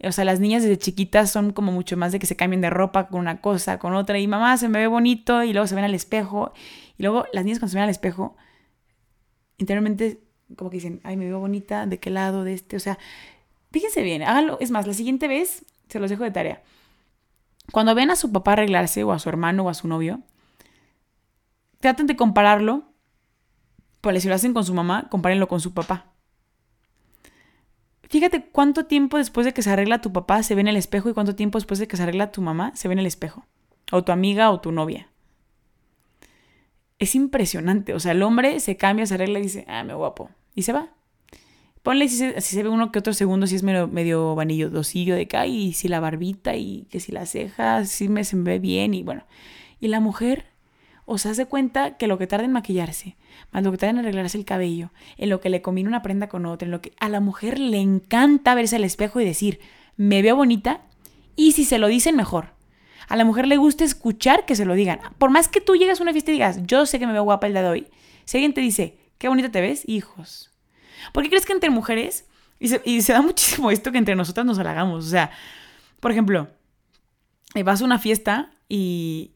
o 0.04 0.12
sea, 0.12 0.26
las 0.26 0.40
niñas 0.40 0.64
desde 0.64 0.78
chiquitas 0.78 1.32
son 1.32 1.54
como 1.54 1.72
mucho 1.72 1.98
más 1.98 2.12
de 2.12 2.20
que 2.20 2.26
se 2.26 2.36
cambien 2.36 2.62
de 2.62 2.70
ropa 2.70 3.08
con 3.08 3.20
una 3.20 3.42
cosa, 3.42 3.80
con 3.80 3.94
otra, 3.94 4.20
y 4.20 4.28
mamá 4.28 4.58
se 4.58 4.70
me 4.70 4.80
ve 4.80 4.88
bonito, 4.88 5.44
y 5.44 5.54
luego 5.54 5.68
se 5.68 5.76
ven 5.76 5.84
al 5.84 5.96
espejo, 5.96 6.54
y 6.98 7.04
luego 7.04 7.26
las 7.34 7.46
niñas 7.46 7.60
cuando 7.60 7.72
se 7.72 7.78
ven 7.78 7.84
al 7.84 7.90
espejo, 7.90 8.36
interiormente 9.58 10.24
como 10.56 10.70
que 10.70 10.78
dicen, 10.78 11.02
ay, 11.04 11.18
me 11.18 11.26
veo 11.26 11.40
bonita, 11.40 11.86
¿de 11.86 12.00
qué 12.00 12.10
lado? 12.10 12.44
De 12.44 12.54
este, 12.54 12.76
o 12.76 12.80
sea, 12.80 12.98
fíjense 13.72 14.02
bien, 14.02 14.24
háganlo, 14.24 14.58
es 14.60 14.72
más, 14.72 14.88
la 14.88 14.94
siguiente 14.94 15.28
vez, 15.28 15.66
se 15.88 16.00
los 16.00 16.10
dejo 16.10 16.24
de 16.24 16.32
tarea, 16.32 16.64
cuando 17.72 17.96
ven 17.96 18.12
a 18.12 18.16
su 18.16 18.32
papá 18.32 18.54
arreglarse, 18.54 19.04
o 19.04 19.12
a 19.12 19.20
su 19.20 19.30
hermano, 19.30 19.64
o 19.64 19.70
a 19.70 19.74
su 19.74 19.88
novio, 19.88 20.22
traten 21.80 22.08
de 22.08 22.16
compararlo. 22.16 22.84
Pues 24.02 24.24
si 24.24 24.30
lo 24.30 24.36
hacen 24.36 24.54
con 24.54 24.66
su 24.66 24.74
mamá, 24.74 25.10
compárenlo 25.10 25.48
con 25.48 25.60
su 25.60 25.74
papá. 25.74 26.11
Fíjate 28.12 28.44
cuánto 28.44 28.88
tiempo 28.88 29.18
después 29.18 29.46
de 29.46 29.54
que 29.54 29.62
se 29.62 29.70
arregla 29.70 30.02
tu 30.02 30.12
papá 30.12 30.44
se 30.44 30.54
ve 30.54 30.60
en 30.60 30.68
el 30.68 30.76
espejo 30.76 31.10
y 31.10 31.14
cuánto 31.14 31.34
tiempo 31.34 31.58
después 31.58 31.80
de 31.80 31.88
que 31.88 31.96
se 31.96 32.04
arregla 32.04 32.34
tu 32.34 32.42
mamá 32.42 32.74
se 32.76 32.90
ve 32.90 32.92
en 32.92 33.00
el 33.00 33.06
espejo. 33.06 33.46
O 33.90 34.04
tu 34.04 34.12
amiga 34.12 34.52
o 34.52 34.60
tu 34.60 34.74
novia. 34.74 35.08
Es 37.00 37.16
impresionante. 37.16 37.94
O 37.94 38.02
sea, 38.02 38.12
el 38.12 38.22
hombre 38.22 38.60
se 38.60 38.76
cambia, 38.76 39.06
se 39.06 39.14
arregla 39.14 39.40
y 39.40 39.44
dice, 39.44 39.64
ah, 39.70 39.86
me 39.86 39.94
guapo. 39.94 40.30
Y 40.56 40.64
se 40.64 40.74
va. 40.74 40.90
Ponle 41.84 42.10
si 42.10 42.18
se, 42.18 42.42
si 42.42 42.54
se 42.54 42.64
ve 42.64 42.68
uno 42.68 42.92
que 42.92 43.00
otro 43.00 43.14
segundo, 43.14 43.48
si 43.48 43.56
es 43.56 43.64
medio, 43.64 43.88
medio 43.88 44.36
vanillo 44.36 44.70
dosillo 44.70 45.16
de 45.16 45.22
acá, 45.22 45.48
y 45.48 45.72
si 45.72 45.88
la 45.88 46.02
barbita, 46.02 46.58
y 46.58 46.88
que 46.90 47.00
si 47.00 47.14
la 47.14 47.26
ceja, 47.26 47.86
si 47.86 48.10
me 48.10 48.26
se 48.26 48.36
ve 48.36 48.60
bien, 48.60 48.94
y 48.94 49.04
bueno. 49.04 49.24
Y 49.80 49.88
la 49.88 50.02
mujer 50.02 50.51
o 51.06 51.18
se 51.18 51.30
hace 51.30 51.46
cuenta 51.46 51.98
que 51.98 52.08
lo 52.08 52.18
que 52.18 52.28
tarda 52.28 52.46
en 52.46 52.52
maquillarse, 52.52 53.16
más 53.52 53.64
lo 53.64 53.72
que 53.72 53.78
tarda 53.78 53.92
en 53.92 54.00
arreglarse 54.00 54.38
el 54.38 54.46
cabello, 54.46 54.92
en 55.18 55.30
lo 55.30 55.42
que 55.42 55.50
le 55.50 55.62
combina 55.62 55.90
una 55.90 56.02
prenda 56.02 56.30
con 56.30 56.46
otra, 56.46 56.66
en 56.66 56.72
lo 56.72 56.82
que 56.82 56.94
a 57.00 57.10
la 57.10 57.20
mujer 57.20 57.60
le 57.60 57.80
encanta 57.80 58.56
verse 58.56 58.76
al 58.76 58.84
espejo 58.84 59.20
y 59.20 59.26
decir, 59.26 59.60
me 59.98 60.22
veo 60.22 60.36
bonita, 60.36 60.82
y 61.36 61.54
si 61.54 61.66
se 61.66 61.78
lo 61.78 61.88
dicen, 61.88 62.16
mejor. 62.16 62.54
A 63.08 63.16
la 63.16 63.26
mujer 63.26 63.48
le 63.48 63.58
gusta 63.58 63.84
escuchar 63.84 64.46
que 64.46 64.56
se 64.56 64.66
lo 64.66 64.74
digan. 64.74 65.00
Por 65.18 65.32
más 65.32 65.48
que 65.48 65.60
tú 65.60 65.76
llegas 65.76 66.00
a 66.00 66.04
una 66.04 66.14
fiesta 66.14 66.32
y 66.32 66.36
digas, 66.36 66.60
yo 66.64 66.86
sé 66.86 67.00
que 67.00 67.08
me 67.08 67.14
veo 67.14 67.24
guapa 67.24 67.48
el 67.48 67.54
día 67.54 67.64
de 67.64 67.70
hoy, 67.70 67.88
si 68.26 68.38
alguien 68.38 68.54
te 68.54 68.62
dice, 68.62 68.98
qué 69.18 69.28
bonita 69.28 69.52
te 69.52 69.62
ves, 69.62 69.84
hijos. 69.88 70.52
¿Por 71.14 71.24
qué 71.24 71.30
crees 71.30 71.46
que 71.46 71.54
entre 71.54 71.70
mujeres, 71.70 72.26
y 72.60 72.70
se, 72.70 72.82
y 72.86 73.02
se 73.02 73.14
da 73.14 73.22
muchísimo 73.24 73.72
esto 73.72 73.92
que 73.92 73.98
entre 73.98 74.16
nosotras 74.16 74.46
nos 74.46 74.60
halagamos? 74.60 75.06
O 75.06 75.10
sea, 75.10 75.32
por 76.00 76.12
ejemplo, 76.12 76.48
eh, 77.56 77.64
vas 77.64 77.82
a 77.82 77.86
una 77.86 78.00
fiesta 78.00 78.52
y, 78.70 79.32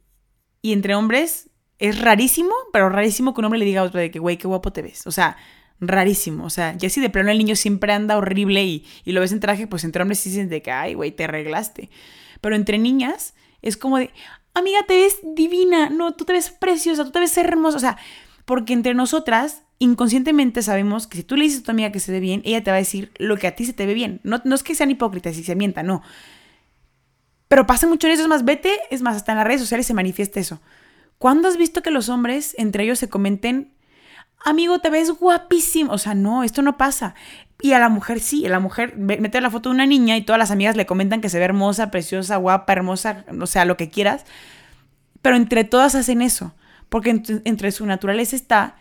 y 0.61 0.73
entre 0.73 0.95
hombres 0.95 1.49
es 1.79 1.99
rarísimo, 1.99 2.53
pero 2.71 2.89
rarísimo 2.89 3.33
que 3.33 3.41
un 3.41 3.45
hombre 3.45 3.59
le 3.59 3.65
diga 3.65 3.81
a 3.81 3.83
otro 3.83 3.99
de 3.99 4.11
que, 4.11 4.19
güey, 4.19 4.37
qué 4.37 4.47
guapo 4.47 4.71
te 4.71 4.81
ves. 4.81 5.05
O 5.07 5.11
sea, 5.11 5.37
rarísimo. 5.79 6.45
O 6.45 6.49
sea, 6.49 6.75
ya 6.77 6.89
si 6.89 7.01
de 7.01 7.09
plano 7.09 7.31
el 7.31 7.37
niño 7.37 7.55
siempre 7.55 7.93
anda 7.93 8.17
horrible 8.17 8.63
y, 8.63 8.85
lo 9.05 9.21
ves 9.21 9.31
en 9.31 9.39
traje, 9.39 9.67
pues 9.67 9.83
entre 9.83 10.01
hombres 10.01 10.19
sí 10.19 10.29
dicen 10.29 10.49
de 10.49 10.61
que, 10.61 10.71
ay, 10.71 10.93
güey, 10.93 11.11
te 11.11 11.25
arreglaste. 11.25 11.89
Pero 12.41 12.55
entre 12.55 12.77
niñas 12.77 13.33
es 13.61 13.77
como 13.77 13.97
de, 13.97 14.11
amiga, 14.53 14.79
te 14.87 14.95
ves 14.95 15.19
divina, 15.23 15.89
no, 15.89 16.13
tú 16.13 16.25
te 16.25 16.33
ves 16.33 16.49
preciosa, 16.49 17.03
tú 17.03 17.11
te 17.11 17.19
ves 17.19 17.37
hermosa. 17.37 17.77
O 17.77 17.81
sea, 17.81 17.97
porque 18.45 18.73
entre 18.73 18.93
nosotras 18.93 19.63
inconscientemente 19.77 20.61
sabemos 20.61 21.07
que 21.07 21.17
si 21.17 21.23
tú 21.23 21.35
le 21.35 21.43
dices 21.43 21.59
a 21.59 21.63
tu 21.63 21.71
amiga 21.71 21.91
que 21.91 21.99
se 21.99 22.11
ve 22.11 22.21
bien, 22.21 22.41
ella 22.45 22.63
te 22.63 22.71
va 22.71 22.77
a 22.77 22.79
decir 22.79 23.11
lo 23.17 23.37
que 23.37 23.47
a 23.47 23.55
ti 23.55 23.65
se 23.65 23.73
te 23.73 23.85
ve 23.85 23.93
bien. 23.93 24.21
No, 24.23 24.41
no 24.45 24.55
es 24.55 24.63
que 24.63 24.75
sean 24.75 24.91
hipócritas 24.91 25.37
y 25.37 25.43
se 25.43 25.55
mientan, 25.55 25.87
no. 25.87 26.01
Pero 27.47 27.67
pasa 27.67 27.85
mucho 27.87 28.07
en 28.07 28.13
eso, 28.13 28.23
es 28.23 28.29
más, 28.29 28.45
vete, 28.45 28.71
es 28.89 29.01
más, 29.01 29.17
hasta 29.17 29.33
en 29.33 29.37
las 29.37 29.47
redes 29.47 29.61
sociales 29.61 29.85
se 29.85 29.93
manifiesta 29.93 30.39
eso. 30.39 30.61
¿Cuándo 31.25 31.47
has 31.47 31.57
visto 31.57 31.81
que 31.81 31.89
los 31.89 32.07
hombres 32.09 32.53
entre 32.59 32.83
ellos 32.83 32.99
se 32.99 33.09
comenten, 33.09 33.73
amigo, 34.43 34.77
te 34.77 34.91
ves 34.91 35.09
guapísimo? 35.09 35.91
O 35.91 35.97
sea, 35.97 36.13
no, 36.13 36.43
esto 36.43 36.61
no 36.61 36.77
pasa. 36.77 37.15
Y 37.59 37.71
a 37.71 37.79
la 37.79 37.89
mujer 37.89 38.19
sí, 38.19 38.45
a 38.45 38.49
la 38.49 38.59
mujer 38.59 38.95
mete 38.95 39.41
la 39.41 39.49
foto 39.49 39.69
de 39.69 39.73
una 39.73 39.87
niña 39.87 40.17
y 40.17 40.21
todas 40.21 40.37
las 40.37 40.51
amigas 40.51 40.75
le 40.75 40.85
comentan 40.85 41.21
que 41.21 41.29
se 41.29 41.39
ve 41.39 41.45
hermosa, 41.45 41.89
preciosa, 41.89 42.35
guapa, 42.35 42.73
hermosa, 42.73 43.25
o 43.41 43.47
sea, 43.47 43.65
lo 43.65 43.75
que 43.75 43.89
quieras. 43.89 44.23
Pero 45.23 45.35
entre 45.35 45.63
todas 45.63 45.95
hacen 45.95 46.21
eso, 46.21 46.53
porque 46.89 47.09
entre, 47.09 47.71
su 47.71 47.87
naturaleza 47.87 48.35
está 48.35 48.75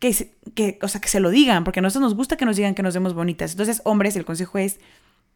que, 0.00 0.32
que, 0.56 0.76
o 0.82 0.88
sea, 0.88 1.00
que 1.00 1.06
se 1.06 1.20
lo 1.20 1.30
digan, 1.30 1.62
porque 1.62 1.78
a 1.78 1.82
nosotros 1.82 2.10
nos 2.10 2.16
gusta 2.16 2.36
que 2.36 2.46
nos 2.46 2.56
digan 2.56 2.74
que 2.74 2.82
nos 2.82 2.94
vemos 2.94 3.14
bonitas. 3.14 3.52
Entonces, 3.52 3.80
hombres, 3.84 4.16
el 4.16 4.24
consejo 4.24 4.58
es, 4.58 4.80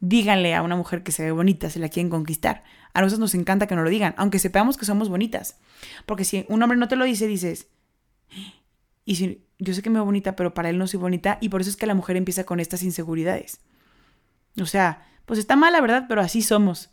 díganle 0.01 0.57
a 0.57 0.63
una 0.63 0.75
mujer 0.75 1.05
que 1.05 1.13
se 1.13 1.23
ve 1.23 1.31
bonita 1.31 1.71
si 1.71 1.79
la 1.79 1.91
quieren 1.91 2.11
conquistar. 2.11 2.65
A 2.95 3.01
nosotros 3.01 3.21
nos 3.21 3.35
encanta 3.35 3.67
que 3.67 3.75
nos 3.75 3.85
lo 3.85 3.91
digan, 3.91 4.15
aunque 4.17 4.39
sepamos 4.39 4.77
que 4.77 4.87
somos 4.87 5.09
bonitas. 5.09 5.59
Porque 6.07 6.25
si 6.25 6.47
un 6.49 6.63
hombre 6.63 6.79
no 6.79 6.89
te 6.89 6.97
lo 6.97 7.05
dice, 7.05 7.27
dices, 7.27 7.67
y 9.05 9.17
si 9.17 9.45
yo 9.59 9.75
sé 9.75 9.83
que 9.83 9.91
me 9.91 9.97
veo 9.97 10.05
bonita, 10.05 10.37
pero 10.37 10.55
para 10.55 10.71
él 10.71 10.79
no 10.79 10.87
soy 10.87 11.01
bonita, 11.01 11.39
y 11.41 11.49
por 11.49 11.61
eso 11.61 11.71
es 11.71 11.77
que 11.77 11.87
la 11.87 11.95
mujer 11.95 12.17
empieza 12.17 12.45
con 12.45 12.61
estas 12.61 12.83
inseguridades. 12.83 13.61
O 14.61 14.67
sea, 14.67 15.07
pues 15.27 15.39
está 15.39 15.57
mal, 15.57 15.73
la 15.73 15.81
verdad, 15.81 16.07
pero 16.09 16.21
así 16.21 16.41
somos. 16.41 16.91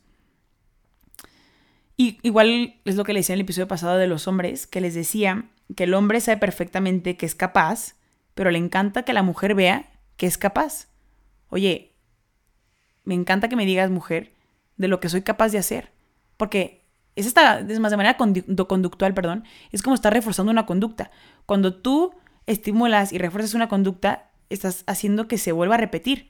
Y 1.97 2.18
igual 2.24 2.82
es 2.84 2.95
lo 2.95 3.04
que 3.04 3.14
le 3.14 3.20
decía 3.20 3.34
en 3.34 3.39
el 3.39 3.45
episodio 3.45 3.68
pasado 3.68 3.97
de 3.97 4.08
los 4.08 4.28
hombres, 4.28 4.66
que 4.66 4.82
les 4.82 4.95
decía 4.95 5.45
que 5.76 5.84
el 5.84 5.93
hombre 5.93 6.20
sabe 6.20 6.38
perfectamente 6.38 7.16
que 7.16 7.28
es 7.28 7.36
capaz, 7.36 7.95
pero 8.34 8.49
le 8.49 8.58
encanta 8.58 9.04
que 9.04 9.14
la 9.14 9.24
mujer 9.24 9.54
vea 9.54 9.91
que 10.18 10.26
es 10.26 10.38
capaz. 10.38 10.88
Oye, 11.49 11.93
me 13.04 13.14
encanta 13.14 13.49
que 13.49 13.56
me 13.56 13.66
digas, 13.66 13.91
mujer, 13.91 14.34
de 14.82 14.88
lo 14.88 14.99
que 14.99 15.09
soy 15.09 15.21
capaz 15.21 15.49
de 15.49 15.59
hacer. 15.59 15.93
Porque 16.38 16.86
es 17.15 17.25
esta, 17.25 17.59
es 17.59 17.79
más 17.79 17.91
de 17.91 17.97
manera 17.97 18.17
conductual, 18.17 19.13
perdón, 19.13 19.43
es 19.71 19.82
como 19.82 19.95
estar 19.95 20.13
reforzando 20.13 20.51
una 20.51 20.65
conducta. 20.65 21.11
Cuando 21.45 21.75
tú 21.75 22.13
estimulas 22.47 23.13
y 23.13 23.17
refuerzas 23.17 23.53
una 23.53 23.69
conducta, 23.69 24.32
estás 24.49 24.84
haciendo 24.88 25.27
que 25.27 25.38
se 25.38 25.51
vuelva 25.51 25.75
a 25.75 25.77
repetir. 25.77 26.29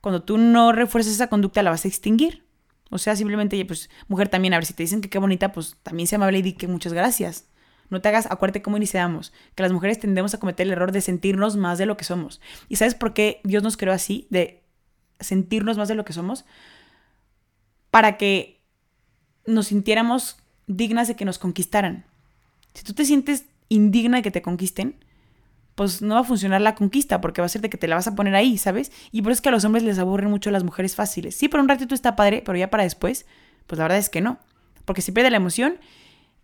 Cuando 0.00 0.22
tú 0.22 0.38
no 0.38 0.72
refuerzas 0.72 1.12
esa 1.12 1.26
conducta, 1.26 1.62
la 1.62 1.70
vas 1.70 1.84
a 1.84 1.88
extinguir. 1.88 2.46
O 2.90 2.98
sea, 2.98 3.14
simplemente, 3.16 3.62
pues, 3.64 3.90
mujer 4.08 4.28
también, 4.28 4.54
a 4.54 4.56
ver, 4.56 4.66
si 4.66 4.72
te 4.72 4.82
dicen 4.82 5.00
que 5.00 5.10
qué 5.10 5.18
bonita, 5.18 5.52
pues 5.52 5.76
también 5.82 6.06
se 6.06 6.16
amable 6.16 6.38
y 6.38 6.42
di 6.42 6.52
que 6.54 6.68
muchas 6.68 6.92
gracias. 6.92 7.48
No 7.88 8.00
te 8.00 8.08
hagas, 8.08 8.26
acuérdate 8.30 8.62
cómo 8.62 8.76
iniciamos, 8.76 9.32
que 9.54 9.62
las 9.62 9.72
mujeres 9.72 9.98
tendemos 9.98 10.32
a 10.32 10.38
cometer 10.38 10.66
el 10.66 10.72
error 10.72 10.92
de 10.92 11.00
sentirnos 11.00 11.56
más 11.56 11.76
de 11.78 11.86
lo 11.86 11.96
que 11.96 12.04
somos. 12.04 12.40
¿Y 12.68 12.76
sabes 12.76 12.94
por 12.94 13.14
qué 13.14 13.40
Dios 13.44 13.62
nos 13.62 13.76
creó 13.76 13.92
así, 13.92 14.26
de 14.30 14.62
sentirnos 15.18 15.76
más 15.76 15.88
de 15.88 15.96
lo 15.96 16.04
que 16.04 16.12
somos? 16.12 16.44
Para 17.90 18.16
que 18.16 18.60
nos 19.46 19.68
sintiéramos 19.68 20.36
dignas 20.66 21.08
de 21.08 21.16
que 21.16 21.24
nos 21.24 21.38
conquistaran. 21.38 22.04
Si 22.74 22.84
tú 22.84 22.94
te 22.94 23.04
sientes 23.04 23.44
indigna 23.68 24.18
de 24.18 24.22
que 24.22 24.30
te 24.30 24.42
conquisten, 24.42 24.96
pues 25.74 26.02
no 26.02 26.14
va 26.14 26.20
a 26.20 26.24
funcionar 26.24 26.60
la 26.60 26.74
conquista 26.74 27.20
porque 27.20 27.40
va 27.40 27.46
a 27.46 27.48
ser 27.48 27.62
de 27.62 27.70
que 27.70 27.78
te 27.78 27.88
la 27.88 27.94
vas 27.94 28.06
a 28.06 28.14
poner 28.14 28.34
ahí, 28.34 28.58
¿sabes? 28.58 28.92
Y 29.12 29.22
por 29.22 29.32
eso 29.32 29.38
es 29.38 29.40
que 29.42 29.48
a 29.48 29.52
los 29.52 29.64
hombres 29.64 29.82
les 29.82 29.98
aburren 29.98 30.30
mucho 30.30 30.50
las 30.50 30.62
mujeres 30.62 30.94
fáciles. 30.94 31.34
Sí, 31.34 31.48
por 31.48 31.60
un 31.60 31.68
ratito 31.68 31.94
está 31.94 32.16
padre, 32.16 32.42
pero 32.44 32.58
ya 32.58 32.70
para 32.70 32.82
después, 32.82 33.26
pues 33.66 33.78
la 33.78 33.84
verdad 33.84 33.98
es 33.98 34.10
que 34.10 34.20
no. 34.20 34.38
Porque 34.84 35.02
se 35.02 35.12
pierde 35.12 35.30
la 35.30 35.38
emoción 35.38 35.78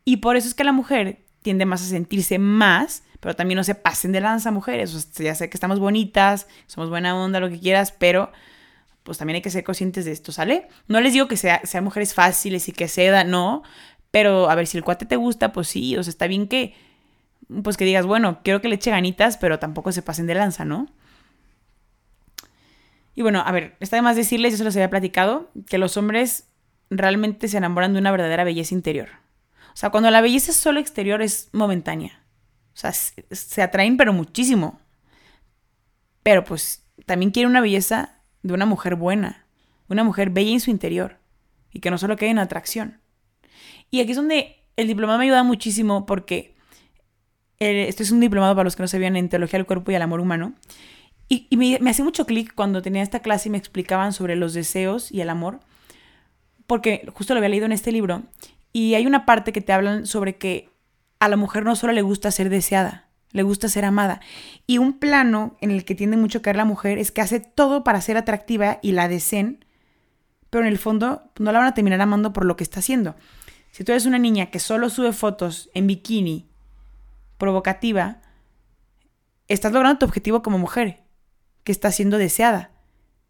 y 0.05 0.19
por 0.19 0.37
eso 0.37 0.49
es 0.49 0.55
que 0.55 0.65
la 0.65 0.73
mujer 0.73 1.25
tiende 1.43 1.67
más 1.67 1.83
a 1.83 1.85
sentirse 1.85 2.39
más, 2.39 3.03
pero 3.21 3.37
también 3.37 3.57
no 3.57 3.65
se 3.65 3.75
pasen 3.75 4.13
de 4.13 4.21
lanza 4.21 4.51
mujeres. 4.51 4.95
O 4.95 5.01
sea, 5.01 5.27
ya 5.27 5.35
sé 5.35 5.51
que 5.51 5.57
estamos 5.57 5.81
bonitas, 5.81 6.47
somos 6.67 6.89
buena 6.89 7.15
onda, 7.15 7.39
lo 7.39 7.51
que 7.51 7.61
quieras, 7.61 7.93
pero 7.93 8.33
pues 9.07 9.17
también 9.19 9.37
hay 9.37 9.43
que 9.43 9.51
ser 9.51 9.65
conscientes 9.65 10.05
de 10.05 10.13
esto, 10.13 10.33
¿sale? 10.33 10.69
No 10.89 11.01
les 11.01 11.15
digo 11.15 11.29
que 11.29 11.37
sea, 11.39 11.63
sean 11.65 11.85
mujeres 11.85 12.13
fáciles 12.13 12.69
y 12.69 12.73
que 12.73 12.89
ceda, 12.89 13.25
no, 13.25 13.63
pero 14.11 14.51
a 14.51 14.55
ver, 14.55 14.67
si 14.67 14.77
el 14.77 14.85
cuate 14.85 15.07
te 15.07 15.17
gusta, 15.17 15.53
pues 15.53 15.69
sí, 15.69 15.97
o 15.97 16.03
sea, 16.03 16.11
está 16.11 16.27
bien 16.27 16.49
que 16.49 16.75
pues 17.63 17.77
que 17.77 17.85
digas, 17.85 18.05
bueno, 18.05 18.41
quiero 18.43 18.61
que 18.61 18.69
le 18.69 18.75
eche 18.75 18.91
ganitas, 18.91 19.37
pero 19.37 19.61
tampoco 19.61 19.93
se 19.93 20.03
pasen 20.03 20.27
de 20.27 20.35
lanza, 20.35 20.65
¿no? 20.65 20.89
Y 23.15 23.23
bueno, 23.23 23.43
a 23.47 23.53
ver, 23.53 23.77
está 23.79 23.97
de 23.97 24.03
más 24.03 24.17
decirles, 24.17 24.53
yo 24.53 24.59
se 24.59 24.65
los 24.65 24.75
había 24.75 24.91
platicado, 24.91 25.51
que 25.69 25.79
los 25.79 25.97
hombres 25.97 26.49
realmente 26.91 27.47
se 27.49 27.57
enamoran 27.57 27.93
de 27.93 28.01
una 28.01 28.11
verdadera 28.11 28.43
belleza 28.43 28.75
interior. 28.75 29.09
O 29.73 29.77
sea, 29.77 29.91
cuando 29.91 30.11
la 30.11 30.21
belleza 30.21 30.51
es 30.51 30.57
solo 30.57 30.81
exterior 30.81 31.23
es 31.23 31.49
momentánea. 31.53 32.21
O 32.75 32.79
sea, 32.79 32.93
se 32.93 33.63
atraen 33.63 33.97
pero 33.97 34.13
muchísimo. 34.13 34.81
Pero 36.23 36.45
pues 36.45 36.85
también 37.07 37.31
quiere 37.31 37.49
una 37.49 37.61
belleza 37.61 38.16
de 38.47 38.55
una 38.55 38.67
mujer 38.67 38.95
buena, 38.95 39.47
una 39.89 40.05
mujer 40.05 40.31
bella 40.31 40.53
en 40.53 40.61
su 40.61 40.71
interior 40.71 41.19
y 41.73 41.81
que 41.81 41.91
no 41.91 41.99
solo 41.99 42.17
quede 42.17 42.31
en 42.31 42.39
atracción. 42.39 43.01
Y 43.91 44.01
aquí 44.01 44.13
es 44.13 44.17
donde 44.17 44.57
el 44.77 44.87
diplomado 44.87 45.19
me 45.19 45.25
ayuda 45.25 45.43
muchísimo 45.43 46.07
porque 46.07 46.55
este 47.59 48.03
es 48.03 48.11
un 48.11 48.21
diplomado 48.21 48.55
para 48.55 48.65
los 48.65 48.77
que 48.77 48.83
no 48.83 48.89
sabían 48.89 49.17
en 49.17 49.29
Teología 49.29 49.59
del 49.59 49.67
Cuerpo 49.67 49.91
y 49.91 49.95
el 49.95 50.03
Amor 50.03 50.21
Humano. 50.21 50.55
Y, 51.29 51.49
me, 51.57 51.79
me 51.81 51.91
hacía 51.91 52.05
mucho 52.05 52.25
clic 52.25 52.55
cuando 52.55 52.83
tenía 52.83 53.03
esta 53.03 53.21
clase 53.21 53.49
y 53.49 53.53
me 53.53 53.59
explicaban 53.59 54.13
sobre 54.13 54.37
los 54.37 54.55
deseos 54.55 55.11
y 55.11 55.21
el 55.21 55.29
amor, 55.29 55.59
porque 56.69 57.09
justo 57.15 57.35
lo 57.35 57.39
había 57.39 57.49
leído 57.49 57.67
en 57.67 57.73
este 57.73 57.91
libro. 57.91 58.23
Y 58.73 58.95
hay 58.95 59.07
una 59.07 59.27
parte 59.27 59.53
que 59.53 59.61
te 59.61 59.73
hablan 59.73 60.07
sobre 60.07 60.37
que 60.37 60.71
a 61.19 61.29
la 61.29 61.37
mujer 61.37 61.65
no 61.65 61.75
solo 61.75 61.93
le 61.93 62.03
gusta 62.03 62.31
ser 62.31 62.49
deseada, 62.49 63.06
le 63.37 63.43
gusta 63.43 63.69
ser 63.69 63.85
amada. 63.85 64.21
Y 64.67 64.79
un 64.79 64.99
plano 64.99 65.57
en 65.61 65.71
el 65.71 65.85
que 65.85 65.95
tiende 65.95 66.17
mucho 66.17 66.39
a 66.39 66.43
caer 66.43 66.57
la 66.57 66.65
mujer 66.65 66.99
es 66.99 67.13
que 67.13 67.21
hace 67.21 67.39
todo 67.39 67.85
para 67.85 68.01
ser 68.01 68.17
atractiva 68.17 68.79
y 68.83 68.93
la 68.93 69.09
deseen, 69.09 69.65
pero 70.51 70.65
en 70.65 70.73
el 70.73 70.79
fondo 70.79 71.31
no 71.39 71.53
la 71.53 71.59
van 71.59 71.69
a 71.69 71.75
terminar 71.75 72.01
amando 72.01 72.33
por 72.33 72.47
lo 72.47 72.57
que 72.57 72.65
está 72.65 72.81
haciendo. 72.81 73.15
Si 73.71 73.85
tú 73.85 73.93
eres 73.93 74.07
una 74.07 74.19
niña 74.19 74.47
que 74.47 74.59
solo 74.59 74.89
sube 74.89 75.13
fotos 75.13 75.69
en 75.75 75.87
bikini 75.87 76.49
provocativa, 77.37 78.23
estás 79.49 79.73
logrando 79.73 79.99
tu 79.99 80.07
objetivo 80.07 80.43
como 80.43 80.59
mujer, 80.59 81.03
que 81.63 81.73
está 81.73 81.93
siendo 81.93 82.17
deseada, 82.17 82.71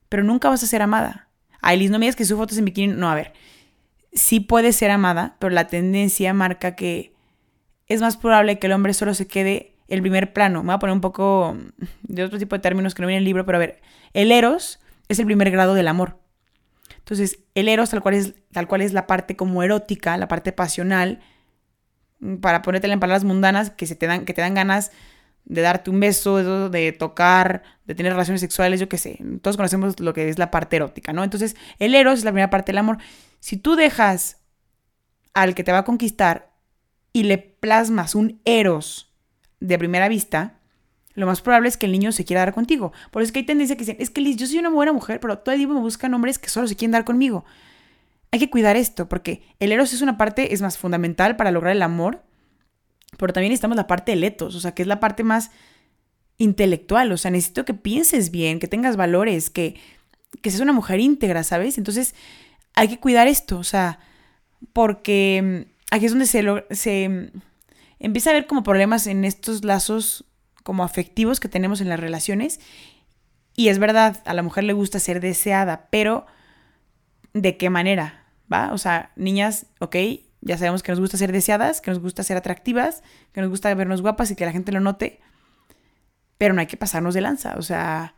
pero 0.08 0.22
nunca 0.22 0.48
vas 0.48 0.62
a 0.62 0.68
ser 0.68 0.82
amada. 0.82 1.28
Ay, 1.60 1.80
Liz, 1.80 1.90
no 1.90 1.98
me 1.98 2.04
digas 2.04 2.14
que 2.14 2.24
su 2.24 2.36
fotos 2.36 2.58
en 2.58 2.64
bikini. 2.64 2.94
No, 2.94 3.10
a 3.10 3.16
ver, 3.16 3.32
sí 4.12 4.38
puede 4.38 4.72
ser 4.72 4.92
amada, 4.92 5.34
pero 5.40 5.50
la 5.50 5.66
tendencia 5.66 6.32
marca 6.32 6.76
que 6.76 7.12
es 7.88 8.00
más 8.00 8.16
probable 8.16 8.60
que 8.60 8.68
el 8.68 8.72
hombre 8.72 8.94
solo 8.94 9.14
se 9.14 9.26
quede 9.26 9.75
el 9.88 10.00
primer 10.00 10.32
plano. 10.32 10.62
Me 10.62 10.66
voy 10.66 10.74
a 10.74 10.78
poner 10.78 10.94
un 10.94 11.00
poco 11.00 11.56
de 12.02 12.24
otro 12.24 12.38
tipo 12.38 12.56
de 12.56 12.60
términos 12.60 12.94
que 12.94 13.02
no 13.02 13.08
viene 13.08 13.18
en 13.18 13.22
el 13.22 13.26
libro, 13.26 13.46
pero 13.46 13.56
a 13.56 13.60
ver, 13.60 13.80
el 14.12 14.32
eros 14.32 14.80
es 15.08 15.18
el 15.18 15.26
primer 15.26 15.50
grado 15.50 15.74
del 15.74 15.88
amor. 15.88 16.18
Entonces, 16.98 17.38
el 17.54 17.68
eros 17.68 17.90
tal 17.90 18.02
cual 18.02 18.14
es, 18.14 18.34
tal 18.52 18.66
cual 18.66 18.80
es 18.80 18.92
la 18.92 19.06
parte 19.06 19.36
como 19.36 19.62
erótica, 19.62 20.16
la 20.16 20.28
parte 20.28 20.52
pasional, 20.52 21.20
para 22.40 22.62
ponértela 22.62 22.94
en 22.94 23.00
palabras 23.00 23.24
mundanas, 23.24 23.70
que, 23.70 23.86
se 23.86 23.94
te 23.94 24.06
dan, 24.06 24.24
que 24.24 24.34
te 24.34 24.40
dan 24.40 24.54
ganas 24.54 24.90
de 25.44 25.60
darte 25.60 25.90
un 25.90 26.00
beso, 26.00 26.68
de, 26.68 26.92
tocar, 26.92 27.62
de 27.84 27.94
tener 27.94 28.12
relaciones 28.12 28.40
sexuales, 28.40 28.80
yo 28.80 28.88
qué 28.88 28.98
sé. 28.98 29.20
Todos 29.42 29.56
conocemos 29.56 30.00
lo 30.00 30.12
que 30.12 30.28
es 30.28 30.38
la 30.38 30.50
parte 30.50 30.76
erótica, 30.76 31.12
¿no? 31.12 31.22
Entonces, 31.22 31.54
el 31.78 31.94
eros 31.94 32.18
es 32.18 32.24
la 32.24 32.32
primera 32.32 32.50
parte 32.50 32.72
del 32.72 32.78
amor. 32.78 32.98
Si 33.38 33.56
tú 33.56 33.76
dejas 33.76 34.38
al 35.34 35.54
que 35.54 35.62
te 35.62 35.70
va 35.70 35.78
a 35.78 35.84
conquistar 35.84 36.52
y 37.12 37.22
le 37.22 37.38
plasmas 37.38 38.16
un 38.16 38.40
eros 38.44 39.14
de 39.60 39.78
primera 39.78 40.08
vista, 40.08 40.58
lo 41.14 41.26
más 41.26 41.40
probable 41.40 41.68
es 41.68 41.76
que 41.76 41.86
el 41.86 41.92
niño 41.92 42.12
se 42.12 42.24
quiera 42.24 42.40
dar 42.40 42.54
contigo. 42.54 42.92
Por 43.10 43.22
eso 43.22 43.28
es 43.28 43.32
que 43.32 43.38
hay 43.40 43.46
tendencia 43.46 43.76
que 43.76 43.80
dicen, 43.80 43.96
es 43.98 44.10
que 44.10 44.20
Liz, 44.20 44.36
yo 44.36 44.46
soy 44.46 44.58
una 44.58 44.70
buena 44.70 44.92
mujer, 44.92 45.20
pero 45.20 45.38
todo 45.38 45.54
el 45.54 45.58
tiempo 45.58 45.74
me 45.74 45.80
buscan 45.80 46.12
hombres 46.12 46.38
que 46.38 46.48
solo 46.48 46.68
se 46.68 46.76
quieren 46.76 46.92
dar 46.92 47.04
conmigo 47.04 47.44
hay 48.30 48.38
que 48.38 48.50
cuidar 48.50 48.76
esto, 48.76 49.08
porque 49.08 49.42
el 49.60 49.72
eros 49.72 49.92
es 49.92 50.02
una 50.02 50.16
parte, 50.18 50.52
es 50.52 50.62
más 50.62 50.78
fundamental 50.78 51.36
para 51.36 51.50
lograr 51.50 51.74
el 51.74 51.82
amor, 51.82 52.22
pero 53.18 53.32
también 53.32 53.50
necesitamos 53.50 53.76
la 53.76 53.86
parte 53.86 54.12
del 54.12 54.24
etos, 54.24 54.54
o 54.54 54.60
sea, 54.60 54.72
que 54.72 54.82
es 54.82 54.88
la 54.88 55.00
parte 55.00 55.24
más 55.24 55.50
intelectual, 56.38 57.12
o 57.12 57.16
sea, 57.16 57.30
necesito 57.30 57.64
que 57.64 57.74
pienses 57.74 58.30
bien, 58.30 58.58
que 58.58 58.68
tengas 58.68 58.96
valores, 58.96 59.48
que, 59.48 59.76
que 60.42 60.50
seas 60.50 60.60
una 60.60 60.72
mujer 60.72 61.00
íntegra, 61.00 61.44
¿sabes? 61.44 61.78
Entonces, 61.78 62.14
hay 62.74 62.88
que 62.88 63.00
cuidar 63.00 63.26
esto, 63.26 63.58
o 63.58 63.64
sea, 63.64 64.00
porque 64.72 65.64
mm, 65.66 65.94
aquí 65.94 66.06
es 66.06 66.12
donde 66.12 66.26
se, 66.26 66.44
se 66.72 67.30
empieza 67.98 68.30
a 68.30 68.32
haber 68.32 68.46
como 68.46 68.62
problemas 68.62 69.06
en 69.06 69.24
estos 69.24 69.64
lazos 69.64 70.24
como 70.62 70.84
afectivos 70.84 71.40
que 71.40 71.48
tenemos 71.48 71.80
en 71.80 71.88
las 71.88 72.00
relaciones. 72.00 72.60
Y 73.54 73.68
es 73.68 73.78
verdad, 73.78 74.22
a 74.24 74.34
la 74.34 74.42
mujer 74.42 74.64
le 74.64 74.72
gusta 74.72 74.98
ser 74.98 75.20
deseada, 75.20 75.88
pero 75.90 76.26
de 77.32 77.56
qué 77.56 77.70
manera, 77.70 78.26
¿va? 78.52 78.72
O 78.72 78.78
sea, 78.78 79.12
niñas, 79.16 79.66
ok, 79.78 79.96
ya 80.40 80.58
sabemos 80.58 80.82
que 80.82 80.92
nos 80.92 81.00
gusta 81.00 81.16
ser 81.16 81.32
deseadas, 81.32 81.80
que 81.80 81.90
nos 81.90 82.00
gusta 82.00 82.22
ser 82.22 82.36
atractivas, 82.36 83.02
que 83.32 83.40
nos 83.40 83.50
gusta 83.50 83.72
vernos 83.74 84.02
guapas 84.02 84.30
y 84.30 84.36
que 84.36 84.44
la 84.44 84.52
gente 84.52 84.72
lo 84.72 84.80
note, 84.80 85.20
pero 86.38 86.54
no 86.54 86.60
hay 86.60 86.66
que 86.66 86.76
pasarnos 86.76 87.14
de 87.14 87.20
lanza, 87.20 87.54
o 87.56 87.62
sea, 87.62 88.14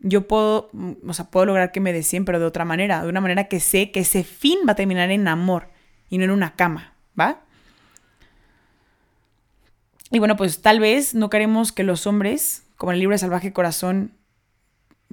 yo 0.00 0.28
puedo, 0.28 0.70
o 1.06 1.12
sea, 1.12 1.30
puedo 1.30 1.46
lograr 1.46 1.72
que 1.72 1.80
me 1.80 1.92
deseen, 1.92 2.24
pero 2.24 2.38
de 2.38 2.46
otra 2.46 2.64
manera, 2.64 3.02
de 3.02 3.08
una 3.08 3.20
manera 3.20 3.44
que 3.44 3.60
sé 3.60 3.90
que 3.90 4.00
ese 4.00 4.24
fin 4.24 4.60
va 4.66 4.72
a 4.72 4.76
terminar 4.76 5.10
en 5.10 5.26
amor 5.28 5.70
y 6.08 6.18
no 6.18 6.24
en 6.24 6.30
una 6.30 6.54
cama, 6.54 6.94
¿va? 7.18 7.42
Y 10.10 10.18
bueno, 10.18 10.36
pues 10.36 10.62
tal 10.62 10.80
vez 10.80 11.14
no 11.14 11.30
queremos 11.30 11.72
que 11.72 11.84
los 11.84 12.06
hombres, 12.06 12.66
como 12.76 12.92
en 12.92 12.94
el 12.94 13.00
libro 13.00 13.14
de 13.14 13.18
Salvaje 13.18 13.52
Corazón, 13.52 14.14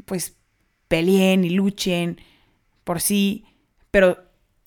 pues 0.06 0.38
peleen 0.88 1.44
y 1.44 1.50
luchen 1.50 2.20
por 2.84 3.02
sí, 3.02 3.46
pero, 3.92 4.24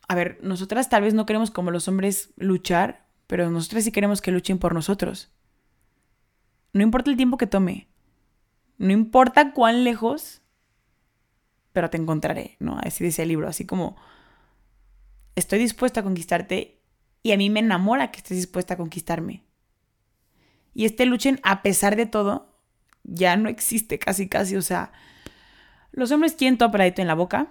a 0.08 0.14
ver, 0.14 0.38
nosotras 0.42 0.88
tal 0.88 1.02
vez 1.02 1.14
no 1.14 1.26
queremos 1.26 1.50
como 1.50 1.70
los 1.70 1.86
hombres 1.88 2.30
luchar, 2.36 3.06
pero 3.26 3.50
nosotras 3.50 3.84
sí 3.84 3.92
queremos 3.92 4.20
que 4.20 4.32
luchen 4.32 4.58
por 4.58 4.74
nosotros. 4.74 5.30
No 6.72 6.82
importa 6.82 7.10
el 7.10 7.16
tiempo 7.16 7.38
que 7.38 7.46
tome, 7.46 7.88
no 8.78 8.92
importa 8.92 9.52
cuán 9.52 9.84
lejos, 9.84 10.42
pero 11.72 11.90
te 11.90 11.96
encontraré, 11.96 12.56
¿no? 12.58 12.78
Así 12.82 13.04
dice 13.04 13.22
el 13.22 13.28
libro, 13.28 13.48
así 13.48 13.64
como 13.64 13.96
estoy 15.36 15.58
dispuesta 15.58 16.00
a 16.00 16.02
conquistarte 16.02 16.80
y 17.22 17.32
a 17.32 17.36
mí 17.36 17.50
me 17.50 17.60
enamora 17.60 18.10
que 18.10 18.18
estés 18.18 18.36
dispuesta 18.36 18.74
a 18.74 18.76
conquistarme. 18.76 19.44
Y 20.78 20.84
este 20.84 21.06
luchen 21.06 21.40
a 21.42 21.62
pesar 21.62 21.96
de 21.96 22.06
todo 22.06 22.46
ya 23.02 23.36
no 23.36 23.48
existe 23.48 23.98
casi 23.98 24.28
casi, 24.28 24.54
o 24.54 24.62
sea, 24.62 24.92
los 25.90 26.12
hombres 26.12 26.34
quieren 26.34 26.56
todo 26.56 26.70
paradito 26.70 27.02
en 27.02 27.08
la 27.08 27.14
boca, 27.14 27.48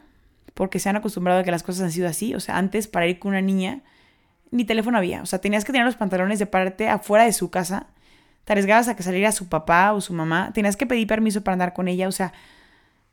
porque 0.54 0.80
se 0.80 0.88
han 0.88 0.96
acostumbrado 0.96 1.42
a 1.42 1.44
que 1.44 1.52
las 1.52 1.62
cosas 1.62 1.84
han 1.84 1.92
sido 1.92 2.08
así. 2.08 2.36
O 2.36 2.40
sea, 2.40 2.58
antes 2.58 2.88
para 2.88 3.06
ir 3.06 3.20
con 3.20 3.32
una 3.32 3.42
niña, 3.42 3.82
ni 4.50 4.64
teléfono 4.64 4.98
había. 4.98 5.22
O 5.22 5.26
sea, 5.26 5.40
tenías 5.40 5.66
que 5.66 5.74
tener 5.74 5.86
los 5.86 5.98
pantalones 5.98 6.40
de 6.40 6.46
parte 6.46 6.88
afuera 6.88 7.26
de 7.26 7.34
su 7.34 7.50
casa. 7.50 7.88
Te 8.46 8.54
arriesgabas 8.54 8.88
a 8.88 8.96
que 8.96 9.04
saliera 9.04 9.34
su 9.34 9.50
papá 9.50 9.92
o 9.92 10.00
su 10.00 10.14
mamá. 10.14 10.54
Tenías 10.54 10.78
que 10.78 10.86
pedir 10.86 11.06
permiso 11.06 11.44
para 11.44 11.52
andar 11.52 11.74
con 11.74 11.90
ella. 11.90 12.08
O 12.08 12.14
sea, 12.14 12.32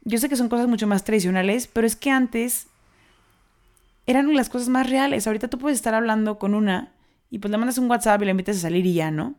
yo 0.02 0.18
sé 0.18 0.28
que 0.28 0.36
son 0.36 0.48
cosas 0.48 0.68
mucho 0.68 0.86
más 0.86 1.02
tradicionales, 1.02 1.66
pero 1.66 1.88
es 1.88 1.96
que 1.96 2.12
antes 2.12 2.68
eran 4.06 4.32
las 4.32 4.48
cosas 4.48 4.68
más 4.68 4.88
reales. 4.88 5.26
Ahorita 5.26 5.48
tú 5.48 5.58
puedes 5.58 5.74
estar 5.74 5.92
hablando 5.92 6.38
con 6.38 6.54
una 6.54 6.92
y 7.30 7.40
pues 7.40 7.50
le 7.50 7.58
mandas 7.58 7.78
un 7.78 7.90
WhatsApp 7.90 8.22
y 8.22 8.26
le 8.26 8.30
invitas 8.30 8.58
a 8.58 8.60
salir 8.60 8.86
y 8.86 8.94
ya, 8.94 9.10
¿no? 9.10 9.34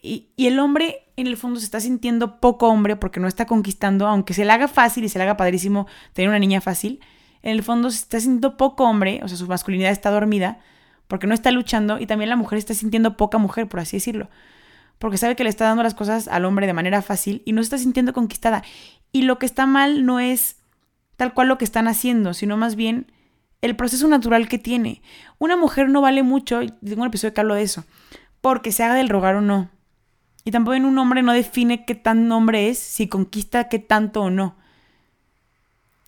Y, 0.00 0.28
el 0.36 0.58
hombre 0.58 1.08
en 1.16 1.26
el 1.26 1.36
fondo 1.36 1.58
se 1.58 1.64
está 1.64 1.80
sintiendo 1.80 2.40
poco 2.40 2.68
hombre 2.68 2.96
porque 2.96 3.20
no 3.20 3.26
está 3.26 3.46
conquistando, 3.46 4.06
aunque 4.06 4.34
se 4.34 4.44
le 4.44 4.52
haga 4.52 4.68
fácil 4.68 5.04
y 5.04 5.08
se 5.08 5.18
le 5.18 5.24
haga 5.24 5.36
padrísimo 5.36 5.86
tener 6.12 6.28
una 6.28 6.38
niña 6.38 6.60
fácil, 6.60 7.00
en 7.42 7.52
el 7.52 7.62
fondo 7.62 7.90
se 7.90 7.98
está 7.98 8.20
sintiendo 8.20 8.56
poco 8.56 8.84
hombre, 8.84 9.20
o 9.22 9.28
sea, 9.28 9.36
su 9.36 9.46
masculinidad 9.46 9.90
está 9.90 10.10
dormida 10.10 10.60
porque 11.08 11.26
no 11.26 11.34
está 11.34 11.50
luchando 11.50 11.98
y 11.98 12.06
también 12.06 12.28
la 12.28 12.36
mujer 12.36 12.58
está 12.58 12.74
sintiendo 12.74 13.16
poca 13.16 13.38
mujer, 13.38 13.68
por 13.68 13.80
así 13.80 13.96
decirlo, 13.96 14.28
porque 14.98 15.18
sabe 15.18 15.34
que 15.34 15.44
le 15.44 15.50
está 15.50 15.64
dando 15.64 15.82
las 15.82 15.94
cosas 15.94 16.28
al 16.28 16.44
hombre 16.44 16.66
de 16.66 16.74
manera 16.74 17.02
fácil 17.02 17.42
y 17.44 17.52
no 17.52 17.62
se 17.62 17.66
está 17.66 17.78
sintiendo 17.78 18.12
conquistada. 18.12 18.62
Y 19.10 19.22
lo 19.22 19.38
que 19.38 19.46
está 19.46 19.66
mal 19.66 20.04
no 20.04 20.20
es 20.20 20.56
tal 21.16 21.34
cual 21.34 21.48
lo 21.48 21.58
que 21.58 21.64
están 21.64 21.88
haciendo, 21.88 22.34
sino 22.34 22.56
más 22.56 22.76
bien 22.76 23.10
el 23.62 23.74
proceso 23.74 24.06
natural 24.08 24.48
que 24.48 24.58
tiene. 24.58 25.02
Una 25.38 25.56
mujer 25.56 25.88
no 25.88 26.00
vale 26.00 26.22
mucho, 26.22 26.60
tengo 26.84 27.02
un 27.02 27.08
episodio 27.08 27.34
que 27.34 27.40
hablo 27.40 27.54
de 27.54 27.62
eso, 27.62 27.84
porque 28.40 28.70
se 28.70 28.84
haga 28.84 28.94
del 28.94 29.08
rogar 29.08 29.36
o 29.36 29.40
no. 29.40 29.70
Y 30.48 30.50
tampoco 30.50 30.78
un 30.78 30.96
hombre 30.96 31.20
no 31.22 31.34
define 31.34 31.84
qué 31.84 31.94
tan 31.94 32.32
hombre 32.32 32.70
es, 32.70 32.78
si 32.78 33.06
conquista 33.06 33.68
qué 33.68 33.78
tanto 33.78 34.22
o 34.22 34.30
no. 34.30 34.56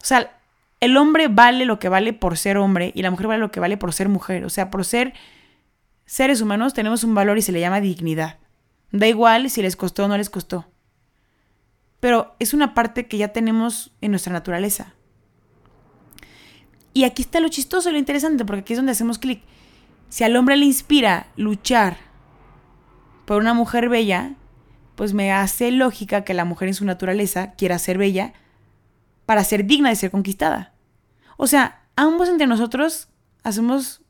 O 0.00 0.04
sea, 0.04 0.34
el 0.80 0.96
hombre 0.96 1.28
vale 1.28 1.66
lo 1.66 1.78
que 1.78 1.90
vale 1.90 2.14
por 2.14 2.38
ser 2.38 2.56
hombre 2.56 2.90
y 2.94 3.02
la 3.02 3.10
mujer 3.10 3.26
vale 3.26 3.40
lo 3.40 3.50
que 3.50 3.60
vale 3.60 3.76
por 3.76 3.92
ser 3.92 4.08
mujer. 4.08 4.46
O 4.46 4.48
sea, 4.48 4.70
por 4.70 4.86
ser 4.86 5.12
seres 6.06 6.40
humanos 6.40 6.72
tenemos 6.72 7.04
un 7.04 7.14
valor 7.14 7.36
y 7.36 7.42
se 7.42 7.52
le 7.52 7.60
llama 7.60 7.82
dignidad. 7.82 8.38
Da 8.92 9.06
igual 9.06 9.50
si 9.50 9.60
les 9.60 9.76
costó 9.76 10.06
o 10.06 10.08
no 10.08 10.16
les 10.16 10.30
costó. 10.30 10.64
Pero 12.00 12.34
es 12.38 12.54
una 12.54 12.72
parte 12.72 13.08
que 13.08 13.18
ya 13.18 13.34
tenemos 13.34 13.92
en 14.00 14.10
nuestra 14.10 14.32
naturaleza. 14.32 14.94
Y 16.94 17.04
aquí 17.04 17.20
está 17.20 17.40
lo 17.40 17.50
chistoso, 17.50 17.92
lo 17.92 17.98
interesante, 17.98 18.46
porque 18.46 18.62
aquí 18.62 18.72
es 18.72 18.78
donde 18.78 18.92
hacemos 18.92 19.18
clic. 19.18 19.42
Si 20.08 20.24
al 20.24 20.34
hombre 20.34 20.56
le 20.56 20.64
inspira 20.64 21.26
luchar 21.36 22.08
por 23.30 23.40
una 23.40 23.54
mujer 23.54 23.88
bella, 23.88 24.34
pues 24.96 25.14
me 25.14 25.30
hace 25.30 25.70
lógica 25.70 26.24
que 26.24 26.34
la 26.34 26.44
mujer 26.44 26.66
en 26.66 26.74
su 26.74 26.84
naturaleza 26.84 27.52
quiera 27.52 27.78
ser 27.78 27.96
bella 27.96 28.32
para 29.24 29.44
ser 29.44 29.66
digna 29.66 29.88
de 29.88 29.94
ser 29.94 30.10
conquistada. 30.10 30.74
O 31.36 31.46
sea, 31.46 31.84
ambos 31.94 32.28
entre 32.28 32.48
nosotros 32.48 33.06
hacemos 33.44 34.02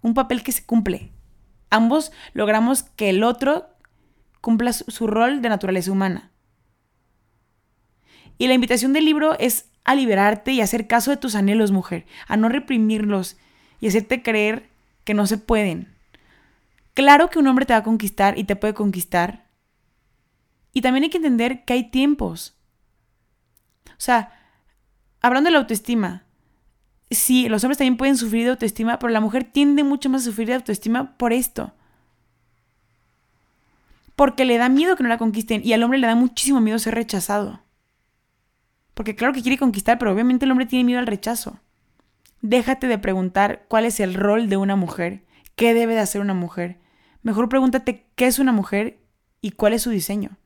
un 0.00 0.14
papel 0.14 0.44
que 0.44 0.52
se 0.52 0.64
cumple. 0.64 1.10
Ambos 1.70 2.12
logramos 2.34 2.84
que 2.84 3.10
el 3.10 3.24
otro 3.24 3.66
cumpla 4.40 4.72
su 4.72 5.08
rol 5.08 5.42
de 5.42 5.48
naturaleza 5.48 5.90
humana. 5.90 6.30
Y 8.38 8.46
la 8.46 8.54
invitación 8.54 8.92
del 8.92 9.06
libro 9.06 9.36
es 9.40 9.72
a 9.82 9.96
liberarte 9.96 10.52
y 10.52 10.60
hacer 10.60 10.86
caso 10.86 11.10
de 11.10 11.16
tus 11.16 11.34
anhelos, 11.34 11.72
mujer, 11.72 12.06
a 12.28 12.36
no 12.36 12.48
reprimirlos 12.48 13.38
y 13.80 13.88
hacerte 13.88 14.22
creer 14.22 14.68
que 15.02 15.14
no 15.14 15.26
se 15.26 15.36
pueden. 15.36 15.97
Claro 16.98 17.30
que 17.30 17.38
un 17.38 17.46
hombre 17.46 17.64
te 17.64 17.74
va 17.74 17.78
a 17.78 17.84
conquistar 17.84 18.36
y 18.38 18.42
te 18.42 18.56
puede 18.56 18.74
conquistar. 18.74 19.46
Y 20.72 20.82
también 20.82 21.04
hay 21.04 21.10
que 21.10 21.18
entender 21.18 21.64
que 21.64 21.74
hay 21.74 21.90
tiempos. 21.92 22.58
O 23.86 23.98
sea, 23.98 24.32
hablando 25.20 25.46
de 25.46 25.52
la 25.52 25.60
autoestima, 25.60 26.24
sí, 27.08 27.48
los 27.48 27.62
hombres 27.62 27.78
también 27.78 27.98
pueden 27.98 28.16
sufrir 28.16 28.42
de 28.42 28.50
autoestima, 28.50 28.98
pero 28.98 29.12
la 29.12 29.20
mujer 29.20 29.44
tiende 29.44 29.84
mucho 29.84 30.10
más 30.10 30.22
a 30.22 30.24
sufrir 30.24 30.48
de 30.48 30.54
autoestima 30.54 31.16
por 31.16 31.32
esto. 31.32 31.72
Porque 34.16 34.44
le 34.44 34.58
da 34.58 34.68
miedo 34.68 34.96
que 34.96 35.04
no 35.04 35.08
la 35.08 35.18
conquisten 35.18 35.64
y 35.64 35.74
al 35.74 35.84
hombre 35.84 36.00
le 36.00 36.08
da 36.08 36.16
muchísimo 36.16 36.60
miedo 36.60 36.80
ser 36.80 36.96
rechazado. 36.96 37.60
Porque 38.94 39.14
claro 39.14 39.32
que 39.32 39.42
quiere 39.42 39.56
conquistar, 39.56 40.00
pero 40.00 40.12
obviamente 40.12 40.46
el 40.46 40.50
hombre 40.50 40.66
tiene 40.66 40.84
miedo 40.84 40.98
al 40.98 41.06
rechazo. 41.06 41.60
Déjate 42.42 42.88
de 42.88 42.98
preguntar 42.98 43.66
cuál 43.68 43.84
es 43.84 44.00
el 44.00 44.14
rol 44.14 44.48
de 44.48 44.56
una 44.56 44.74
mujer, 44.74 45.22
qué 45.54 45.74
debe 45.74 45.94
de 45.94 46.00
hacer 46.00 46.20
una 46.20 46.34
mujer. 46.34 46.87
Mejor 47.28 47.50
pregúntate 47.50 48.06
qué 48.14 48.26
es 48.26 48.38
una 48.38 48.52
mujer 48.52 49.02
y 49.42 49.50
cuál 49.50 49.74
es 49.74 49.82
su 49.82 49.90
diseño. 49.90 50.38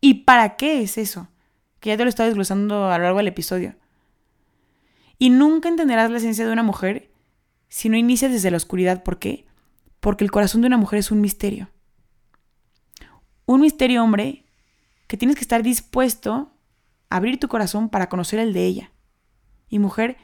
¿Y 0.00 0.22
para 0.22 0.54
qué 0.54 0.82
es 0.82 0.96
eso? 0.96 1.26
Que 1.80 1.88
ya 1.88 1.96
te 1.96 2.04
lo 2.04 2.08
estaba 2.08 2.28
desglosando 2.28 2.92
a 2.92 2.96
lo 2.96 3.02
largo 3.02 3.18
del 3.18 3.26
episodio. 3.26 3.74
Y 5.18 5.30
nunca 5.30 5.68
entenderás 5.68 6.12
la 6.12 6.18
esencia 6.18 6.46
de 6.46 6.52
una 6.52 6.62
mujer 6.62 7.10
si 7.68 7.88
no 7.88 7.96
inicias 7.96 8.30
desde 8.30 8.52
la 8.52 8.56
oscuridad. 8.56 9.02
¿Por 9.02 9.18
qué? 9.18 9.46
Porque 9.98 10.22
el 10.22 10.30
corazón 10.30 10.60
de 10.60 10.68
una 10.68 10.76
mujer 10.76 11.00
es 11.00 11.10
un 11.10 11.20
misterio. 11.20 11.70
Un 13.44 13.60
misterio, 13.60 14.04
hombre, 14.04 14.44
que 15.08 15.16
tienes 15.16 15.34
que 15.34 15.42
estar 15.42 15.64
dispuesto 15.64 16.52
abrir 17.10 17.40
tu 17.40 17.48
corazón 17.48 17.88
para 17.88 18.08
conocer 18.08 18.38
el 18.38 18.52
de 18.52 18.64
ella. 18.64 18.92
Y 19.68 19.80
mujer, 19.80 20.16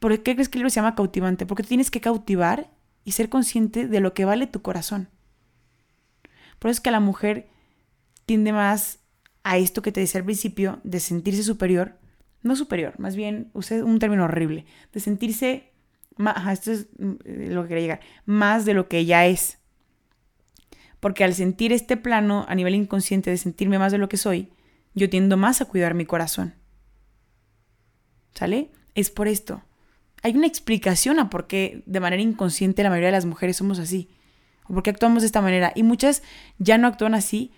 ¿por 0.00 0.18
qué 0.22 0.34
crees 0.34 0.48
que 0.48 0.56
el 0.56 0.60
libro 0.60 0.70
se 0.70 0.76
llama 0.76 0.94
cautivante? 0.94 1.44
Porque 1.44 1.62
tienes 1.62 1.90
que 1.90 2.00
cautivar 2.00 2.70
y 3.08 3.12
ser 3.12 3.30
consciente 3.30 3.88
de 3.88 4.00
lo 4.00 4.12
que 4.12 4.26
vale 4.26 4.46
tu 4.46 4.60
corazón. 4.60 5.08
Por 6.58 6.70
eso 6.70 6.76
es 6.76 6.80
que 6.82 6.90
la 6.90 7.00
mujer 7.00 7.48
tiende 8.26 8.52
más 8.52 8.98
a 9.44 9.56
esto 9.56 9.80
que 9.80 9.92
te 9.92 10.00
decía 10.00 10.20
al 10.20 10.26
principio, 10.26 10.78
de 10.84 11.00
sentirse 11.00 11.42
superior, 11.42 11.94
no 12.42 12.54
superior, 12.54 13.00
más 13.00 13.16
bien, 13.16 13.50
usé 13.54 13.82
un 13.82 13.98
término 13.98 14.24
horrible, 14.24 14.66
de 14.92 15.00
sentirse, 15.00 15.72
más, 16.18 16.36
esto 16.52 16.70
es 16.70 16.88
mm, 16.98 17.14
lo 17.48 17.62
que 17.62 17.68
quería 17.68 17.82
llegar, 17.82 18.00
más 18.26 18.66
de 18.66 18.74
lo 18.74 18.88
que 18.88 18.98
ella 18.98 19.24
es. 19.26 19.56
Porque 21.00 21.24
al 21.24 21.32
sentir 21.32 21.72
este 21.72 21.96
plano 21.96 22.44
a 22.46 22.54
nivel 22.54 22.74
inconsciente 22.74 23.30
de 23.30 23.38
sentirme 23.38 23.78
más 23.78 23.90
de 23.90 23.96
lo 23.96 24.10
que 24.10 24.18
soy, 24.18 24.52
yo 24.94 25.08
tiendo 25.08 25.38
más 25.38 25.62
a 25.62 25.64
cuidar 25.64 25.94
mi 25.94 26.04
corazón. 26.04 26.56
¿Sale? 28.34 28.70
Es 28.94 29.08
por 29.08 29.28
esto. 29.28 29.62
Hay 30.22 30.36
una 30.36 30.46
explicación 30.46 31.18
a 31.18 31.30
por 31.30 31.46
qué 31.46 31.82
de 31.86 32.00
manera 32.00 32.22
inconsciente 32.22 32.82
la 32.82 32.90
mayoría 32.90 33.08
de 33.08 33.12
las 33.12 33.26
mujeres 33.26 33.56
somos 33.56 33.78
así. 33.78 34.08
O 34.64 34.74
por 34.74 34.82
qué 34.82 34.90
actuamos 34.90 35.22
de 35.22 35.26
esta 35.26 35.40
manera. 35.40 35.72
Y 35.74 35.82
muchas 35.82 36.22
ya 36.58 36.78
no 36.78 36.88
actúan 36.88 37.14
así 37.14 37.52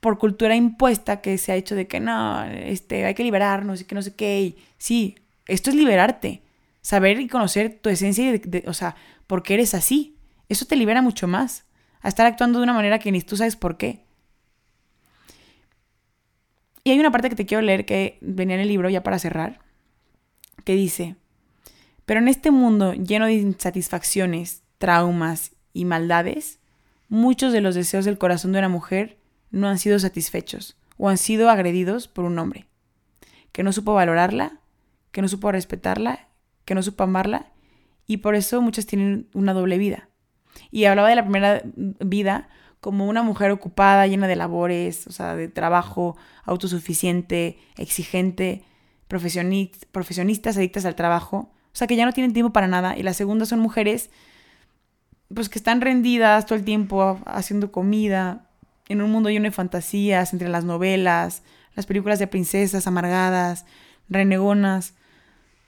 por 0.00 0.18
cultura 0.18 0.56
impuesta 0.56 1.20
que 1.20 1.38
se 1.38 1.52
ha 1.52 1.56
hecho 1.56 1.74
de 1.74 1.86
que 1.86 2.00
no, 2.00 2.44
este, 2.44 3.04
hay 3.04 3.14
que 3.14 3.22
liberarnos 3.22 3.80
y 3.80 3.84
que 3.84 3.94
no 3.94 4.02
sé 4.02 4.14
qué. 4.14 4.56
Sí, 4.78 5.16
esto 5.46 5.70
es 5.70 5.76
liberarte. 5.76 6.42
Saber 6.82 7.20
y 7.20 7.28
conocer 7.28 7.78
tu 7.80 7.90
esencia, 7.90 8.34
y 8.34 8.42
o 8.66 8.72
sea, 8.72 8.96
por 9.26 9.42
qué 9.42 9.54
eres 9.54 9.74
así. 9.74 10.16
Eso 10.48 10.64
te 10.64 10.76
libera 10.76 11.02
mucho 11.02 11.28
más. 11.28 11.64
A 12.00 12.08
estar 12.08 12.26
actuando 12.26 12.58
de 12.58 12.64
una 12.64 12.72
manera 12.72 12.98
que 12.98 13.12
ni 13.12 13.20
tú 13.20 13.36
sabes 13.36 13.56
por 13.56 13.76
qué. 13.76 14.04
Y 16.82 16.90
hay 16.90 16.98
una 16.98 17.10
parte 17.10 17.28
que 17.28 17.36
te 17.36 17.44
quiero 17.46 17.62
leer 17.62 17.84
que 17.84 18.18
venía 18.22 18.54
en 18.54 18.62
el 18.62 18.68
libro 18.68 18.88
ya 18.88 19.02
para 19.02 19.18
cerrar, 19.18 19.60
que 20.64 20.74
dice, 20.74 21.16
pero 22.10 22.18
en 22.18 22.26
este 22.26 22.50
mundo 22.50 22.92
lleno 22.92 23.26
de 23.26 23.34
insatisfacciones, 23.34 24.64
traumas 24.78 25.52
y 25.72 25.84
maldades, 25.84 26.58
muchos 27.08 27.52
de 27.52 27.60
los 27.60 27.76
deseos 27.76 28.04
del 28.04 28.18
corazón 28.18 28.50
de 28.50 28.58
una 28.58 28.68
mujer 28.68 29.16
no 29.52 29.68
han 29.68 29.78
sido 29.78 29.96
satisfechos 30.00 30.76
o 30.96 31.08
han 31.08 31.18
sido 31.18 31.48
agredidos 31.50 32.08
por 32.08 32.24
un 32.24 32.36
hombre, 32.40 32.66
que 33.52 33.62
no 33.62 33.72
supo 33.72 33.94
valorarla, 33.94 34.58
que 35.12 35.22
no 35.22 35.28
supo 35.28 35.52
respetarla, 35.52 36.26
que 36.64 36.74
no 36.74 36.82
supo 36.82 37.04
amarla, 37.04 37.52
y 38.08 38.16
por 38.16 38.34
eso 38.34 38.60
muchas 38.60 38.86
tienen 38.86 39.28
una 39.32 39.54
doble 39.54 39.78
vida. 39.78 40.08
Y 40.72 40.86
hablaba 40.86 41.10
de 41.10 41.14
la 41.14 41.22
primera 41.22 41.62
vida 41.64 42.48
como 42.80 43.06
una 43.06 43.22
mujer 43.22 43.52
ocupada, 43.52 44.08
llena 44.08 44.26
de 44.26 44.34
labores, 44.34 45.06
o 45.06 45.12
sea, 45.12 45.36
de 45.36 45.46
trabajo, 45.46 46.16
autosuficiente, 46.42 47.60
exigente, 47.76 48.64
profesionistas 49.06 50.56
adictas 50.56 50.84
al 50.84 50.96
trabajo, 50.96 51.52
o 51.72 51.76
sea, 51.76 51.86
que 51.86 51.96
ya 51.96 52.06
no 52.06 52.12
tienen 52.12 52.32
tiempo 52.32 52.52
para 52.52 52.66
nada. 52.66 52.96
Y 52.96 53.02
la 53.02 53.14
segunda 53.14 53.46
son 53.46 53.60
mujeres, 53.60 54.10
pues 55.32 55.48
que 55.48 55.58
están 55.58 55.80
rendidas 55.80 56.46
todo 56.46 56.58
el 56.58 56.64
tiempo 56.64 57.20
haciendo 57.26 57.70
comida, 57.70 58.46
en 58.88 59.02
un 59.02 59.10
mundo 59.12 59.30
lleno 59.30 59.44
de 59.44 59.52
fantasías, 59.52 60.32
entre 60.32 60.48
las 60.48 60.64
novelas, 60.64 61.42
las 61.76 61.86
películas 61.86 62.18
de 62.18 62.26
princesas 62.26 62.88
amargadas, 62.88 63.64
renegonas, 64.08 64.94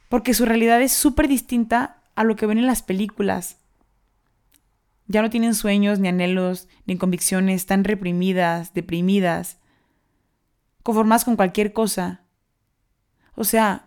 porque 0.09 0.35
su 0.35 0.45
realidad 0.45 0.83
es 0.83 0.93
súper 0.93 1.29
distinta 1.29 1.99
a 2.17 2.25
lo 2.25 2.35
que 2.35 2.47
ven 2.47 2.59
en 2.59 2.67
las 2.67 2.83
películas. 2.83 3.59
Ya 5.07 5.23
no 5.23 5.31
tienen 5.31 5.55
sueños, 5.55 6.01
ni 6.01 6.09
anhelos, 6.09 6.69
ni 6.87 6.97
convicciones, 6.97 7.63
están 7.63 7.85
reprimidas, 7.85 8.75
deprimidas, 8.75 9.59
conformadas 10.83 11.25
con 11.25 11.37
cualquier 11.37 11.73
cosa. 11.73 12.23
O 13.35 13.45
sea, 13.45 13.87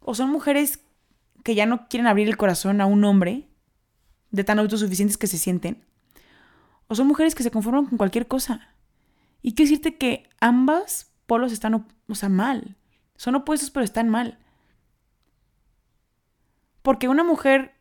o 0.00 0.14
son 0.14 0.30
mujeres 0.30 0.80
que 1.44 1.54
ya 1.54 1.66
no 1.66 1.86
quieren 1.88 2.08
abrir 2.08 2.26
el 2.28 2.36
corazón 2.36 2.80
a 2.80 2.86
un 2.86 3.04
hombre, 3.04 3.48
de 4.32 4.42
tan 4.42 4.58
autosuficientes 4.58 5.16
que 5.16 5.28
se 5.28 5.38
sienten, 5.38 5.84
o 6.88 6.96
son 6.96 7.06
mujeres 7.06 7.36
que 7.36 7.44
se 7.44 7.52
conforman 7.52 7.86
con 7.86 7.98
cualquier 7.98 8.26
cosa. 8.26 8.74
Y 9.42 9.54
quiero 9.54 9.70
decirte 9.70 9.96
que 9.96 10.28
ambas 10.40 11.12
polos 11.26 11.52
están, 11.52 11.86
o 12.08 12.14
sea, 12.14 12.28
mal. 12.28 12.76
Son 13.16 13.36
opuestos, 13.36 13.70
pero 13.70 13.84
están 13.84 14.08
mal. 14.08 14.38
porque 16.82 17.08
una 17.08 17.24
mujer 17.24 17.72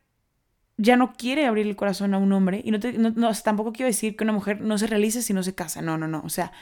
ya 0.78 0.96
no 0.96 1.14
quiere 1.14 1.46
abrir 1.46 1.68
el 1.68 1.76
corazón 1.76 2.14
a 2.14 2.18
un 2.18 2.32
hombre 2.32 2.62
y 2.64 2.72
no, 2.72 2.80
tampoco 3.44 3.74
quiero 3.74 3.88
decir 3.88 4.16
que 4.16 4.24
una 4.24 4.34
mujer 4.34 4.62
no 4.62 4.78
se 4.78 4.88
realice 4.88 5.22
si 5.22 5.34
no 5.34 5.44
se 5.44 5.54
casa, 5.54 5.82
no, 5.82 5.98
no, 5.98 6.08
no, 6.08 6.22
o 6.26 6.30
sea, 6.30 6.54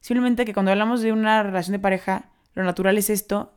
simplemente 0.00 0.46
que 0.46 0.54
cuando 0.54 0.72
hablamos 0.72 1.02
de 1.02 1.12
una 1.12 1.42
relación 1.42 1.72
de 1.72 1.78
pareja, 1.78 2.30
lo 2.54 2.64
natural 2.64 2.96
es 2.96 3.10
esto 3.10 3.55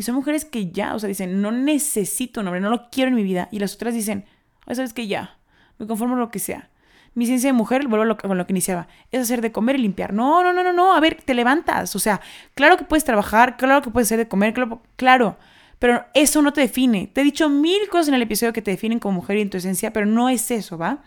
y 0.00 0.02
son 0.02 0.14
mujeres 0.14 0.46
que 0.46 0.70
ya, 0.70 0.94
o 0.94 0.98
sea, 0.98 1.08
dicen, 1.08 1.42
no 1.42 1.52
necesito 1.52 2.40
un 2.40 2.46
hombre, 2.46 2.62
no 2.62 2.70
lo 2.70 2.88
quiero 2.88 3.10
en 3.10 3.16
mi 3.16 3.22
vida 3.22 3.48
y 3.52 3.58
las 3.58 3.74
otras 3.74 3.92
dicen, 3.92 4.24
sabes 4.72 4.94
que 4.94 5.06
ya, 5.06 5.36
me 5.78 5.86
conformo 5.86 6.14
con 6.14 6.20
lo 6.20 6.30
que 6.30 6.38
sea. 6.38 6.70
Mi 7.12 7.26
ciencia 7.26 7.50
de 7.50 7.52
mujer, 7.52 7.86
vuelvo 7.86 8.10
a 8.10 8.16
con 8.16 8.38
lo 8.38 8.46
que 8.46 8.54
iniciaba, 8.54 8.88
es 9.10 9.20
hacer 9.20 9.42
de 9.42 9.52
comer 9.52 9.76
y 9.76 9.82
limpiar. 9.82 10.14
No, 10.14 10.42
no, 10.42 10.54
no, 10.54 10.64
no, 10.64 10.72
no, 10.72 10.94
a 10.94 11.00
ver, 11.00 11.20
te 11.22 11.34
levantas, 11.34 11.94
o 11.94 11.98
sea, 11.98 12.22
claro 12.54 12.78
que 12.78 12.84
puedes 12.84 13.04
trabajar, 13.04 13.58
claro 13.58 13.82
que 13.82 13.90
puedes 13.90 14.08
hacer 14.08 14.16
de 14.16 14.26
comer, 14.26 14.54
claro, 14.54 14.80
claro 14.96 15.36
pero 15.78 16.06
eso 16.14 16.40
no 16.40 16.54
te 16.54 16.62
define. 16.62 17.10
Te 17.12 17.20
he 17.20 17.24
dicho 17.24 17.50
mil 17.50 17.88
cosas 17.90 18.08
en 18.08 18.14
el 18.14 18.22
episodio 18.22 18.54
que 18.54 18.62
te 18.62 18.70
definen 18.70 19.00
como 19.00 19.16
mujer 19.16 19.36
y 19.36 19.42
en 19.42 19.50
tu 19.50 19.58
esencia, 19.58 19.92
pero 19.92 20.06
no 20.06 20.30
es 20.30 20.50
eso, 20.50 20.78
¿va? 20.78 21.02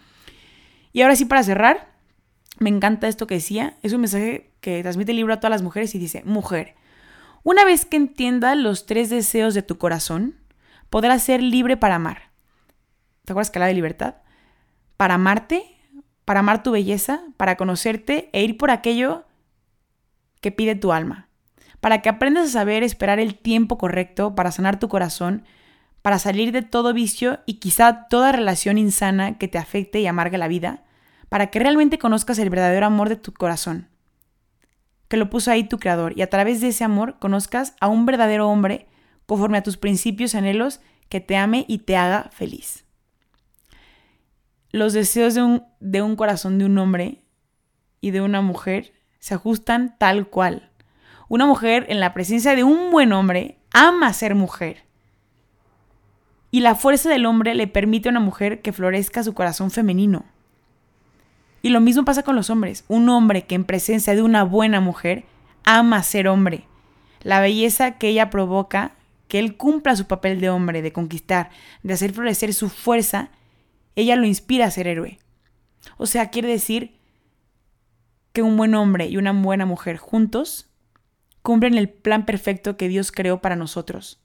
Y 0.92 1.02
ahora 1.02 1.16
sí, 1.16 1.26
para 1.26 1.42
cerrar, 1.42 1.96
me 2.60 2.70
encanta 2.70 3.08
esto 3.08 3.26
que 3.26 3.36
decía. 3.36 3.78
Es 3.82 3.94
un 3.94 4.02
mensaje 4.02 4.52
que 4.62 4.84
transmite 4.84 5.12
el 5.12 5.18
libro 5.18 5.34
a 5.34 5.38
todas 5.40 5.52
las 5.52 5.64
mujeres 5.64 5.96
y 5.96 6.00
dice, 6.00 6.24
mujer, 6.26 6.76
una 7.44 7.66
vez 7.66 7.86
que 7.86 7.98
entienda 7.98 8.56
los 8.56 8.86
tres 8.86 9.10
deseos 9.10 9.54
de 9.54 9.62
tu 9.62 9.78
corazón, 9.78 10.36
podrás 10.90 11.24
ser 11.24 11.42
libre 11.42 11.78
para 11.78 11.96
amar. 11.96 12.32
¿Te 13.26 13.34
acuerdas 13.34 13.52
que 13.52 13.60
la 13.60 13.68
de 13.68 13.74
libertad? 13.74 14.16
Para 14.98 15.16
amarte, 15.16 15.64
para 16.26 16.42
amar 16.42 16.64
tu 16.64 16.72
belleza, 16.72 17.22
para 17.38 17.58
conocerte 17.58 18.30
e 18.34 18.44
ir 18.44 18.58
por 18.58 18.72
aquello 18.72 19.26
que 20.42 20.52
pide 20.52 20.76
tu 20.76 20.92
alma 20.92 21.30
para 21.84 22.02
que 22.02 22.08
aprendas 22.08 22.48
a 22.48 22.60
saber 22.60 22.82
esperar 22.82 23.20
el 23.20 23.36
tiempo 23.36 23.78
correcto 23.78 24.36
para 24.36 24.54
sanar 24.54 24.80
tu 24.80 24.88
corazón, 24.88 25.44
para 26.02 26.18
salir 26.18 26.54
de 26.54 26.62
todo 26.62 26.94
vicio 26.94 27.42
y 27.46 27.56
quizá 27.56 28.08
toda 28.08 28.32
relación 28.32 28.78
insana 28.78 29.38
que 29.38 29.50
te 29.50 29.58
afecte 29.58 30.00
y 30.00 30.08
amargue 30.08 30.38
la 30.38 30.48
vida, 30.48 30.86
para 31.28 31.48
que 31.48 31.60
realmente 31.60 32.00
conozcas 32.00 32.40
el 32.40 32.50
verdadero 32.50 32.86
amor 32.86 33.10
de 33.10 33.18
tu 33.18 33.34
corazón, 33.34 33.90
que 35.08 35.18
lo 35.18 35.30
puso 35.30 35.52
ahí 35.52 35.64
tu 35.64 35.80
creador, 35.80 36.14
y 36.18 36.22
a 36.22 36.30
través 36.30 36.62
de 36.62 36.70
ese 36.70 36.84
amor 36.84 37.20
conozcas 37.20 37.76
a 37.80 37.88
un 37.88 38.06
verdadero 38.06 38.50
hombre 38.50 38.88
conforme 39.26 39.58
a 39.58 39.64
tus 39.64 39.78
principios 39.78 40.34
y 40.34 40.38
anhelos 40.38 40.82
que 41.10 41.22
te 41.22 41.38
ame 41.38 41.66
y 41.68 41.80
te 41.80 41.98
haga 41.98 42.30
feliz. 42.32 42.86
Los 44.72 44.94
deseos 44.94 45.36
de 45.36 45.44
un, 45.44 45.64
de 45.80 46.02
un 46.02 46.16
corazón 46.16 46.58
de 46.58 46.66
un 46.66 46.78
hombre 46.78 47.24
y 48.02 48.12
de 48.12 48.22
una 48.22 48.42
mujer 48.42 48.94
se 49.20 49.36
ajustan 49.36 49.96
tal 50.00 50.28
cual 50.28 50.72
una 51.34 51.48
mujer 51.48 51.88
en 51.90 52.00
la 52.00 52.14
presencia 52.14 52.56
de 52.56 52.64
un 52.64 52.92
buen 52.92 53.12
hombre 53.12 53.58
ama 53.74 54.14
ser 54.14 54.36
mujer. 54.36 54.84
Y 56.52 56.60
la 56.60 56.76
fuerza 56.76 57.10
del 57.10 57.26
hombre 57.26 57.56
le 57.56 57.66
permite 57.66 58.08
a 58.08 58.12
una 58.12 58.20
mujer 58.20 58.62
que 58.62 58.72
florezca 58.72 59.24
su 59.24 59.34
corazón 59.34 59.72
femenino. 59.72 60.26
Y 61.64 61.70
lo 61.70 61.80
mismo 61.80 62.04
pasa 62.04 62.24
con 62.24 62.36
los 62.36 62.50
hombres. 62.50 62.84
Un 62.90 63.08
hombre 63.08 63.46
que 63.46 63.56
en 63.56 63.64
presencia 63.64 64.14
de 64.14 64.22
una 64.22 64.44
buena 64.44 64.82
mujer 64.82 65.24
ama 65.64 66.04
ser 66.04 66.28
hombre. 66.28 66.68
La 67.22 67.40
belleza 67.40 67.98
que 67.98 68.10
ella 68.10 68.30
provoca, 68.30 68.96
que 69.30 69.40
él 69.40 69.56
cumpla 69.56 69.96
su 69.96 70.06
papel 70.06 70.42
de 70.42 70.50
hombre, 70.50 70.82
de 70.82 70.92
conquistar, 70.92 71.52
de 71.82 71.94
hacer 71.94 72.12
florecer 72.12 72.54
su 72.54 72.68
fuerza, 72.68 73.30
ella 73.96 74.18
lo 74.18 74.28
inspira 74.28 74.66
a 74.66 74.72
ser 74.72 74.88
héroe. 74.88 75.20
O 75.96 76.06
sea, 76.06 76.32
quiere 76.32 76.50
decir 76.50 77.00
que 78.34 78.42
un 78.42 78.58
buen 78.58 78.76
hombre 78.76 79.08
y 79.08 79.16
una 79.16 79.32
buena 79.32 79.66
mujer 79.66 79.96
juntos 79.96 80.70
cumplen 81.44 81.78
el 81.78 81.90
plan 81.90 82.26
perfecto 82.26 82.76
que 82.76 82.90
Dios 82.90 83.14
creó 83.14 83.40
para 83.40 83.56
nosotros. 83.56 84.22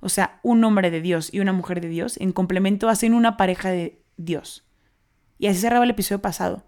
O 0.00 0.08
sea, 0.08 0.40
un 0.42 0.64
hombre 0.64 0.90
de 0.90 1.02
Dios 1.02 1.32
y 1.34 1.40
una 1.40 1.52
mujer 1.52 1.82
de 1.82 1.88
Dios 1.88 2.16
en 2.18 2.32
complemento 2.32 2.88
hacen 2.88 3.12
una 3.12 3.36
pareja 3.36 3.70
de 3.70 4.00
Dios. 4.16 4.64
Y 5.42 5.48
así 5.48 5.58
cerraba 5.58 5.84
el 5.84 5.90
episodio 5.90 6.22
pasado. 6.22 6.62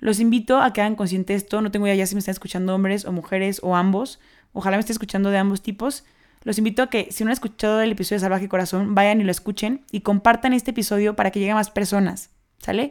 Los 0.00 0.18
invito 0.18 0.60
a 0.60 0.72
que 0.72 0.80
hagan 0.80 0.96
consciente 0.96 1.34
esto. 1.34 1.62
No 1.62 1.70
tengo 1.70 1.86
idea 1.86 1.94
ya 1.94 2.06
si 2.08 2.16
me 2.16 2.18
están 2.18 2.32
escuchando 2.32 2.74
hombres 2.74 3.04
o 3.04 3.12
mujeres 3.12 3.60
o 3.62 3.76
ambos. 3.76 4.18
Ojalá 4.52 4.76
me 4.76 4.80
esté 4.80 4.90
escuchando 4.90 5.30
de 5.30 5.38
ambos 5.38 5.62
tipos. 5.62 6.02
Los 6.42 6.58
invito 6.58 6.82
a 6.82 6.90
que 6.90 7.12
si 7.12 7.22
no 7.22 7.28
han 7.28 7.34
escuchado 7.34 7.80
el 7.82 7.92
episodio 7.92 8.16
de 8.16 8.22
Salvaje 8.22 8.48
Corazón, 8.48 8.96
vayan 8.96 9.20
y 9.20 9.24
lo 9.24 9.30
escuchen 9.30 9.84
y 9.92 10.00
compartan 10.00 10.54
este 10.54 10.72
episodio 10.72 11.14
para 11.14 11.30
que 11.30 11.38
lleguen 11.38 11.54
más 11.54 11.70
personas. 11.70 12.30
¿Sale? 12.58 12.90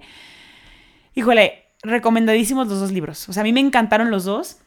Híjole, 1.16 1.66
recomendadísimos 1.82 2.70
los 2.70 2.80
dos 2.80 2.94
libros. 2.94 3.28
O 3.28 3.34
sea, 3.34 3.42
a 3.42 3.44
mí 3.44 3.52
me 3.52 3.60
encantaron 3.60 4.10
los 4.10 4.24
dos. 4.24 4.60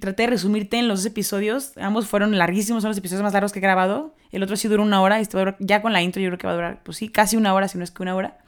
Traté 0.00 0.24
de 0.24 0.30
resumirte 0.30 0.78
en 0.78 0.88
los 0.88 0.98
dos 0.98 1.06
episodios. 1.06 1.78
Ambos 1.78 2.08
fueron 2.08 2.36
larguísimos, 2.36 2.82
son 2.82 2.90
los 2.90 2.98
episodios 2.98 3.22
más 3.22 3.34
largos 3.34 3.52
que 3.52 3.60
he 3.60 3.62
grabado. 3.62 4.16
El 4.32 4.42
otro 4.42 4.56
sí 4.56 4.66
duró 4.66 4.82
una 4.82 5.00
hora. 5.00 5.20
Este 5.20 5.38
ya 5.60 5.80
con 5.80 5.92
la 5.92 6.02
intro 6.02 6.20
yo 6.20 6.30
creo 6.30 6.38
que 6.38 6.48
va 6.48 6.54
a 6.54 6.56
durar, 6.56 6.82
pues 6.82 6.96
sí, 6.96 7.08
casi 7.08 7.36
una 7.36 7.54
hora, 7.54 7.68
si 7.68 7.78
no 7.78 7.84
es 7.84 7.92
que 7.92 8.02
una 8.02 8.16
hora. 8.16 8.38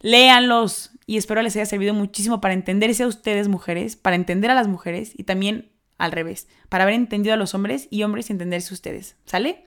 Léanlos 0.00 0.92
y 1.06 1.16
espero 1.16 1.42
les 1.42 1.56
haya 1.56 1.66
servido 1.66 1.94
muchísimo 1.94 2.40
para 2.40 2.54
entenderse 2.54 3.02
a 3.02 3.06
ustedes, 3.06 3.48
mujeres, 3.48 3.96
para 3.96 4.16
entender 4.16 4.50
a 4.50 4.54
las 4.54 4.68
mujeres 4.68 5.12
y 5.16 5.24
también 5.24 5.72
al 5.96 6.12
revés, 6.12 6.48
para 6.68 6.84
haber 6.84 6.94
entendido 6.94 7.34
a 7.34 7.36
los 7.36 7.54
hombres 7.54 7.88
y 7.90 8.02
hombres 8.02 8.30
entenderse 8.30 8.72
a 8.72 8.74
ustedes. 8.74 9.16
¿Sale? 9.24 9.66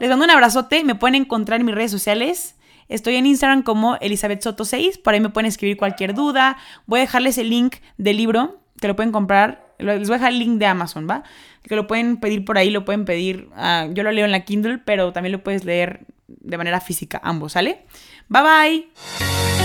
Les 0.00 0.08
mando 0.08 0.24
un 0.24 0.30
abrazote. 0.30 0.82
Me 0.82 0.96
pueden 0.96 1.14
encontrar 1.14 1.60
en 1.60 1.66
mis 1.66 1.74
redes 1.74 1.90
sociales. 1.90 2.56
Estoy 2.88 3.16
en 3.16 3.26
Instagram 3.26 3.62
como 3.62 3.96
Elizabeth 3.96 4.42
Soto 4.42 4.64
6. 4.64 4.98
Por 4.98 5.14
ahí 5.14 5.20
me 5.20 5.30
pueden 5.30 5.46
escribir 5.46 5.76
cualquier 5.76 6.14
duda. 6.14 6.56
Voy 6.86 6.98
a 6.98 7.02
dejarles 7.02 7.38
el 7.38 7.50
link 7.50 7.76
del 7.96 8.16
libro 8.16 8.60
que 8.80 8.88
lo 8.88 8.96
pueden 8.96 9.12
comprar 9.12 9.64
les 9.78 10.08
voy 10.08 10.14
a 10.14 10.18
dejar 10.18 10.32
el 10.32 10.38
link 10.38 10.58
de 10.58 10.66
Amazon, 10.66 11.08
¿va? 11.08 11.24
Que 11.62 11.76
lo 11.76 11.86
pueden 11.86 12.18
pedir 12.18 12.44
por 12.44 12.58
ahí, 12.58 12.70
lo 12.70 12.84
pueden 12.84 13.04
pedir. 13.04 13.48
Ah, 13.54 13.88
yo 13.92 14.02
lo 14.02 14.12
leo 14.12 14.24
en 14.24 14.32
la 14.32 14.44
Kindle, 14.44 14.78
pero 14.78 15.12
también 15.12 15.32
lo 15.32 15.42
puedes 15.42 15.64
leer 15.64 16.06
de 16.40 16.58
manera 16.58 16.80
física, 16.80 17.20
ambos, 17.22 17.52
¿sale? 17.52 17.86
Bye 18.28 18.42
bye. 18.42 19.63